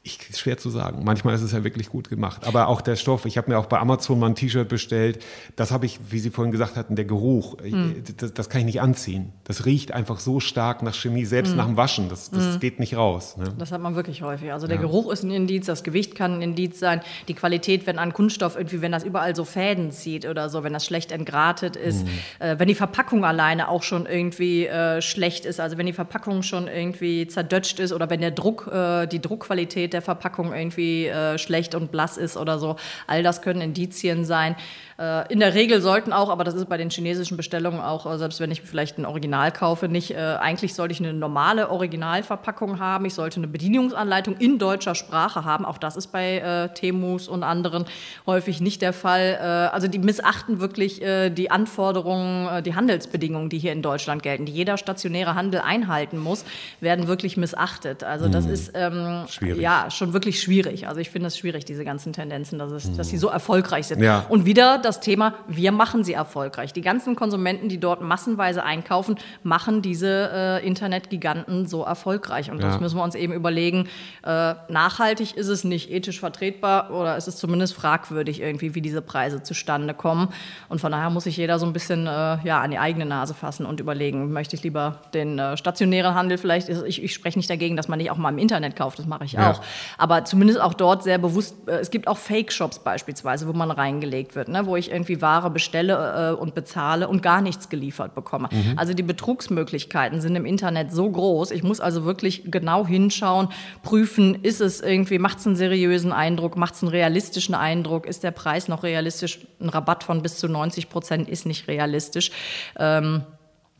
Ich, 0.03 0.17
schwer 0.35 0.57
zu 0.57 0.71
sagen. 0.71 1.03
Manchmal 1.03 1.35
ist 1.35 1.43
es 1.43 1.51
ja 1.51 1.63
wirklich 1.63 1.89
gut 1.89 2.09
gemacht. 2.09 2.47
Aber 2.47 2.69
auch 2.69 2.81
der 2.81 2.95
Stoff, 2.95 3.27
ich 3.27 3.37
habe 3.37 3.51
mir 3.51 3.59
auch 3.59 3.67
bei 3.67 3.77
Amazon 3.77 4.17
mal 4.17 4.25
ein 4.25 4.35
T-Shirt 4.35 4.67
bestellt. 4.67 5.23
Das 5.55 5.69
habe 5.69 5.85
ich, 5.85 5.99
wie 6.09 6.17
Sie 6.17 6.31
vorhin 6.31 6.51
gesagt 6.51 6.75
hatten, 6.75 6.95
der 6.95 7.05
Geruch, 7.05 7.57
hm. 7.61 8.01
das, 8.17 8.33
das, 8.33 8.49
kann 8.49 8.61
ich 8.61 8.65
nicht 8.65 8.81
anziehen. 8.81 9.31
Das 9.43 9.67
riecht 9.67 9.91
einfach 9.91 10.19
so 10.19 10.39
stark 10.39 10.81
nach 10.81 10.95
Chemie, 10.95 11.25
selbst 11.25 11.51
hm. 11.51 11.57
nach 11.57 11.67
dem 11.67 11.77
Waschen. 11.77 12.09
Das, 12.09 12.31
das 12.31 12.53
hm. 12.53 12.59
geht 12.59 12.79
nicht 12.79 12.95
raus. 12.95 13.37
Ne? 13.37 13.53
Das 13.59 13.71
hat 13.71 13.79
man 13.79 13.93
wirklich 13.93 14.23
häufig. 14.23 14.51
Also 14.51 14.65
der 14.65 14.77
ja. 14.77 14.81
Geruch 14.81 15.11
ist 15.11 15.21
ein 15.21 15.29
Indiz, 15.29 15.67
das 15.67 15.83
Gewicht 15.83 16.15
kann 16.15 16.39
ein 16.39 16.41
Indiz 16.41 16.79
sein. 16.79 17.01
Die 17.27 17.35
Qualität, 17.35 17.85
wenn 17.85 17.99
an 17.99 18.11
Kunststoff 18.11 18.55
irgendwie, 18.55 18.81
wenn 18.81 18.91
das 18.91 19.03
überall 19.03 19.35
so 19.35 19.45
Fäden 19.45 19.91
zieht 19.91 20.25
oder 20.25 20.49
so, 20.49 20.63
wenn 20.63 20.73
das 20.73 20.83
schlecht 20.83 21.11
entgratet 21.11 21.75
ist, 21.75 22.01
hm. 22.01 22.09
äh, 22.39 22.57
wenn 22.57 22.67
die 22.67 22.73
Verpackung 22.73 23.23
alleine 23.23 23.69
auch 23.69 23.83
schon 23.83 24.07
irgendwie 24.07 24.65
äh, 24.65 24.99
schlecht 25.03 25.45
ist, 25.45 25.59
also 25.59 25.77
wenn 25.77 25.85
die 25.85 25.93
Verpackung 25.93 26.41
schon 26.41 26.67
irgendwie 26.67 27.27
zerdötscht 27.27 27.79
ist 27.79 27.93
oder 27.93 28.09
wenn 28.09 28.21
der 28.21 28.31
Druck, 28.31 28.67
äh, 28.73 29.05
die 29.05 29.21
Druckqualität 29.21 29.90
der 29.93 30.01
Verpackung 30.01 30.53
irgendwie 30.53 31.07
äh, 31.07 31.37
schlecht 31.37 31.75
und 31.75 31.91
blass 31.91 32.17
ist 32.17 32.37
oder 32.37 32.59
so. 32.59 32.75
All 33.07 33.23
das 33.23 33.41
können 33.41 33.61
Indizien 33.61 34.25
sein. 34.25 34.55
Äh, 34.99 35.31
in 35.31 35.39
der 35.39 35.53
Regel 35.53 35.81
sollten 35.81 36.13
auch, 36.13 36.29
aber 36.29 36.43
das 36.43 36.53
ist 36.53 36.67
bei 36.69 36.77
den 36.77 36.89
chinesischen 36.89 37.37
Bestellungen 37.37 37.79
auch, 37.81 38.11
äh, 38.11 38.17
selbst 38.17 38.39
wenn 38.39 38.51
ich 38.51 38.61
vielleicht 38.61 38.97
ein 38.97 39.05
Original 39.05 39.51
kaufe, 39.51 39.87
nicht, 39.87 40.11
äh, 40.11 40.17
eigentlich 40.17 40.73
sollte 40.73 40.93
ich 40.93 40.99
eine 40.99 41.13
normale 41.13 41.69
Originalverpackung 41.69 42.79
haben. 42.79 43.05
Ich 43.05 43.13
sollte 43.13 43.37
eine 43.37 43.47
Bedienungsanleitung 43.47 44.37
in 44.37 44.59
deutscher 44.59 44.95
Sprache 44.95 45.45
haben. 45.45 45.65
Auch 45.65 45.77
das 45.77 45.95
ist 45.95 46.07
bei 46.07 46.37
äh, 46.37 46.73
Temus 46.73 47.27
und 47.27 47.43
anderen 47.43 47.85
häufig 48.25 48.61
nicht 48.61 48.81
der 48.81 48.93
Fall. 48.93 49.37
Also 49.71 49.87
die 49.87 49.99
missachten 49.99 50.59
wirklich 50.59 51.01
die 51.01 51.51
Anforderungen, 51.51 52.63
die 52.63 52.75
Handelsbedingungen, 52.75 53.49
die 53.49 53.59
hier 53.59 53.71
in 53.71 53.81
Deutschland 53.81 54.23
gelten, 54.23 54.45
die 54.45 54.51
jeder 54.51 54.77
stationäre 54.77 55.35
Handel 55.35 55.61
einhalten 55.61 56.17
muss, 56.17 56.45
werden 56.79 57.07
wirklich 57.07 57.37
missachtet. 57.37 58.03
Also 58.03 58.27
das 58.27 58.45
hm. 58.45 58.53
ist 58.53 58.71
ähm, 58.73 59.25
ja 59.59 59.89
schon 59.89 60.13
wirklich 60.13 60.41
schwierig. 60.41 60.87
Also 60.87 60.99
ich 60.99 61.09
finde 61.09 61.27
es 61.27 61.37
schwierig, 61.37 61.65
diese 61.65 61.85
ganzen 61.85 62.13
Tendenzen, 62.13 62.59
dass, 62.59 62.71
es, 62.71 62.85
hm. 62.85 62.97
dass 62.97 63.09
sie 63.09 63.17
so 63.17 63.27
erfolgreich 63.27 63.87
sind. 63.87 64.01
Ja. 64.01 64.25
Und 64.29 64.45
wieder 64.45 64.77
das 64.77 64.90
das 64.91 64.99
Thema, 64.99 65.35
wir 65.47 65.71
machen 65.71 66.03
sie 66.03 66.13
erfolgreich. 66.13 66.73
Die 66.73 66.81
ganzen 66.81 67.15
Konsumenten, 67.15 67.69
die 67.69 67.79
dort 67.79 68.01
massenweise 68.01 68.63
einkaufen, 68.63 69.15
machen 69.43 69.81
diese 69.81 70.29
äh, 70.33 70.67
Internetgiganten 70.67 71.65
so 71.65 71.83
erfolgreich. 71.83 72.51
Und 72.51 72.59
ja. 72.59 72.67
das 72.67 72.79
müssen 72.81 72.97
wir 72.97 73.03
uns 73.03 73.15
eben 73.15 73.31
überlegen. 73.31 73.87
Äh, 74.23 74.55
nachhaltig 74.67 75.37
ist 75.37 75.47
es 75.47 75.63
nicht 75.63 75.89
ethisch 75.89 76.19
vertretbar 76.19 76.91
oder 76.91 77.15
ist 77.15 77.27
es 77.27 77.37
zumindest 77.37 77.73
fragwürdig 77.73 78.41
irgendwie, 78.41 78.75
wie 78.75 78.81
diese 78.81 79.01
Preise 79.01 79.43
zustande 79.43 79.93
kommen. 79.93 80.27
Und 80.67 80.81
von 80.81 80.91
daher 80.91 81.09
muss 81.09 81.23
sich 81.23 81.37
jeder 81.37 81.57
so 81.57 81.65
ein 81.65 81.73
bisschen 81.73 82.05
äh, 82.05 82.37
ja, 82.43 82.61
an 82.61 82.71
die 82.71 82.79
eigene 82.79 83.05
Nase 83.05 83.33
fassen 83.33 83.65
und 83.65 83.79
überlegen, 83.79 84.33
möchte 84.33 84.55
ich 84.55 84.63
lieber 84.63 84.99
den 85.13 85.39
äh, 85.39 85.55
stationären 85.55 86.15
Handel 86.15 86.37
vielleicht, 86.37 86.67
ich, 86.69 87.01
ich 87.01 87.13
spreche 87.13 87.39
nicht 87.39 87.49
dagegen, 87.49 87.77
dass 87.77 87.87
man 87.87 87.97
nicht 87.97 88.11
auch 88.11 88.17
mal 88.17 88.29
im 88.29 88.37
Internet 88.37 88.75
kauft, 88.75 88.99
das 88.99 89.05
mache 89.05 89.23
ich 89.23 89.33
ja. 89.33 89.51
auch. 89.51 89.61
Aber 89.97 90.25
zumindest 90.25 90.59
auch 90.59 90.73
dort 90.73 91.03
sehr 91.03 91.17
bewusst, 91.17 91.55
äh, 91.67 91.77
es 91.77 91.91
gibt 91.91 92.07
auch 92.07 92.17
Fake-Shops 92.17 92.79
beispielsweise, 92.79 93.47
wo 93.47 93.53
man 93.53 93.71
reingelegt 93.71 94.35
wird, 94.35 94.49
ne, 94.49 94.65
wo 94.71 94.77
ich 94.77 94.89
irgendwie 94.89 95.21
Ware 95.21 95.49
bestelle 95.49 96.31
äh, 96.31 96.33
und 96.33 96.55
bezahle 96.55 97.09
und 97.09 97.21
gar 97.21 97.41
nichts 97.41 97.67
geliefert 97.67 98.15
bekomme. 98.15 98.47
Mhm. 98.49 98.77
Also 98.77 98.93
die 98.93 99.03
Betrugsmöglichkeiten 99.03 100.21
sind 100.21 100.37
im 100.37 100.45
Internet 100.45 100.93
so 100.93 101.09
groß. 101.11 101.51
Ich 101.51 101.61
muss 101.61 101.81
also 101.81 102.05
wirklich 102.05 102.43
genau 102.45 102.87
hinschauen, 102.87 103.49
prüfen, 103.83 104.35
ist 104.43 104.61
es 104.61 104.79
irgendwie, 104.79 105.19
macht 105.19 105.39
es 105.39 105.45
einen 105.45 105.57
seriösen 105.57 106.13
Eindruck, 106.13 106.55
macht 106.55 106.75
es 106.75 106.83
einen 106.83 106.91
realistischen 106.91 107.53
Eindruck, 107.53 108.05
ist 108.05 108.23
der 108.23 108.31
Preis 108.31 108.69
noch 108.69 108.83
realistisch? 108.83 109.39
Ein 109.59 109.67
Rabatt 109.67 110.05
von 110.05 110.21
bis 110.21 110.37
zu 110.37 110.47
90 110.47 110.89
Prozent 110.89 111.27
ist 111.27 111.45
nicht 111.45 111.67
realistisch. 111.67 112.31
Ähm, 112.79 113.23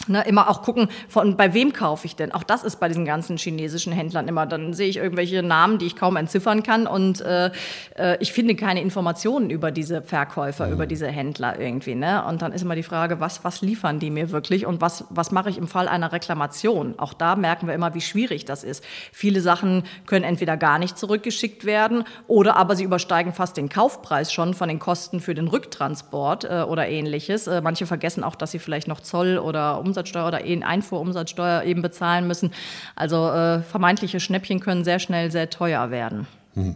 Ne, 0.08 0.24
immer 0.26 0.50
auch 0.50 0.64
gucken, 0.64 0.90
von 1.08 1.38
bei 1.38 1.54
wem 1.54 1.74
kaufe 1.74 2.08
ich 2.08 2.16
denn? 2.16 2.32
Auch 2.32 2.44
das 2.44 2.64
ist 2.64 2.80
bei 2.80 2.88
diesen 2.88 3.06
ganzen 3.06 3.38
chinesischen 3.38 3.94
Händlern 3.94 4.28
immer. 4.28 4.48
Dann 4.48 4.74
sehe 4.74 4.88
ich 4.88 4.98
irgendwelche 4.98 5.44
Namen, 5.44 5.78
die 5.78 5.86
ich 5.86 5.96
kaum 5.96 6.16
entziffern 6.16 6.64
kann 6.64 6.88
und 6.88 7.22
äh, 7.22 7.52
äh, 7.98 8.18
ich 8.20 8.34
finde 8.34 8.56
keine 8.56 8.82
Informationen 8.82 9.50
über 9.50 9.72
diese 9.72 10.02
Verkäufer, 10.02 10.68
mhm. 10.68 10.74
über 10.74 10.88
diese 10.88 11.08
Händler 11.08 11.60
irgendwie. 11.60 11.96
Ne? 11.96 12.26
Und 12.26 12.42
dann 12.42 12.52
ist 12.52 12.64
immer 12.64 12.76
die 12.76 12.84
Frage, 12.84 13.20
was, 13.20 13.44
was 13.44 13.62
liefern 13.62 14.00
die 14.00 14.10
mir 14.10 14.32
wirklich 14.32 14.66
und 14.66 14.82
was, 14.82 15.06
was 15.10 15.32
mache 15.32 15.50
ich 15.50 15.58
im 15.58 15.68
Fall 15.68 15.88
einer 15.88 16.12
Reklamation? 16.12 16.98
Auch 16.98 17.14
da 17.14 17.36
merken 17.36 17.68
wir 17.68 17.76
immer, 17.76 17.94
wie 17.94 18.02
schwierig 18.02 18.46
das 18.46 18.64
ist. 18.64 18.84
Viele 19.12 19.42
Sachen 19.42 19.84
können 20.08 20.26
entweder 20.26 20.58
gar 20.58 20.80
nicht 20.80 20.98
zurückgeschickt 20.98 21.66
werden 21.66 22.06
oder 22.28 22.56
aber 22.56 22.76
sie 22.76 22.84
übersteigen 22.84 23.34
fast 23.34 23.58
den 23.58 23.70
Kaufpreis 23.70 24.34
schon 24.34 24.54
von 24.54 24.68
den 24.68 24.80
Kosten 24.80 25.20
für 25.20 25.36
den 25.36 25.48
Rücktransport 25.48 26.46
äh, 26.46 26.64
oder 26.68 26.88
ähnliches. 26.88 27.48
Äh, 27.48 27.62
manche 27.62 27.86
vergessen 27.86 28.24
auch, 28.24 28.36
dass 28.36 28.52
sie 28.52 28.60
vielleicht 28.60 28.88
noch 28.88 29.02
Zoll 29.02 29.38
oder 29.38 29.80
um 29.80 29.91
Umsatzsteuer 29.92 30.28
oder 30.28 30.42
Einfuhrumsatzsteuer 30.44 31.64
eben 31.64 31.82
bezahlen 31.82 32.28
müssen. 32.28 32.52
Also 32.96 33.30
äh, 33.30 33.62
vermeintliche 33.62 34.20
Schnäppchen 34.20 34.60
können 34.60 34.84
sehr 34.84 35.00
schnell 35.00 35.32
sehr 35.32 35.50
teuer 35.50 35.92
werden. 35.92 36.28
Hm. 36.54 36.76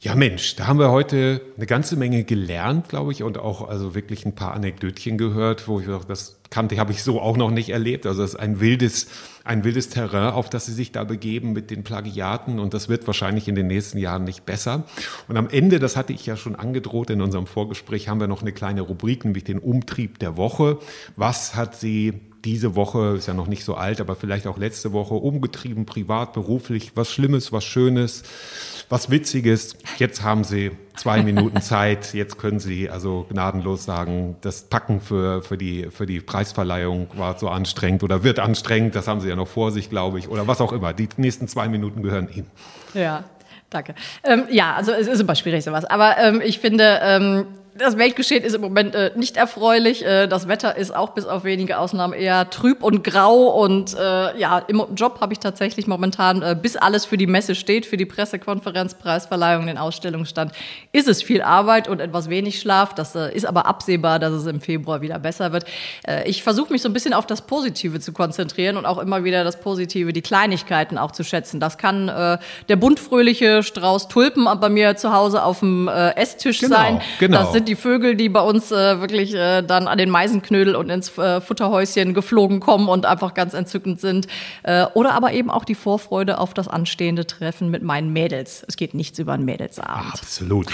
Ja, 0.00 0.14
Mensch, 0.14 0.56
da 0.56 0.66
haben 0.66 0.78
wir 0.78 0.90
heute 0.90 1.42
eine 1.58 1.66
ganze 1.66 1.94
Menge 1.94 2.24
gelernt, 2.24 2.88
glaube 2.88 3.12
ich, 3.12 3.22
und 3.22 3.36
auch 3.36 3.68
also 3.68 3.94
wirklich 3.94 4.24
ein 4.24 4.34
paar 4.34 4.54
Anekdötchen 4.54 5.18
gehört, 5.18 5.68
wo 5.68 5.78
ich 5.78 5.86
dachte, 5.86 6.06
das 6.08 6.39
kannte, 6.50 6.78
habe 6.78 6.92
ich 6.92 7.02
so 7.02 7.20
auch 7.20 7.36
noch 7.36 7.50
nicht 7.50 7.70
erlebt. 7.70 8.06
Also 8.06 8.22
es 8.22 8.34
ist 8.34 8.40
ein 8.40 8.60
wildes, 8.60 9.06
ein 9.44 9.64
wildes 9.64 9.88
Terrain, 9.88 10.32
auf 10.32 10.50
das 10.50 10.66
sie 10.66 10.72
sich 10.72 10.92
da 10.92 11.04
begeben 11.04 11.52
mit 11.52 11.70
den 11.70 11.84
Plagiaten 11.84 12.58
und 12.58 12.74
das 12.74 12.88
wird 12.88 13.06
wahrscheinlich 13.06 13.48
in 13.48 13.54
den 13.54 13.68
nächsten 13.68 13.98
Jahren 13.98 14.24
nicht 14.24 14.44
besser. 14.44 14.84
Und 15.28 15.36
am 15.36 15.48
Ende, 15.48 15.78
das 15.78 15.96
hatte 15.96 16.12
ich 16.12 16.26
ja 16.26 16.36
schon 16.36 16.56
angedroht 16.56 17.10
in 17.10 17.22
unserem 17.22 17.46
Vorgespräch, 17.46 18.08
haben 18.08 18.20
wir 18.20 18.28
noch 18.28 18.42
eine 18.42 18.52
kleine 18.52 18.82
Rubrik, 18.82 19.24
nämlich 19.24 19.44
den 19.44 19.58
Umtrieb 19.58 20.18
der 20.18 20.36
Woche. 20.36 20.78
Was 21.16 21.54
hat 21.54 21.76
sie 21.76 22.20
diese 22.44 22.74
Woche, 22.74 23.14
ist 23.16 23.26
ja 23.26 23.34
noch 23.34 23.46
nicht 23.46 23.64
so 23.64 23.74
alt, 23.74 24.00
aber 24.00 24.16
vielleicht 24.16 24.46
auch 24.46 24.58
letzte 24.58 24.92
Woche 24.92 25.14
umgetrieben, 25.14 25.86
privat, 25.86 26.32
beruflich, 26.32 26.92
was 26.94 27.10
Schlimmes, 27.10 27.52
was 27.52 27.64
Schönes? 27.64 28.22
was 28.90 29.08
Witziges. 29.08 29.76
Jetzt 29.98 30.22
haben 30.22 30.44
Sie 30.44 30.72
zwei 30.96 31.22
Minuten 31.22 31.62
Zeit. 31.62 32.12
Jetzt 32.12 32.36
können 32.36 32.58
Sie 32.58 32.90
also 32.90 33.26
gnadenlos 33.30 33.84
sagen, 33.84 34.36
das 34.42 34.64
Packen 34.64 35.00
für, 35.00 35.42
für, 35.42 35.56
die, 35.56 35.88
für 35.90 36.04
die 36.04 36.20
Preisverleihung 36.20 37.08
war 37.14 37.38
so 37.38 37.48
anstrengend 37.48 38.02
oder 38.02 38.22
wird 38.24 38.40
anstrengend. 38.40 38.94
Das 38.94 39.08
haben 39.08 39.20
Sie 39.20 39.28
ja 39.28 39.36
noch 39.36 39.48
vor 39.48 39.72
sich, 39.72 39.88
glaube 39.88 40.18
ich, 40.18 40.28
oder 40.28 40.46
was 40.46 40.60
auch 40.60 40.72
immer. 40.72 40.92
Die 40.92 41.08
nächsten 41.16 41.48
zwei 41.48 41.68
Minuten 41.68 42.02
gehören 42.02 42.28
Ihnen. 42.28 42.50
Ja. 42.92 43.24
Danke. 43.70 43.94
Ähm, 44.24 44.46
ja, 44.50 44.74
also 44.74 44.90
es 44.90 45.06
ist 45.06 45.20
immer 45.20 45.36
schwierig 45.36 45.62
sowas. 45.62 45.84
Aber 45.84 46.18
ähm, 46.18 46.42
ich 46.44 46.58
finde, 46.58 46.98
ähm, 47.04 47.46
das 47.80 47.96
Weltgeschehen 47.96 48.44
ist 48.44 48.54
im 48.54 48.60
Moment 48.60 48.94
äh, 48.94 49.12
nicht 49.16 49.36
erfreulich. 49.36 50.04
Äh, 50.04 50.26
das 50.26 50.48
Wetter 50.48 50.76
ist 50.76 50.94
auch 50.94 51.10
bis 51.10 51.24
auf 51.24 51.44
wenige 51.44 51.78
Ausnahmen 51.78 52.12
eher 52.12 52.50
trüb 52.50 52.82
und 52.82 53.02
grau. 53.02 53.46
Und 53.62 53.94
äh, 53.94 54.38
ja, 54.38 54.58
im 54.58 54.84
Job 54.94 55.20
habe 55.20 55.32
ich 55.32 55.38
tatsächlich 55.38 55.86
momentan, 55.86 56.42
äh, 56.42 56.56
bis 56.60 56.76
alles 56.76 57.06
für 57.06 57.16
die 57.16 57.26
Messe 57.26 57.54
steht, 57.54 57.86
für 57.86 57.96
die 57.96 58.06
Pressekonferenz, 58.06 58.94
Preisverleihung, 58.94 59.66
den 59.66 59.78
Ausstellungsstand, 59.78 60.52
ist 60.92 61.08
es 61.08 61.22
viel 61.22 61.42
Arbeit 61.42 61.88
und 61.88 62.00
etwas 62.00 62.28
wenig 62.28 62.60
Schlaf. 62.60 62.94
Das 62.94 63.14
äh, 63.14 63.34
ist 63.34 63.46
aber 63.46 63.66
absehbar, 63.66 64.18
dass 64.18 64.32
es 64.32 64.46
im 64.46 64.60
Februar 64.60 65.00
wieder 65.00 65.18
besser 65.18 65.52
wird. 65.52 65.64
Äh, 66.06 66.28
ich 66.28 66.42
versuche 66.42 66.72
mich 66.72 66.82
so 66.82 66.88
ein 66.88 66.92
bisschen 66.92 67.14
auf 67.14 67.26
das 67.26 67.42
Positive 67.42 68.00
zu 68.00 68.12
konzentrieren 68.12 68.76
und 68.76 68.84
auch 68.84 68.98
immer 68.98 69.24
wieder 69.24 69.44
das 69.44 69.58
Positive, 69.60 70.12
die 70.12 70.22
Kleinigkeiten 70.22 70.98
auch 70.98 71.12
zu 71.12 71.24
schätzen. 71.24 71.60
Das 71.60 71.78
kann 71.78 72.06
der 72.06 72.76
buntfröhliche 72.76 73.62
Strauß 73.62 74.08
Tulpen 74.08 74.48
bei 74.60 74.68
mir 74.68 74.96
zu 74.96 75.12
Hause 75.12 75.42
auf 75.42 75.60
dem 75.60 75.88
Esstisch 75.88 76.60
genau, 76.60 76.76
sein. 76.76 77.00
Genau. 77.18 77.38
Das 77.38 77.52
sind 77.52 77.68
die 77.70 77.76
Vögel, 77.76 78.16
die 78.16 78.28
bei 78.28 78.40
uns 78.40 78.72
äh, 78.72 79.00
wirklich 79.00 79.32
äh, 79.34 79.62
dann 79.62 79.86
an 79.86 79.96
den 79.96 80.10
Meisenknödel 80.10 80.74
und 80.74 80.90
ins 80.90 81.16
äh, 81.16 81.40
Futterhäuschen 81.40 82.12
geflogen 82.14 82.60
kommen 82.60 82.88
und 82.88 83.06
einfach 83.06 83.32
ganz 83.32 83.54
entzückend 83.54 84.00
sind. 84.00 84.26
Äh, 84.64 84.86
oder 84.94 85.14
aber 85.14 85.32
eben 85.32 85.50
auch 85.50 85.64
die 85.64 85.76
Vorfreude 85.76 86.38
auf 86.38 86.52
das 86.52 86.68
anstehende 86.68 87.26
Treffen 87.26 87.70
mit 87.70 87.82
meinen 87.82 88.12
Mädels. 88.12 88.64
Es 88.66 88.76
geht 88.76 88.92
nichts 88.92 89.18
über 89.18 89.32
einen 89.34 89.44
Mädelsabend. 89.44 90.14
Absolut. 90.14 90.66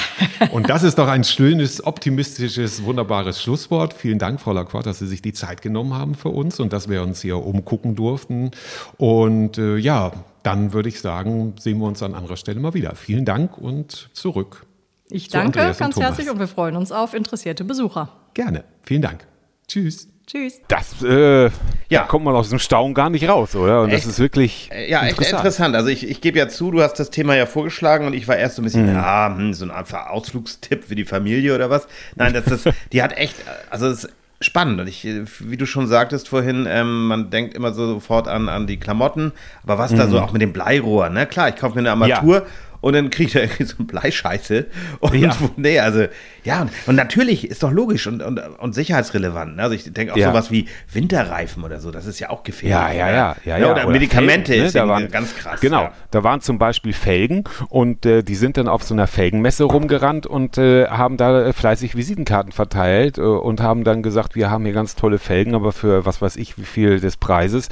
Und 0.51 0.71
das 0.71 0.83
ist 0.83 0.99
doch 0.99 1.09
ein 1.09 1.23
schönes, 1.23 1.85
optimistisches, 1.85 2.83
wunderbares 2.83 3.43
Schlusswort. 3.43 3.93
Vielen 3.93 4.19
Dank, 4.19 4.41
Frau 4.41 4.53
Lacroix, 4.53 4.83
dass 4.83 4.99
Sie 4.99 5.07
sich 5.07 5.21
die 5.21 5.35
Zeit 5.35 5.61
genommen 5.61 5.95
haben 5.95 6.15
für 6.15 6.31
uns 6.31 6.59
und 6.59 6.73
dass 6.73 6.89
wir 6.89 7.03
uns 7.03 7.21
hier 7.21 7.37
umgucken 7.37 7.95
durften. 7.95 8.53
Und 8.97 9.59
äh, 9.59 9.77
ja, 9.77 10.13
dann 10.43 10.73
würde 10.73 10.89
ich 10.89 11.01
sagen, 11.01 11.55
sehen 11.61 11.79
wir 11.79 11.87
uns 11.87 12.03
an 12.03 12.15
anderer 12.15 12.37
Stelle 12.37 12.59
mal 12.61 12.73
wieder. 12.73 12.95
Vielen 12.95 13.27
Dank 13.27 13.59
und 13.59 14.09
zurück. 14.15 14.65
Ich 15.11 15.29
danke 15.29 15.75
ganz 15.79 15.97
herzlich 15.97 16.31
und 16.31 16.39
wir 16.39 16.49
freuen 16.49 16.77
uns 16.77 16.91
auf 16.91 17.15
interessierte 17.15 17.65
Besucher. 17.65 18.09
Gerne. 18.35 18.65
Vielen 18.83 19.03
Dank. 19.03 19.27
Tschüss. 19.69 20.09
Tschüss. 20.27 20.61
Das 20.67 21.05
äh, 21.05 21.45
ja. 21.45 21.51
Da 21.89 22.03
kommt 22.03 22.25
man 22.25 22.35
aus 22.35 22.49
dem 22.49 22.59
Staunen 22.59 22.95
gar 22.95 23.11
nicht 23.11 23.29
raus, 23.29 23.55
oder? 23.55 23.83
Und 23.83 23.91
echt, 23.91 23.99
das 23.99 24.15
ist 24.15 24.19
wirklich 24.19 24.71
äh, 24.73 24.91
ja, 24.91 25.03
interessant. 25.03 25.21
echt 25.21 25.33
interessant. 25.33 25.77
Also 25.77 25.89
ich, 25.89 26.09
ich 26.09 26.21
gebe 26.21 26.37
ja 26.37 26.49
zu, 26.49 26.73
du 26.73 26.83
hast 26.83 26.95
das 26.95 27.11
Thema 27.11 27.37
ja 27.37 27.47
vorgeschlagen 27.47 28.07
und 28.07 28.13
ich 28.13 28.27
war 28.27 28.37
erst 28.37 28.57
so 28.57 28.63
ein 28.63 28.65
bisschen, 28.65 28.87
mhm. 28.87 28.95
ja, 28.95 29.33
hm, 29.37 29.55
so 29.55 29.65
ein 29.65 29.71
einfach 29.71 30.09
Ausflugstipp 30.09 30.85
für 30.85 30.97
die 30.97 31.05
Familie 31.05 31.55
oder 31.55 31.71
was. 31.71 31.87
Nein, 32.17 32.35
das 32.35 32.49
ist, 32.49 32.69
die 32.93 33.03
hat 33.03 33.17
echt, 33.17 33.37
also 33.71 33.87
es 33.87 34.05
ist 34.05 34.15
spannend. 34.41 34.81
Und 34.81 34.89
ich, 34.89 35.07
wie 35.07 35.57
du 35.57 35.65
schon 35.65 35.87
sagtest 35.87 36.29
vorhin, 36.29 36.67
ähm, 36.69 37.07
man 37.07 37.31
denkt 37.31 37.55
immer 37.55 37.73
so 37.73 37.87
sofort 37.87 38.27
an, 38.27 38.49
an 38.49 38.67
die 38.67 38.79
Klamotten, 38.79 39.33
aber 39.63 39.79
was 39.79 39.93
mhm. 39.93 39.99
da 39.99 40.09
so 40.09 40.19
auch 40.19 40.33
mit 40.33 40.43
dem 40.43 40.53
Bleirohr, 40.53 41.09
ne? 41.09 41.27
Klar, 41.27 41.51
ich 41.51 41.57
kaufe 41.57 41.75
mir 41.77 41.81
eine 41.81 41.93
Armatur. 41.93 42.39
Ja 42.39 42.47
und 42.87 42.93
dann 42.93 43.11
kriegt 43.11 43.35
er 43.35 43.43
irgendwie 43.43 43.65
so 43.65 43.75
ein 43.81 43.89
Bleischeiße. 43.89 44.67
Und 45.01 45.15
ja. 45.17 45.37
nee, 45.57 45.81
also, 45.81 46.05
ja, 46.45 46.63
und, 46.63 46.71
und, 46.87 46.95
natürlich 46.95 47.51
ist 47.51 47.65
doch 47.65 47.73
logisch 47.73 48.07
und, 48.07 48.23
und, 48.23 48.39
und 48.39 48.75
sicherheitsrelevant. 48.77 49.57
Ne? 49.57 49.63
Also 49.65 49.75
ich 49.75 49.93
denke 49.93 50.13
auch 50.13 50.17
ja. 50.17 50.29
sowas 50.29 50.53
wie 50.53 50.69
Winterreifen 50.93 51.65
oder 51.65 51.81
so, 51.81 51.91
das 51.91 52.07
ist 52.07 52.21
ja 52.21 52.31
auch 52.31 52.45
gefährlich. 52.45 52.97
Ja, 52.97 53.09
ja, 53.09 53.13
ja. 53.13 53.37
ja, 53.45 53.59
ja. 53.59 53.73
Oder, 53.73 53.83
oder, 53.87 53.93
Medikamente 53.93 54.53
Felgen, 54.53 54.63
ne? 54.63 54.67
ist 54.69 54.77
da 54.77 54.87
waren, 54.87 55.11
ganz 55.11 55.35
krass. 55.35 55.61
Genau, 55.61 55.89
da 56.13 56.23
waren 56.23 56.41
zum 56.43 56.59
Beispiel 56.59 56.93
Felgen 56.93 57.43
und 57.71 58.07
äh, 58.07 58.23
die 58.23 58.37
sind 58.37 58.57
dann 58.57 58.69
auf 58.69 58.85
so 58.85 58.95
einer 58.95 59.09
Felgenmesse 59.09 59.65
rumgerannt 59.65 60.29
und 60.29 60.57
äh, 60.57 60.87
haben 60.87 61.17
da 61.17 61.53
fleißig 61.53 61.97
Visitenkarten 61.97 62.53
verteilt 62.53 63.19
äh, 63.19 63.23
und 63.23 63.61
haben 63.61 63.83
dann 63.83 64.05
gesagt, 64.05 64.37
wir 64.37 64.49
haben 64.49 64.65
hier 64.65 64.75
ganz 64.75 64.95
tolle 64.95 65.19
Felgen, 65.19 65.57
aber 65.57 65.73
für 65.73 66.07
was 66.07 66.23
weiß 66.23 66.37
ich, 66.37 66.57
wie 66.57 66.65
viel 66.65 67.01
des 67.01 67.17
Preises. 67.17 67.69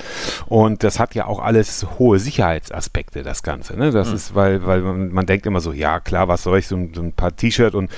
Und 0.47 0.83
das 0.83 0.99
hat 0.99 1.15
ja 1.15 1.27
auch 1.27 1.39
alles 1.39 1.87
hohe 2.01 2.19
Sicherheitsaspekte, 2.19 3.23
das 3.23 3.45
Ganze. 3.45 3.79
Ne? 3.79 3.93
Das 3.93 4.09
mhm. 4.09 4.17
ist, 4.17 4.35
weil, 4.35 4.67
weil 4.67 4.81
man, 4.81 5.03
man, 5.12 5.26
denkt 5.26 5.46
immer 5.46 5.61
so, 5.61 5.72
ja 5.72 6.00
klar, 6.00 6.28
was 6.28 6.42
soll 6.42 6.59
ich, 6.59 6.66
so, 6.66 6.78
so 6.92 7.02
ein 7.02 7.12
paar 7.12 7.34
T-Shirt 7.34 7.74
und 7.74 7.90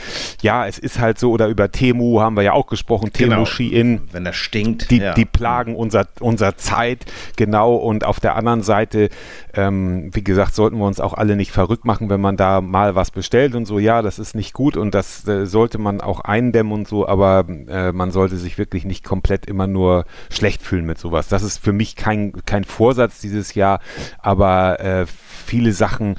ja, 0.42 0.66
es 0.66 0.78
ist 0.78 1.00
halt 1.00 1.18
so, 1.18 1.30
oder 1.30 1.48
über 1.48 1.70
Temu 1.70 2.20
haben 2.20 2.36
wir 2.36 2.42
ja 2.42 2.52
auch 2.52 2.66
gesprochen, 2.66 3.12
Temu, 3.12 3.30
genau. 3.30 3.44
Shein. 3.44 4.02
Wenn 4.12 4.24
das 4.24 4.36
stinkt. 4.36 4.90
Die, 4.90 4.98
ja. 4.98 5.14
die 5.14 5.24
plagen 5.24 5.74
unser, 5.74 6.07
unser 6.20 6.57
Zeit, 6.57 7.07
genau. 7.36 7.74
Und 7.76 8.04
auf 8.04 8.20
der 8.20 8.36
anderen 8.36 8.62
Seite, 8.62 9.09
ähm, 9.54 10.11
wie 10.12 10.24
gesagt, 10.24 10.54
sollten 10.54 10.78
wir 10.78 10.86
uns 10.86 11.00
auch 11.00 11.14
alle 11.14 11.36
nicht 11.36 11.52
verrückt 11.52 11.84
machen, 11.84 12.09
wenn 12.09 12.20
man 12.20 12.36
da 12.36 12.61
mal 12.61 12.94
was 12.94 13.11
bestellt 13.11 13.54
und 13.54 13.66
so, 13.66 13.78
ja, 13.78 14.02
das 14.02 14.18
ist 14.18 14.34
nicht 14.34 14.52
gut 14.52 14.76
und 14.76 14.94
das 14.94 15.26
äh, 15.28 15.46
sollte 15.46 15.78
man 15.78 16.00
auch 16.00 16.20
eindämmen 16.20 16.72
und 16.72 16.88
so, 16.88 17.07
aber 17.07 17.44
äh, 17.68 17.92
man 17.92 18.11
sollte 18.11 18.36
sich 18.36 18.59
wirklich 18.59 18.84
nicht 18.84 19.04
komplett 19.04 19.46
immer 19.46 19.66
nur 19.66 20.04
schlecht 20.30 20.62
fühlen 20.62 20.86
mit 20.86 20.98
sowas. 20.98 21.28
Das 21.28 21.42
ist 21.42 21.59
für 21.59 21.72
mich 21.72 21.96
kein, 21.96 22.32
kein 22.44 22.64
Vorsatz 22.64 23.20
dieses 23.20 23.54
Jahr, 23.54 23.80
aber 24.18 24.80
äh, 24.80 25.07
viele 25.46 25.72
Sachen, 25.72 26.16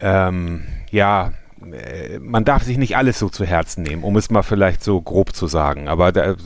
ähm, 0.00 0.64
ja, 0.90 1.32
äh, 1.72 2.18
man 2.18 2.44
darf 2.44 2.62
sich 2.62 2.78
nicht 2.78 2.96
alles 2.96 3.18
so 3.18 3.28
zu 3.28 3.44
Herzen 3.44 3.82
nehmen, 3.82 4.02
um 4.02 4.16
es 4.16 4.30
mal 4.30 4.42
vielleicht 4.42 4.82
so 4.82 5.00
grob 5.00 5.34
zu 5.34 5.46
sagen. 5.46 5.88
Aber 5.88 6.12
da, 6.12 6.36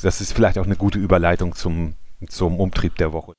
das 0.00 0.20
ist 0.20 0.32
vielleicht 0.32 0.58
auch 0.58 0.66
eine 0.66 0.76
gute 0.76 0.98
Überleitung 0.98 1.54
zum, 1.54 1.94
zum 2.28 2.60
Umtrieb 2.60 2.96
der 2.96 3.12
Woche. 3.12 3.32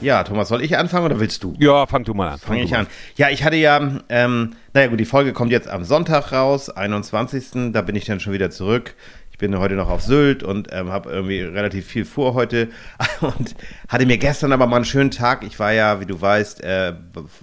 Ja, 0.00 0.24
Thomas, 0.24 0.48
soll 0.48 0.62
ich 0.62 0.78
anfangen 0.78 1.04
oder 1.04 1.20
willst 1.20 1.44
du? 1.44 1.54
Ja, 1.58 1.86
fang 1.86 2.04
du 2.04 2.14
mal 2.14 2.30
an. 2.30 2.38
Fange 2.38 2.62
ich 2.62 2.74
an. 2.74 2.86
Ja, 3.16 3.28
ich 3.28 3.44
hatte 3.44 3.56
ja, 3.56 4.00
ähm, 4.08 4.54
naja 4.72 4.86
gut, 4.86 4.98
die 4.98 5.04
Folge 5.04 5.34
kommt 5.34 5.52
jetzt 5.52 5.68
am 5.68 5.84
Sonntag 5.84 6.32
raus, 6.32 6.70
21. 6.70 7.72
Da 7.72 7.82
bin 7.82 7.96
ich 7.96 8.06
dann 8.06 8.18
schon 8.18 8.32
wieder 8.32 8.50
zurück. 8.50 8.94
Ich 9.40 9.48
bin 9.48 9.58
heute 9.58 9.74
noch 9.74 9.88
auf 9.88 10.02
Sylt 10.02 10.42
und 10.42 10.68
ähm, 10.70 10.90
habe 10.90 11.10
irgendwie 11.10 11.40
relativ 11.40 11.86
viel 11.86 12.04
vor 12.04 12.34
heute 12.34 12.68
und 13.22 13.54
hatte 13.88 14.04
mir 14.04 14.18
gestern 14.18 14.52
aber 14.52 14.66
mal 14.66 14.76
einen 14.76 14.84
schönen 14.84 15.10
Tag. 15.10 15.44
Ich 15.44 15.58
war 15.58 15.72
ja, 15.72 15.98
wie 15.98 16.04
du 16.04 16.20
weißt, 16.20 16.62
äh, 16.62 16.92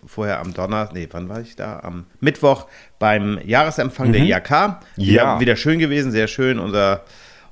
vorher 0.05 0.39
am 0.39 0.53
Donnerstag, 0.53 0.93
nee, 0.93 1.07
wann 1.09 1.27
war 1.27 1.41
ich 1.41 1.55
da? 1.55 1.79
Am 1.79 2.05
Mittwoch 2.19 2.67
beim 2.99 3.39
Jahresempfang 3.43 4.09
mhm. 4.09 4.13
der 4.13 4.21
IAK. 4.25 4.79
Ja. 4.97 5.39
Wieder 5.39 5.55
schön 5.55 5.79
gewesen, 5.79 6.11
sehr 6.11 6.27
schön. 6.27 6.59
Unser 6.59 7.01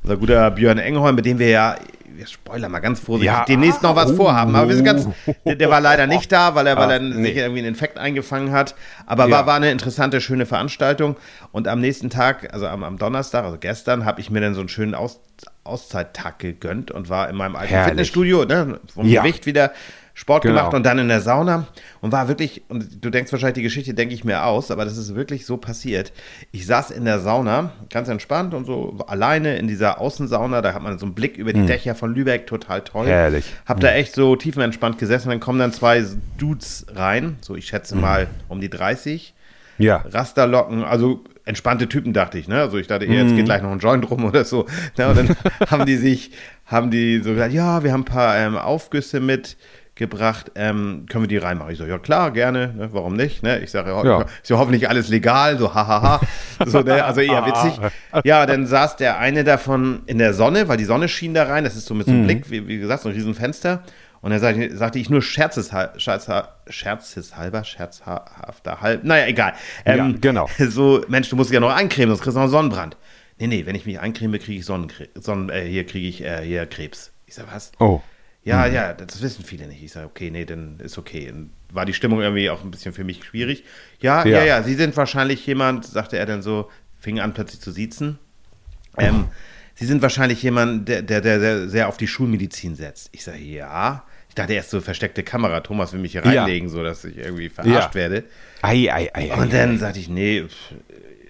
unser 0.04 0.18
guter 0.18 0.52
Björn 0.52 0.78
Engholm, 0.78 1.16
mit 1.16 1.26
dem 1.26 1.40
wir 1.40 1.50
ja 1.50 1.78
wir 2.18 2.28
spoilern 2.28 2.72
mal 2.72 2.80
ganz 2.80 3.00
vorsichtig, 3.00 3.34
ja. 3.34 3.46
demnächst 3.46 3.84
noch 3.84 3.96
was 3.96 4.12
vorhaben. 4.12 4.56
Aber 4.56 4.68
wir 4.68 4.76
sind 4.76 4.86
ganz, 4.86 5.08
der, 5.46 5.56
der 5.56 5.70
war 5.70 5.82
leider 5.82 6.08
nicht 6.08 6.32
da, 6.32 6.56
weil 6.56 6.68
er, 6.68 6.78
weil 6.78 6.92
er 6.92 7.00
nee. 7.00 7.28
sich 7.28 7.38
irgendwie 7.38 7.60
einen 7.60 7.70
Infekt 7.70 7.98
eingefangen 7.98 8.52
hat. 8.52 8.76
Aber 9.06 9.26
ja. 9.26 9.32
war, 9.32 9.46
war 9.48 9.56
eine 9.56 9.72
interessante, 9.72 10.22
schöne 10.22 10.46
Veranstaltung. 10.46 11.16
Und 11.52 11.68
am 11.68 11.80
nächsten 11.82 12.10
Tag, 12.10 12.54
also 12.54 12.68
am, 12.68 12.84
am 12.84 12.98
Donnerstag, 12.98 13.46
also 13.46 13.58
gestern, 13.58 14.06
habe 14.06 14.22
ich 14.22 14.30
mir 14.30 14.42
dann 14.42 14.54
so 14.54 14.62
einen 14.62 14.70
schönen 14.70 14.96
Aus, 14.96 15.20
Auszeittag 15.64 16.40
gegönnt 16.40 16.92
und 16.92 17.10
war 17.10 17.30
in 17.30 17.36
meinem 17.36 17.56
alten 17.56 17.70
Herrlich. 17.70 17.90
Fitnessstudio, 17.90 18.46
ne, 18.46 18.80
vom 18.94 19.08
ja. 19.08 19.22
Gewicht 19.22 19.46
wieder 19.46 19.72
Sport 20.18 20.44
genau. 20.44 20.56
gemacht 20.56 20.74
und 20.74 20.86
dann 20.86 20.98
in 20.98 21.10
der 21.10 21.20
Sauna 21.20 21.68
und 22.00 22.14
war 22.14 22.30
wirklich, 22.30 22.64
und 22.70 23.04
du 23.04 23.10
denkst 23.10 23.34
wahrscheinlich, 23.34 23.56
die 23.56 23.64
Geschichte 23.64 23.94
denke 23.94 24.16
ich 24.16 24.24
mir 24.24 24.46
aus, 24.46 24.72
aber 24.72 24.86
das 24.86 24.96
ist 24.96 25.14
wirklich 25.14 25.46
so 25.46 25.58
passiert. 25.58 26.14
Ich 26.54 26.66
saß 26.66 26.92
in 26.92 27.04
der 27.04 27.20
Sauna, 27.20 27.74
ganz 27.90 28.08
entspannt 28.08 28.54
und 28.54 28.64
so 28.64 28.98
alleine 29.08 29.58
in 29.58 29.68
dieser 29.68 30.00
Außensauna, 30.00 30.62
da 30.62 30.74
hat 30.74 30.82
man 30.82 30.98
so 30.98 31.06
einen 31.06 31.16
Blick 31.16 31.36
über 31.36 31.52
die 31.52 31.60
mhm. 31.60 31.68
Dächer 31.68 31.96
von 31.96 32.16
Lübeck, 32.16 32.48
total 32.48 32.82
toll. 32.82 33.08
Herrlich. 33.08 33.54
Hab 33.66 33.78
mhm. 33.78 33.82
da 33.82 33.92
echt 33.92 34.16
so 34.16 34.38
tiefenentspannt 34.38 34.98
gesessen, 34.98 35.30
dann 35.30 35.42
kommen 35.42 35.60
dann 35.60 35.74
zwei 35.74 36.06
Dudes 36.38 36.86
rein, 36.96 37.36
so 37.42 37.56
ich 37.56 37.68
schätze 37.68 37.96
mhm. 37.96 38.02
mal 38.02 38.28
um 38.48 38.62
die 38.62 38.70
30. 38.70 39.34
Ja. 39.78 39.98
Rasterlocken, 39.98 40.86
also 40.86 41.26
entspannte 41.44 41.90
Typen, 41.90 42.14
dachte 42.14 42.38
ich, 42.38 42.48
ne? 42.48 42.62
Also 42.62 42.78
ich 42.78 42.88
dachte, 42.88 43.04
jetzt 43.04 43.32
geht 43.32 43.40
mhm. 43.40 43.46
gleich 43.46 43.62
noch 43.62 43.72
ein 43.72 43.80
Joint 43.80 44.10
rum 44.10 44.24
oder 44.24 44.46
so. 44.46 44.66
Ja, 44.98 45.10
und 45.10 45.18
dann 45.18 45.36
haben 45.70 45.86
die 45.86 45.98
sich, 45.98 46.32
haben 46.66 46.90
die 46.90 47.20
so 47.20 47.32
gesagt, 47.32 47.54
ja, 47.54 47.84
wir 47.84 47.92
haben 47.92 48.02
ein 48.02 48.06
paar 48.06 48.38
ähm, 48.38 48.56
Aufgüsse 48.56 49.20
mit 49.20 49.58
gebracht, 49.96 50.52
ähm, 50.56 51.06
können 51.10 51.24
wir 51.24 51.28
die 51.28 51.38
reinmachen? 51.38 51.72
Ich 51.72 51.78
so, 51.78 51.86
ja 51.86 51.98
klar, 51.98 52.32
gerne, 52.32 52.74
ne, 52.76 52.90
warum 52.92 53.16
nicht? 53.16 53.44
Ne? 53.44 53.60
Ich 53.60 53.72
sage, 53.72 53.92
ja, 53.92 54.22
ist 54.22 54.50
ja 54.50 54.58
hoffentlich 54.58 54.90
alles 54.90 55.08
legal, 55.08 55.58
so 55.58 55.74
hahaha. 55.74 56.20
so, 56.66 56.82
ne? 56.82 57.04
Also 57.04 57.22
eher 57.22 57.46
witzig. 57.46 57.80
Ja, 58.26 58.46
dann 58.46 58.68
saß 58.68 58.98
der 58.98 59.20
eine 59.20 59.46
davon 59.46 60.02
in 60.06 60.18
der 60.18 60.34
Sonne, 60.34 60.68
weil 60.68 60.78
die 60.78 60.86
Sonne 60.86 61.08
schien 61.08 61.34
da 61.34 61.44
rein, 61.44 61.64
das 61.64 61.76
ist 61.76 61.86
so 61.86 61.94
mit 61.94 62.08
so 62.08 62.12
einem 62.12 62.24
mhm. 62.24 62.26
Blick, 62.26 62.52
wie, 62.52 62.68
wie, 62.68 62.78
gesagt, 62.78 63.04
so 63.04 63.10
ein 63.10 63.16
Riesenfenster. 63.16 63.84
Und 64.22 64.32
dann 64.32 64.40
sagte, 64.40 64.76
sagte 64.76 65.00
ich 65.00 65.10
nur 65.10 65.22
scherzeshalber, 65.22 65.94
scherzeshalber, 66.68 67.64
scherzhafter 67.64 68.82
halb, 68.82 69.04
naja, 69.04 69.28
egal. 69.28 69.54
Ähm, 69.86 69.98
ja, 69.98 70.18
genau. 70.20 70.50
So, 70.58 71.06
Mensch, 71.08 71.30
du 71.30 71.36
musst 71.36 71.52
ja 71.52 71.60
noch 71.60 71.74
eincremen, 71.74 72.10
sonst 72.10 72.22
kriegst 72.22 72.36
du 72.36 72.40
noch 72.40 72.46
einen 72.46 72.52
Sonnenbrand. 72.52 72.98
Nee, 73.38 73.48
nee, 73.48 73.66
wenn 73.66 73.76
ich 73.76 73.86
mich 73.86 74.00
eincreme, 74.00 74.40
kriege 74.40 74.60
ich 74.60 74.66
Sonnenkrebs, 74.66 75.24
Sonnen, 75.24 75.50
äh, 75.50 75.66
hier 75.66 75.86
kriege 75.86 76.08
ich 76.08 76.24
äh, 76.24 76.42
hier 76.42 76.66
Krebs. 76.66 77.12
Ich 77.28 77.36
sag, 77.36 77.54
was? 77.54 77.72
Oh. 77.80 78.02
Ja, 78.46 78.68
mhm. 78.68 78.74
ja, 78.74 78.94
das 78.94 79.22
wissen 79.22 79.44
viele 79.44 79.68
nicht. 79.68 79.84
Ich 79.84 79.92
sage, 79.92 80.06
okay, 80.06 80.30
nee, 80.30 80.46
dann 80.46 80.80
ist 80.80 80.98
okay. 80.98 81.32
Und 81.32 81.50
war 81.74 81.86
die 81.86 81.94
Stimmung 81.94 82.22
irgendwie 82.22 82.50
auch 82.50 82.64
ein 82.64 82.72
bisschen 82.72 82.94
für 82.94 83.04
mich 83.04 83.24
schwierig. 83.24 83.66
Ja, 84.00 84.24
ja, 84.24 84.38
ja, 84.38 84.46
ja, 84.46 84.64
Sie 84.64 84.76
sind 84.76 84.96
wahrscheinlich 84.96 85.46
jemand, 85.46 85.86
sagte 85.86 86.18
er 86.18 86.28
dann 86.28 86.44
so, 86.44 86.70
fing 87.00 87.20
an 87.20 87.34
plötzlich 87.34 87.60
zu 87.60 87.72
siezen. 87.72 88.20
Ähm, 88.98 89.26
Sie 89.74 89.86
sind 89.86 90.02
wahrscheinlich 90.02 90.42
jemand, 90.42 90.88
der, 90.88 91.02
der, 91.02 91.22
der, 91.22 91.68
sehr 91.68 91.90
auf 91.90 91.98
die 91.98 92.08
Schulmedizin 92.08 92.76
setzt. 92.76 93.10
Ich 93.12 93.24
sage, 93.24 93.40
ja. 93.40 94.06
Ich 94.30 94.36
dachte 94.36 94.54
erst 94.54 94.70
so 94.70 94.80
versteckte 94.80 95.24
Kamera, 95.24 95.62
Thomas 95.62 95.92
will 95.92 96.00
mich 96.00 96.12
hier 96.12 96.24
reinlegen, 96.24 96.70
ja. 96.70 96.74
so 96.74 96.84
dass 96.84 97.04
ich 97.04 97.18
irgendwie 97.18 97.50
verarscht 97.50 97.90
ja. 97.90 97.94
werde. 97.96 98.24
Ei, 98.62 98.94
ei, 98.94 99.10
ei, 99.14 99.34
Und 99.34 99.52
dann 99.54 99.80
sagte 99.80 100.00
ich, 100.00 100.08
nee, 100.08 100.46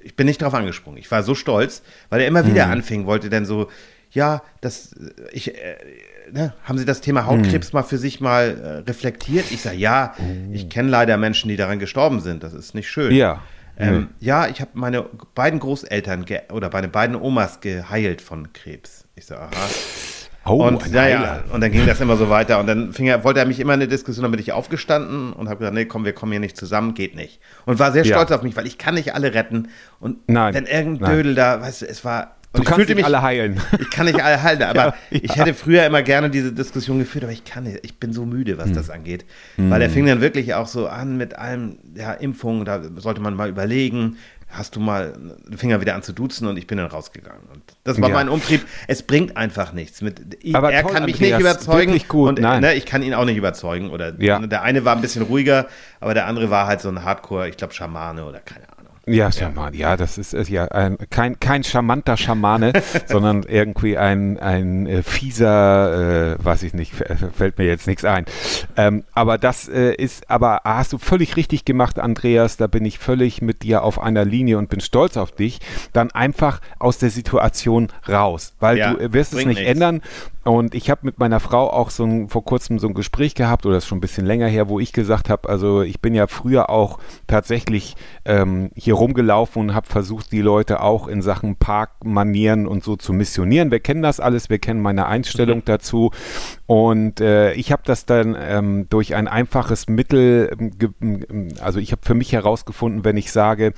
ich 0.04 0.16
bin 0.16 0.28
nicht 0.28 0.42
drauf 0.42 0.54
angesprungen. 0.54 1.00
Ich 1.00 1.10
war 1.10 1.24
so 1.24 1.34
stolz, 1.34 1.82
weil 2.10 2.22
er 2.22 2.28
immer 2.28 2.46
wieder 2.46 2.66
mhm. 2.66 2.74
anfing, 2.74 3.06
wollte 3.06 3.30
dann 3.30 3.46
so, 3.46 3.70
ja, 4.12 4.44
das, 4.62 4.96
ich, 5.32 5.56
äh, 5.56 5.78
ne, 6.32 6.54
haben 6.64 6.78
Sie 6.78 6.86
das 6.86 7.02
Thema 7.02 7.26
Hautkrebs 7.26 7.68
hm. 7.68 7.78
mal 7.78 7.84
für 7.84 7.98
sich 7.98 8.22
mal 8.22 8.84
äh, 8.86 8.90
reflektiert? 8.90 9.52
Ich 9.52 9.62
sage, 9.62 9.78
ja, 9.78 10.14
oh. 10.18 10.54
ich 10.54 10.70
kenne 10.70 10.90
leider 10.90 11.18
Menschen, 11.18 11.50
die 11.50 11.56
daran 11.56 11.80
gestorben 11.80 12.20
sind. 12.20 12.44
Das 12.44 12.54
ist 12.54 12.76
nicht 12.76 12.90
schön. 12.90 13.14
Ja. 13.14 13.42
Ähm, 13.78 13.94
hm. 13.94 14.08
Ja, 14.20 14.48
ich 14.48 14.62
habe 14.62 14.72
meine 14.74 15.06
beiden 15.34 15.60
Großeltern 15.60 16.26
oder 16.52 16.70
meine 16.72 16.88
beiden 16.88 17.16
Omas 17.16 17.60
geheilt 17.60 18.22
von 18.22 18.54
Krebs. 18.54 19.06
Ich 19.16 19.26
sage, 19.26 19.42
aha. 19.42 19.68
Oh, 20.48 20.64
und, 20.64 20.92
naja, 20.92 21.44
und 21.52 21.62
dann 21.62 21.72
ging 21.72 21.88
das 21.88 22.00
immer 22.02 22.18
so 22.18 22.30
weiter. 22.30 22.60
Und 22.60 22.68
dann 22.68 22.94
er, 23.00 23.24
wollte 23.24 23.40
er 23.40 23.48
mich 23.48 23.60
immer 23.60 23.74
in 23.74 23.82
eine 23.82 23.88
Diskussion, 23.88 24.22
dann 24.22 24.32
bin 24.32 24.40
ich 24.40 24.52
aufgestanden 24.52 25.34
und 25.34 25.50
habe 25.50 25.58
gesagt, 25.58 25.74
nee, 25.74 25.86
komm, 25.86 26.06
wir 26.06 26.14
kommen 26.14 26.34
hier 26.34 26.40
nicht 26.40 26.56
zusammen, 26.56 26.94
geht 26.94 27.16
nicht. 27.16 27.40
Und 27.66 27.80
war 27.80 27.92
sehr 27.92 28.06
stolz 28.06 28.30
ja. 28.30 28.36
auf 28.36 28.44
mich, 28.44 28.56
weil 28.56 28.68
ich 28.68 28.78
kann 28.78 28.94
nicht 28.94 29.16
alle 29.16 29.34
retten. 29.34 29.70
Und 30.00 30.30
nein, 30.30 30.54
wenn 30.54 30.68
irgendein 30.68 31.16
Dödel 31.16 31.34
da, 31.34 31.62
weißt 31.62 31.82
du, 31.82 31.88
es 31.88 32.06
war 32.06 32.35
Du 32.56 32.64
kannst 32.64 32.88
nicht 32.88 32.96
mich, 32.96 33.06
alle 33.06 33.22
heilen. 33.22 33.62
Ich 33.80 33.90
kann 33.90 34.06
nicht 34.06 34.22
alle 34.22 34.42
heilen, 34.42 34.64
aber 34.64 34.80
ja, 34.80 34.96
ja. 35.10 35.20
ich 35.24 35.36
hätte 35.36 35.54
früher 35.54 35.86
immer 35.86 36.02
gerne 36.02 36.30
diese 36.30 36.52
Diskussion 36.52 37.00
geführt, 37.00 37.24
aber 37.24 37.34
ich 37.34 37.44
kann 37.44 37.64
nicht. 37.64 37.80
Ich 37.84 38.00
bin 38.00 38.14
so 38.14 38.26
müde, 38.26 38.58
was 38.58 38.68
hm. 38.68 38.74
das 38.74 38.90
angeht. 38.90 39.26
Hm. 39.56 39.70
Weil 39.70 39.82
er 39.82 39.90
fing 39.90 40.06
dann 40.06 40.22
wirklich 40.22 40.54
auch 40.54 40.68
so 40.68 40.88
an 40.88 41.18
mit 41.18 41.38
allem, 41.38 41.78
ja, 41.96 42.14
Impfungen, 42.14 42.66
da 42.66 42.82
sollte 42.98 43.22
man 43.22 43.36
mal 43.36 43.50
überlegen, 43.50 44.18
hast 44.58 44.76
du 44.76 44.80
mal 44.80 45.14
den 45.48 45.58
Finger 45.58 45.82
wieder 45.82 45.96
an 45.96 46.04
zu 46.04 46.14
duzen 46.14 46.48
und 46.48 46.58
ich 46.58 46.68
bin 46.68 46.78
dann 46.78 46.88
rausgegangen. 46.88 47.44
Und 47.54 47.62
das 47.84 48.00
war 48.02 48.10
ja. 48.10 48.16
mein 48.16 48.30
Umtrieb. 48.30 48.66
Es 48.88 49.04
bringt 49.04 49.38
einfach 49.38 49.74
nichts. 49.74 50.02
Mit, 50.02 50.38
ich, 50.42 50.54
er 50.54 50.62
toll, 50.62 50.92
kann 50.92 51.06
mich 51.06 51.16
Andreas, 51.16 51.20
nicht 51.20 51.40
überzeugen 51.40 52.02
gut, 52.08 52.30
und 52.30 52.42
ne, 52.42 52.74
ich 52.74 52.86
kann 52.86 53.04
ihn 53.04 53.14
auch 53.14 53.26
nicht 53.26 53.38
überzeugen. 53.38 53.90
Oder 53.90 54.14
ja. 54.20 54.40
der 54.40 54.62
eine 54.62 54.86
war 54.86 54.96
ein 54.96 55.02
bisschen 55.02 55.24
ruhiger, 55.24 55.68
aber 56.00 56.14
der 56.14 56.28
andere 56.28 56.50
war 56.50 56.68
halt 56.68 56.82
so 56.82 56.90
ein 56.90 57.04
Hardcore, 57.04 57.50
ich 57.50 57.58
glaube 57.58 57.74
Schamane 57.74 58.26
oder 58.26 58.40
keine. 58.40 58.65
Ja, 59.08 59.32
Schaman, 59.32 59.74
ja, 59.74 59.92
ja 59.92 59.98
das 59.98 60.18
ist, 60.18 60.34
ist 60.34 60.50
ja 60.50 60.66
ein, 60.66 60.98
kein, 61.10 61.40
kein 61.40 61.64
charmanter 61.64 62.18
Schamane, 62.18 62.74
sondern 63.06 63.44
irgendwie 63.44 63.98
ein, 63.98 64.40
ein 64.40 64.88
äh, 64.88 65.04
fieser, 65.04 66.34
äh, 66.34 66.44
weiß 66.44 66.64
ich 66.64 66.74
nicht, 66.74 66.94
fällt 67.34 67.58
mir 67.58 67.66
jetzt 67.66 67.88
nichts 67.88 68.04
ein. 68.04 68.26
Ähm, 68.78 69.04
aber 69.14 69.38
das 69.38 69.68
äh, 69.68 69.94
ist, 69.94 70.30
aber 70.30 70.62
hast 70.64 70.94
du 70.94 70.98
völlig 70.98 71.36
richtig 71.36 71.66
gemacht, 71.66 72.00
Andreas, 72.00 72.58
da 72.58 72.68
bin 72.68 72.84
ich 72.84 72.98
völlig 72.98 73.42
mit 73.42 73.64
dir 73.64 73.84
auf 73.84 74.02
einer 74.02 74.26
Linie 74.26 74.58
und 74.58 74.70
bin 74.70 74.80
stolz 74.80 75.18
auf 75.18 75.32
dich, 75.32 75.60
dann 75.94 76.12
einfach 76.12 76.60
aus 76.80 76.98
der 76.98 77.12
Situation 77.12 77.90
raus, 78.10 78.54
weil 78.60 78.78
ja, 78.78 78.94
du 78.94 79.14
wirst 79.14 79.34
es 79.34 79.46
nicht 79.46 79.60
nichts. 79.60 79.70
ändern. 79.70 80.02
Und 80.44 80.76
ich 80.76 80.92
habe 80.92 81.02
mit 81.04 81.18
meiner 81.18 81.40
Frau 81.40 81.72
auch 81.72 81.90
so 81.90 82.04
ein, 82.04 82.30
vor 82.30 82.46
kurzem 82.46 82.78
so 82.78 82.88
ein 82.88 82.94
Gespräch 82.94 83.34
gehabt, 83.34 83.66
oder 83.66 83.76
das 83.76 83.86
ist 83.86 83.88
schon 83.88 83.98
ein 83.98 84.02
bisschen 84.02 84.28
länger 84.28 84.48
her, 84.48 84.70
wo 84.70 84.80
ich 84.80 84.94
gesagt 84.94 85.28
habe, 85.28 85.50
also 85.50 85.82
ich 85.82 86.02
bin 86.02 86.14
ja 86.14 86.28
früher 86.28 86.70
auch 86.70 87.00
tatsächlich 87.26 87.96
ähm, 88.26 88.70
hier 88.76 88.95
rumgelaufen 88.96 89.62
und 89.62 89.76
habe 89.76 89.88
versucht, 89.88 90.32
die 90.32 90.42
Leute 90.42 90.82
auch 90.82 91.08
in 91.08 91.22
Sachen 91.22 91.56
Parkmanieren 91.56 92.68
und 92.68 92.84
so 92.84 92.96
zu 92.96 93.14
missionieren. 93.14 93.72
Wir 93.72 93.80
kennen 93.80 94.02
das 94.02 94.20
alles, 94.20 94.50
wir 94.50 94.60
kennen 94.60 94.82
meine 94.82 95.06
Einstellung 95.06 95.60
mhm. 95.60 95.66
dazu. 95.66 96.12
Und 96.66 97.22
äh, 97.22 97.54
ich 97.54 97.72
habe 97.72 97.84
das 97.86 98.06
dann 98.06 98.36
ähm, 98.40 98.88
durch 98.90 99.16
ein 99.16 99.28
einfaches 99.28 99.88
Mittel, 99.88 100.56
ähm, 100.60 101.50
also 101.62 101.80
ich 101.80 101.92
habe 101.92 102.02
für 102.04 102.16
mich 102.16 102.34
herausgefunden, 102.34 103.06
wenn 103.06 103.18
ich 103.18 103.32
sage, 103.32 103.74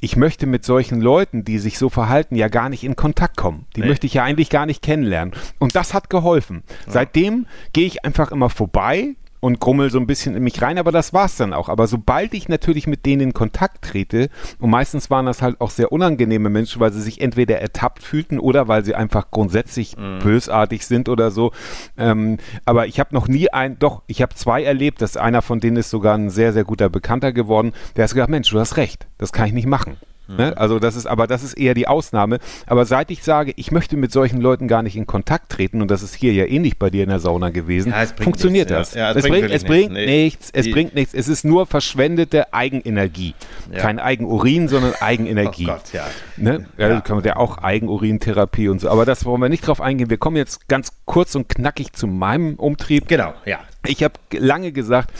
ich 0.00 0.16
möchte 0.16 0.46
mit 0.46 0.64
solchen 0.64 1.00
Leuten, 1.00 1.44
die 1.44 1.58
sich 1.58 1.78
so 1.78 1.88
verhalten, 1.88 2.34
ja 2.34 2.48
gar 2.48 2.68
nicht 2.68 2.84
in 2.84 2.96
Kontakt 2.96 3.36
kommen. 3.36 3.66
Die 3.76 3.80
nee. 3.80 3.88
möchte 3.88 4.06
ich 4.06 4.14
ja 4.14 4.24
eigentlich 4.24 4.50
gar 4.50 4.66
nicht 4.66 4.82
kennenlernen. 4.82 5.34
Und 5.58 5.76
das 5.76 5.94
hat 5.94 6.10
geholfen. 6.10 6.62
Ja. 6.86 6.92
Seitdem 6.92 7.46
gehe 7.72 7.86
ich 7.86 8.04
einfach 8.04 8.32
immer 8.32 8.50
vorbei, 8.50 9.14
und 9.44 9.60
grummel 9.60 9.90
so 9.90 9.98
ein 9.98 10.06
bisschen 10.06 10.34
in 10.34 10.42
mich 10.42 10.62
rein, 10.62 10.78
aber 10.78 10.90
das 10.90 11.12
war's 11.12 11.36
dann 11.36 11.52
auch. 11.52 11.68
Aber 11.68 11.86
sobald 11.86 12.32
ich 12.32 12.48
natürlich 12.48 12.86
mit 12.86 13.04
denen 13.04 13.20
in 13.20 13.32
Kontakt 13.34 13.84
trete, 13.84 14.30
und 14.58 14.70
meistens 14.70 15.10
waren 15.10 15.26
das 15.26 15.42
halt 15.42 15.60
auch 15.60 15.68
sehr 15.68 15.92
unangenehme 15.92 16.48
Menschen, 16.48 16.80
weil 16.80 16.94
sie 16.94 17.02
sich 17.02 17.20
entweder 17.20 17.60
ertappt 17.60 18.02
fühlten 18.02 18.38
oder 18.38 18.68
weil 18.68 18.86
sie 18.86 18.94
einfach 18.94 19.30
grundsätzlich 19.30 19.98
mhm. 19.98 20.20
bösartig 20.20 20.86
sind 20.86 21.10
oder 21.10 21.30
so. 21.30 21.52
Ähm, 21.98 22.38
aber 22.64 22.86
ich 22.86 22.98
habe 22.98 23.14
noch 23.14 23.28
nie 23.28 23.50
ein, 23.50 23.78
doch, 23.78 24.00
ich 24.06 24.22
habe 24.22 24.34
zwei 24.34 24.64
erlebt, 24.64 25.02
dass 25.02 25.18
einer 25.18 25.42
von 25.42 25.60
denen 25.60 25.76
ist 25.76 25.90
sogar 25.90 26.16
ein 26.16 26.30
sehr, 26.30 26.54
sehr 26.54 26.64
guter 26.64 26.88
Bekannter 26.88 27.32
geworden, 27.32 27.74
der 27.96 28.04
hat 28.04 28.12
gesagt, 28.12 28.30
Mensch, 28.30 28.48
du 28.50 28.58
hast 28.58 28.78
recht, 28.78 29.06
das 29.18 29.30
kann 29.34 29.46
ich 29.46 29.52
nicht 29.52 29.66
machen. 29.66 29.98
Ne? 30.26 30.56
Also 30.56 30.78
das 30.78 30.96
ist, 30.96 31.06
aber 31.06 31.26
das 31.26 31.42
ist 31.42 31.54
eher 31.54 31.74
die 31.74 31.86
Ausnahme. 31.86 32.38
Aber 32.66 32.84
seit 32.84 33.10
ich 33.10 33.22
sage, 33.22 33.52
ich 33.56 33.70
möchte 33.70 33.96
mit 33.96 34.10
solchen 34.10 34.40
Leuten 34.40 34.66
gar 34.66 34.82
nicht 34.82 34.96
in 34.96 35.06
Kontakt 35.06 35.50
treten, 35.50 35.82
und 35.82 35.90
das 35.90 36.02
ist 36.02 36.14
hier 36.14 36.32
ja 36.32 36.46
ähnlich 36.46 36.78
bei 36.78 36.90
dir 36.90 37.04
in 37.04 37.10
der 37.10 37.20
Sauna 37.20 37.50
gewesen, 37.50 37.92
ja, 37.92 38.06
funktioniert 38.06 38.70
nichts, 38.70 38.90
das. 38.90 38.94
Ja. 38.94 39.04
Ja, 39.04 39.10
es, 39.10 39.16
es, 39.16 39.28
bringt, 39.28 39.50
es 39.50 39.64
bringt 39.64 39.92
nichts. 39.92 40.10
nichts. 40.10 40.50
Es 40.52 40.64
die 40.64 40.72
bringt 40.72 40.94
nichts. 40.94 41.14
Es 41.14 41.28
ist 41.28 41.44
nur 41.44 41.66
verschwendete 41.66 42.54
Eigenenergie. 42.54 43.34
Kein 43.74 43.98
Eigenurin, 43.98 44.68
sondern 44.68 44.94
Eigenenergie. 45.00 45.64
Oh 45.74 45.76
Gott, 45.76 45.92
ja. 45.92 46.04
Ne? 46.36 46.66
Ja, 46.76 47.00
kann 47.00 47.16
man 47.16 47.24
ja 47.24 47.36
auch 47.36 47.58
Eigenurintherapie 47.58 48.68
und 48.68 48.80
so. 48.80 48.90
Aber 48.90 49.04
das 49.04 49.24
wollen 49.24 49.40
wir 49.40 49.48
nicht 49.48 49.66
drauf 49.66 49.80
eingehen. 49.80 50.10
Wir 50.10 50.18
kommen 50.18 50.36
jetzt 50.36 50.68
ganz 50.68 50.92
kurz 51.04 51.34
und 51.34 51.48
knackig 51.48 51.92
zu 51.92 52.06
meinem 52.06 52.54
Umtrieb. 52.56 53.08
Genau, 53.08 53.32
ja. 53.44 53.60
Ich 53.86 54.02
habe 54.02 54.14
lange 54.32 54.72
gesagt, 54.72 55.12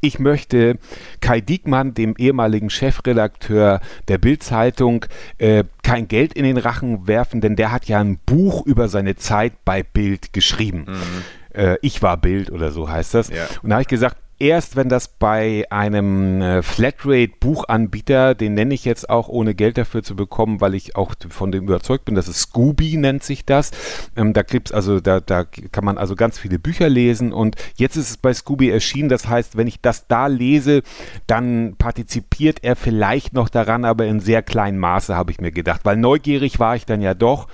ich 0.00 0.18
möchte 0.18 0.78
Kai 1.20 1.40
Diekmann, 1.40 1.94
dem 1.94 2.14
ehemaligen 2.16 2.70
Chefredakteur 2.70 3.80
der 4.08 4.18
Bild-Zeitung, 4.18 5.06
äh, 5.38 5.64
kein 5.82 6.08
Geld 6.08 6.34
in 6.34 6.44
den 6.44 6.56
Rachen 6.56 7.06
werfen, 7.06 7.40
denn 7.40 7.56
der 7.56 7.72
hat 7.72 7.86
ja 7.86 8.00
ein 8.00 8.18
Buch 8.18 8.64
über 8.66 8.88
seine 8.88 9.16
Zeit 9.16 9.52
bei 9.64 9.82
Bild 9.82 10.32
geschrieben. 10.32 10.86
Mhm. 10.88 11.58
Äh, 11.60 11.76
ich 11.82 12.02
war 12.02 12.16
Bild 12.16 12.50
oder 12.50 12.70
so 12.72 12.88
heißt 12.88 13.14
das. 13.14 13.28
Ja. 13.28 13.46
Und 13.62 13.70
da 13.70 13.76
habe 13.76 13.82
ich 13.82 13.88
gesagt, 13.88 14.16
erst, 14.40 14.74
wenn 14.74 14.88
das 14.88 15.08
bei 15.08 15.66
einem 15.70 16.40
äh, 16.40 16.62
Flatrate-Buchanbieter, 16.62 18.34
den 18.34 18.54
nenne 18.54 18.74
ich 18.74 18.84
jetzt 18.84 19.08
auch, 19.08 19.28
ohne 19.28 19.54
Geld 19.54 19.78
dafür 19.78 20.02
zu 20.02 20.16
bekommen, 20.16 20.60
weil 20.60 20.74
ich 20.74 20.96
auch 20.96 21.14
von 21.28 21.52
dem 21.52 21.64
überzeugt 21.64 22.06
bin, 22.06 22.14
das 22.14 22.26
ist 22.26 22.40
Scooby, 22.40 22.96
nennt 22.96 23.22
sich 23.22 23.44
das. 23.44 23.70
Ähm, 24.16 24.32
da 24.32 24.42
gibt's 24.42 24.72
also, 24.72 25.00
da, 25.00 25.20
da 25.20 25.44
kann 25.44 25.84
man 25.84 25.98
also 25.98 26.16
ganz 26.16 26.38
viele 26.38 26.58
Bücher 26.58 26.88
lesen 26.88 27.32
und 27.32 27.56
jetzt 27.76 27.96
ist 27.96 28.10
es 28.10 28.16
bei 28.16 28.32
Scooby 28.32 28.70
erschienen. 28.70 29.10
Das 29.10 29.28
heißt, 29.28 29.56
wenn 29.56 29.66
ich 29.66 29.80
das 29.80 30.08
da 30.08 30.26
lese, 30.26 30.82
dann 31.26 31.76
partizipiert 31.76 32.64
er 32.64 32.76
vielleicht 32.76 33.34
noch 33.34 33.50
daran, 33.50 33.84
aber 33.84 34.06
in 34.06 34.20
sehr 34.20 34.42
kleinem 34.42 34.78
Maße, 34.78 35.14
habe 35.14 35.30
ich 35.30 35.40
mir 35.40 35.52
gedacht, 35.52 35.82
weil 35.84 35.96
neugierig 35.96 36.58
war 36.58 36.76
ich 36.76 36.86
dann 36.86 37.02
ja 37.02 37.14
doch. 37.14 37.46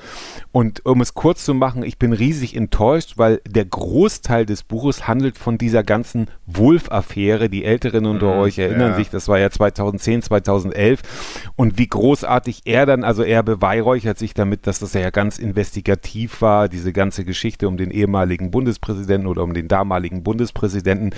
Und 0.52 0.86
um 0.86 1.00
es 1.00 1.14
kurz 1.14 1.44
zu 1.44 1.52
machen, 1.52 1.82
ich 1.82 1.98
bin 1.98 2.12
riesig 2.12 2.56
enttäuscht, 2.56 3.14
weil 3.16 3.40
der 3.46 3.64
Großteil 3.64 4.46
des 4.46 4.62
Buches 4.62 5.08
handelt 5.08 5.36
von 5.36 5.58
dieser 5.58 5.82
ganzen 5.82 6.28
Wulf-Affäre. 6.76 7.48
Die 7.48 7.64
Älteren 7.64 8.06
unter 8.06 8.34
mhm, 8.34 8.40
euch 8.40 8.58
erinnern 8.58 8.90
ja. 8.90 8.96
sich, 8.96 9.10
das 9.10 9.28
war 9.28 9.38
ja 9.38 9.50
2010, 9.50 10.22
2011. 10.22 11.00
Und 11.56 11.78
wie 11.78 11.86
großartig 11.86 12.62
er 12.64 12.86
dann, 12.86 13.04
also 13.04 13.22
er 13.22 13.42
beweihräuchert 13.42 14.18
sich 14.18 14.34
damit, 14.34 14.66
dass 14.66 14.78
das 14.78 14.92
ja 14.92 15.10
ganz 15.10 15.38
investigativ 15.38 16.42
war, 16.42 16.68
diese 16.68 16.92
ganze 16.92 17.24
Geschichte 17.24 17.68
um 17.68 17.76
den 17.76 17.90
ehemaligen 17.90 18.50
Bundespräsidenten 18.50 19.26
oder 19.26 19.42
um 19.42 19.54
den 19.54 19.68
damaligen 19.68 20.22
Bundespräsidenten. 20.22 21.14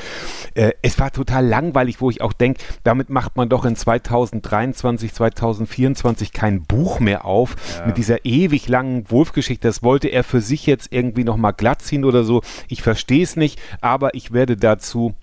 Äh, 0.54 0.72
es 0.82 0.98
war 0.98 1.11
total 1.12 1.46
langweilig, 1.46 2.00
wo 2.00 2.11
ich 2.11 2.22
auch 2.22 2.32
denke, 2.32 2.62
damit 2.84 3.11
macht 3.11 3.36
man 3.36 3.48
doch 3.48 3.64
in 3.64 3.74
2023, 3.74 5.12
2024 5.12 6.32
kein 6.32 6.62
Buch 6.62 7.00
mehr 7.00 7.24
auf 7.24 7.56
ja. 7.78 7.86
mit 7.86 7.96
dieser 7.96 8.24
ewig 8.24 8.68
langen 8.68 9.11
Wolf-Geschichte, 9.11 9.66
das 9.66 9.82
wollte 9.82 10.09
er 10.09 10.22
für 10.22 10.40
sich 10.40 10.66
jetzt 10.66 10.92
irgendwie 10.92 11.24
nochmal 11.24 11.52
glatt 11.52 11.82
ziehen 11.82 12.04
oder 12.04 12.22
so. 12.22 12.42
Ich 12.68 12.82
verstehe 12.82 13.22
es 13.22 13.36
nicht, 13.36 13.61
aber 13.80 14.14
ich 14.14 14.32
werde 14.32 14.56
dazu 14.56 15.14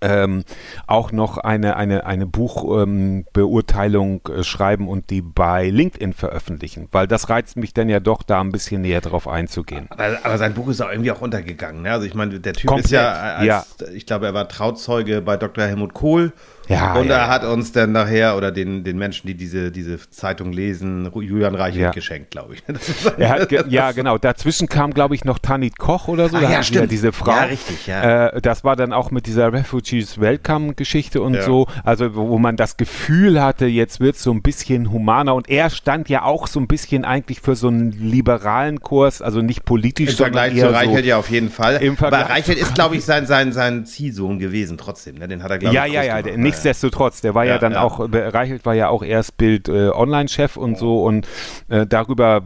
ähm, 0.00 0.44
auch 0.86 1.12
noch 1.12 1.38
eine, 1.38 1.76
eine, 1.76 2.06
eine 2.06 2.26
Buchbeurteilung 2.26 4.20
ähm, 4.28 4.34
äh, 4.36 4.44
schreiben 4.44 4.88
und 4.88 5.10
die 5.10 5.22
bei 5.22 5.68
LinkedIn 5.68 6.12
veröffentlichen, 6.12 6.88
weil 6.92 7.06
das 7.06 7.28
reizt 7.28 7.56
mich 7.56 7.74
dann 7.74 7.88
ja 7.88 8.00
doch, 8.00 8.22
da 8.22 8.40
ein 8.40 8.52
bisschen 8.52 8.82
näher 8.82 9.00
drauf 9.00 9.28
einzugehen. 9.28 9.86
Aber, 9.90 10.18
aber 10.22 10.38
sein 10.38 10.54
Buch 10.54 10.68
ist 10.68 10.80
auch 10.80 10.90
irgendwie 10.90 11.12
auch 11.12 11.20
untergegangen. 11.20 11.82
Ne? 11.82 11.92
Also 11.92 12.06
ich 12.06 12.14
meine, 12.14 12.40
der 12.40 12.54
Typ 12.54 12.68
Komplett, 12.68 12.86
ist 12.86 12.92
ja, 12.92 13.12
als, 13.12 13.46
ja, 13.46 13.64
ich 13.94 14.06
glaube, 14.06 14.26
er 14.26 14.34
war 14.34 14.48
Trauzeuge 14.48 15.20
bei 15.20 15.36
Dr. 15.36 15.64
Helmut 15.64 15.94
Kohl 15.94 16.32
ja, 16.70 16.94
und 16.94 17.08
ja. 17.08 17.16
er 17.16 17.28
hat 17.28 17.44
uns 17.44 17.72
dann 17.72 17.92
nachher 17.92 18.36
oder 18.36 18.52
den, 18.52 18.84
den 18.84 18.96
Menschen, 18.96 19.26
die 19.26 19.34
diese, 19.34 19.72
diese 19.72 19.98
Zeitung 20.10 20.52
lesen, 20.52 21.10
Julian 21.12 21.54
Reichelt 21.54 21.82
ja. 21.82 21.90
geschenkt, 21.90 22.30
glaube 22.30 22.54
ich. 22.54 22.62
Ge 23.48 23.64
ja, 23.68 23.92
genau. 23.92 24.18
Dazwischen 24.18 24.68
kam, 24.68 24.94
glaube 24.94 25.14
ich, 25.14 25.24
noch 25.24 25.38
Tanit 25.38 25.78
Koch 25.78 26.08
oder 26.08 26.28
so. 26.28 26.36
Ah, 26.36 26.42
ja, 26.42 26.62
stimmt. 26.62 26.92
diese 26.92 27.12
Frau. 27.12 27.32
Ja, 27.32 27.42
richtig, 27.44 27.86
ja. 27.86 28.28
Äh, 28.28 28.40
das 28.40 28.62
war 28.62 28.76
dann 28.76 28.92
auch 28.92 29.10
mit 29.10 29.26
dieser 29.26 29.52
Refugees 29.52 30.20
Welcome-Geschichte 30.20 31.20
und 31.20 31.42
so. 31.42 31.66
Also, 31.84 32.14
wo 32.14 32.38
man 32.38 32.56
das 32.56 32.76
Gefühl 32.76 33.42
hatte, 33.42 33.66
jetzt 33.66 34.00
wird 34.00 34.16
es 34.16 34.22
so 34.22 34.32
ein 34.32 34.42
bisschen 34.42 34.92
humaner. 34.92 35.34
Und 35.34 35.48
er 35.48 35.70
stand 35.70 36.08
ja 36.08 36.22
auch 36.22 36.46
so 36.46 36.60
ein 36.60 36.68
bisschen 36.68 37.04
eigentlich 37.04 37.40
für 37.40 37.56
so 37.56 37.68
einen 37.68 37.90
liberalen 37.92 38.80
Kurs, 38.80 39.22
also 39.22 39.42
nicht 39.42 39.64
politisch, 39.64 40.10
Im 40.10 40.16
Vergleich 40.16 40.56
zu 40.56 40.72
Reichelt 40.72 41.04
so 41.04 41.08
ja 41.08 41.16
auf 41.16 41.30
jeden 41.30 41.50
Fall. 41.50 41.76
Im 41.82 41.96
Aber 41.98 42.18
Reichelt 42.18 42.58
ist, 42.58 42.74
glaube 42.74 42.96
ich, 42.96 43.04
sein, 43.04 43.26
sein, 43.26 43.52
sein 43.52 43.86
Ziehsohn 43.86 44.38
gewesen 44.38 44.78
trotzdem. 44.78 45.16
Ne? 45.16 45.26
Den 45.26 45.42
hat 45.42 45.50
er, 45.50 45.58
glaube 45.58 45.74
ich, 45.74 45.76
Ja, 45.76 45.86
ja, 45.86 46.20
ja. 46.20 46.36
Nicht 46.36 46.59
nichtsdestotrotz, 46.64 47.20
der 47.20 47.34
war 47.34 47.44
ja, 47.44 47.54
ja 47.54 47.58
dann 47.58 47.72
ja. 47.72 47.82
auch, 47.82 48.00
Reichelt 48.00 48.64
war 48.64 48.74
ja 48.74 48.88
auch 48.88 49.02
erst 49.02 49.36
Bild 49.36 49.68
äh, 49.68 49.90
Online-Chef 49.90 50.56
und 50.56 50.78
so 50.78 51.04
und 51.04 51.26
äh, 51.68 51.86
darüber 51.86 52.42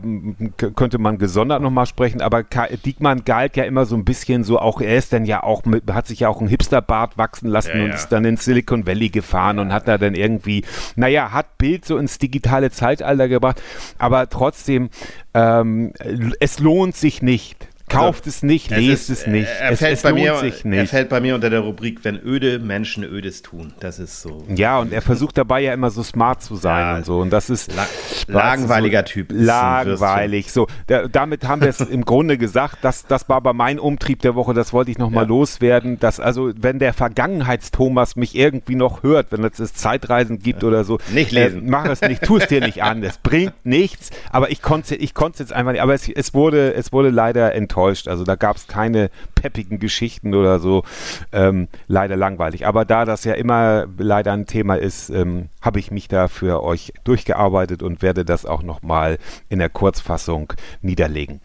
könnte 0.56 0.98
man 0.98 1.18
gesondert 1.18 1.62
nochmal 1.62 1.86
sprechen, 1.86 2.20
aber 2.20 2.42
Ka 2.42 2.66
Diekmann 2.84 3.24
galt 3.24 3.56
ja 3.56 3.64
immer 3.64 3.86
so 3.86 3.96
ein 3.96 4.04
bisschen 4.04 4.44
so, 4.44 4.58
auch 4.58 4.80
er 4.80 4.96
ist 4.96 5.12
dann 5.12 5.24
ja 5.24 5.42
auch, 5.42 5.64
mit, 5.64 5.90
hat 5.92 6.06
sich 6.06 6.20
ja 6.20 6.28
auch 6.28 6.40
ein 6.40 6.48
Hipsterbart 6.48 7.18
wachsen 7.18 7.48
lassen 7.48 7.76
ja, 7.76 7.84
und 7.84 7.90
ist 7.90 8.08
dann 8.08 8.24
ins 8.24 8.44
Silicon 8.44 8.86
Valley 8.86 9.08
gefahren 9.08 9.58
und 9.58 9.72
hat 9.72 9.88
da 9.88 9.98
dann 9.98 10.14
irgendwie, 10.14 10.64
naja, 10.96 11.32
hat 11.32 11.58
Bild 11.58 11.84
so 11.84 11.98
ins 11.98 12.18
digitale 12.18 12.70
Zeitalter 12.70 13.28
gebracht, 13.28 13.62
aber 13.98 14.28
trotzdem, 14.28 14.90
ähm, 15.34 15.92
es 16.40 16.58
lohnt 16.58 16.96
sich 16.96 17.22
nicht 17.22 17.68
Kauft 17.88 18.24
also, 18.24 18.30
es 18.30 18.42
nicht, 18.42 18.70
lest 18.70 18.82
es, 18.82 19.10
ist, 19.10 19.20
es 19.20 19.26
nicht. 19.26 19.48
Er, 19.60 19.72
es, 19.72 19.78
fällt 19.78 19.96
es 19.96 20.02
bei 20.02 20.12
mir, 20.14 20.36
sich 20.36 20.64
nicht. 20.64 20.78
Er 20.78 20.86
fällt 20.86 21.10
bei 21.10 21.20
mir 21.20 21.34
unter 21.34 21.50
der 21.50 21.60
Rubrik, 21.60 22.00
wenn 22.02 22.18
öde 22.18 22.58
Menschen 22.58 23.04
Ödes 23.04 23.42
tun. 23.42 23.74
Das 23.78 23.98
ist 23.98 24.22
so. 24.22 24.44
Ja, 24.48 24.78
und 24.78 24.92
er 24.92 25.02
versucht 25.02 25.36
dabei 25.36 25.60
ja 25.60 25.74
immer 25.74 25.90
so 25.90 26.02
smart 26.02 26.42
zu 26.42 26.56
sein 26.56 26.80
ja, 26.80 26.96
und 26.96 27.06
so. 27.06 27.20
Und 27.20 27.30
das 27.30 27.50
ist. 27.50 27.74
La 27.74 27.86
langweiliger 28.26 29.00
so, 29.00 29.12
Typ. 29.12 29.28
Langweilig. 29.30 30.50
So, 30.50 30.66
da, 30.86 31.08
damit 31.08 31.46
haben 31.46 31.60
wir 31.60 31.68
es 31.68 31.80
im 31.80 32.06
Grunde 32.06 32.38
gesagt. 32.38 32.78
Das, 32.80 33.06
das 33.06 33.28
war 33.28 33.36
aber 33.36 33.52
mein 33.52 33.78
Umtrieb 33.78 34.22
der 34.22 34.34
Woche. 34.34 34.54
Das 34.54 34.72
wollte 34.72 34.90
ich 34.90 34.98
nochmal 34.98 35.24
ja. 35.24 35.28
loswerden. 35.28 36.00
Dass 36.00 36.20
also, 36.20 36.52
wenn 36.56 36.78
der 36.78 36.94
Vergangenheitstomas 36.94 38.16
mich 38.16 38.34
irgendwie 38.34 38.76
noch 38.76 39.02
hört, 39.02 39.30
wenn 39.30 39.44
es 39.44 39.74
Zeitreisen 39.74 40.38
gibt 40.38 40.62
ja. 40.62 40.68
oder 40.68 40.84
so. 40.84 40.98
Nicht 41.12 41.32
lesen. 41.32 41.66
Äh, 41.66 41.70
mach 41.70 41.84
es 41.84 42.00
nicht. 42.00 42.22
Tu 42.22 42.38
es 42.38 42.46
dir 42.46 42.60
nicht 42.60 42.82
an. 42.82 43.02
Es 43.02 43.18
bringt 43.18 43.52
nichts. 43.64 44.10
Aber 44.30 44.50
ich 44.50 44.62
konnte 44.62 44.94
ich 44.94 45.12
es 45.14 45.38
jetzt 45.38 45.52
einfach 45.52 45.72
nicht. 45.72 45.82
Aber 45.82 45.92
es, 45.92 46.08
es, 46.08 46.32
wurde, 46.32 46.74
es 46.74 46.90
wurde 46.90 47.10
leider 47.10 47.54
enttäuscht 47.54 47.74
enttäuscht. 47.84 48.08
Also 48.08 48.24
da 48.24 48.34
gab 48.36 48.56
es 48.56 48.66
keine 48.66 49.10
peppigen 49.34 49.78
Geschichten 49.78 50.34
oder 50.34 50.58
so. 50.58 50.84
Ähm, 51.32 51.68
leider 51.86 52.16
langweilig. 52.16 52.66
Aber 52.66 52.84
da 52.84 53.04
das 53.04 53.24
ja 53.24 53.34
immer 53.34 53.86
leider 53.98 54.32
ein 54.32 54.46
Thema 54.46 54.76
ist, 54.76 55.10
ähm, 55.10 55.48
habe 55.60 55.78
ich 55.78 55.90
mich 55.90 56.08
da 56.08 56.28
für 56.28 56.62
euch 56.62 56.92
durchgearbeitet 57.04 57.82
und 57.82 58.02
werde 58.02 58.24
das 58.24 58.46
auch 58.46 58.62
nochmal 58.62 59.18
in 59.48 59.58
der 59.58 59.68
Kurzfassung 59.68 60.52
niederlegen. 60.82 61.40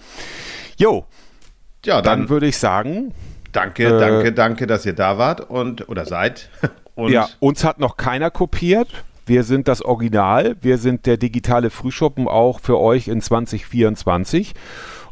Jo, 0.78 1.06
ja, 1.86 2.02
dann, 2.02 2.22
dann 2.22 2.30
würde 2.30 2.48
ich 2.48 2.58
sagen. 2.58 3.14
Danke, 3.52 3.86
äh, 3.86 4.00
danke, 4.00 4.32
danke, 4.32 4.68
dass 4.68 4.86
ihr 4.86 4.94
da 4.94 5.18
wart 5.18 5.50
und 5.50 5.90
oder 5.90 6.06
seid. 6.06 6.50
Und 6.96 7.14
ja, 7.14 7.30
uns 7.40 7.64
hat 7.64 7.80
noch 7.80 7.96
keiner 7.96 8.30
kopiert. 8.30 9.06
Wir 9.26 9.46
sind 9.46 9.70
das 9.70 9.82
Original. 9.82 10.58
Wir 10.60 10.78
sind 10.78 11.06
der 11.06 11.16
digitale 11.16 11.70
Frühschoppen 11.70 12.28
auch 12.28 12.60
für 12.60 12.78
euch 12.78 13.08
in 13.08 13.22
2024. 13.22 14.54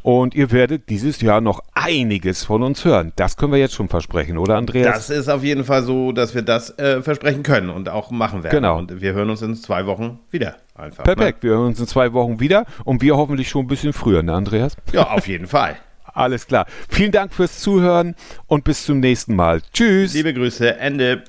Und 0.07 0.35
ihr 0.35 0.51
werdet 0.51 0.87
dieses 0.87 1.19
Jahr 1.19 1.41
noch 1.41 1.61
einiges 1.73 2.45
von 2.45 2.63
uns 2.63 2.85
hören. 2.85 3.11
Das 3.17 3.35
können 3.35 3.51
wir 3.51 3.59
jetzt 3.59 3.73
schon 3.73 3.89
versprechen, 3.89 4.37
oder 4.37 4.55
Andreas? 4.55 4.95
Das 4.95 5.09
ist 5.09 5.27
auf 5.27 5.43
jeden 5.43 5.65
Fall 5.65 5.83
so, 5.83 6.13
dass 6.13 6.33
wir 6.33 6.43
das 6.43 6.79
äh, 6.79 7.01
versprechen 7.01 7.43
können 7.43 7.69
und 7.69 7.89
auch 7.89 8.09
machen 8.09 8.41
werden. 8.41 8.55
Genau. 8.55 8.77
Und 8.77 9.01
wir 9.01 9.11
hören 9.11 9.29
uns 9.29 9.41
in 9.41 9.53
zwei 9.55 9.85
Wochen 9.85 10.19
wieder. 10.31 10.55
Einfach, 10.75 11.03
Perfekt, 11.03 11.43
ne? 11.43 11.49
wir 11.49 11.57
hören 11.57 11.65
uns 11.65 11.81
in 11.81 11.87
zwei 11.87 12.13
Wochen 12.13 12.39
wieder 12.39 12.63
und 12.85 13.01
wir 13.01 13.17
hoffentlich 13.17 13.49
schon 13.49 13.65
ein 13.65 13.67
bisschen 13.67 13.91
früher, 13.91 14.23
ne 14.23 14.31
Andreas? 14.31 14.77
Ja, 14.93 15.09
auf 15.11 15.27
jeden 15.27 15.47
Fall. 15.47 15.75
Alles 16.05 16.47
klar. 16.47 16.67
Vielen 16.87 17.11
Dank 17.11 17.33
fürs 17.33 17.59
Zuhören 17.59 18.15
und 18.45 18.63
bis 18.63 18.85
zum 18.85 19.01
nächsten 19.01 19.35
Mal. 19.35 19.61
Tschüss. 19.73 20.13
Liebe 20.13 20.33
Grüße, 20.33 20.77
Ende. 20.77 21.23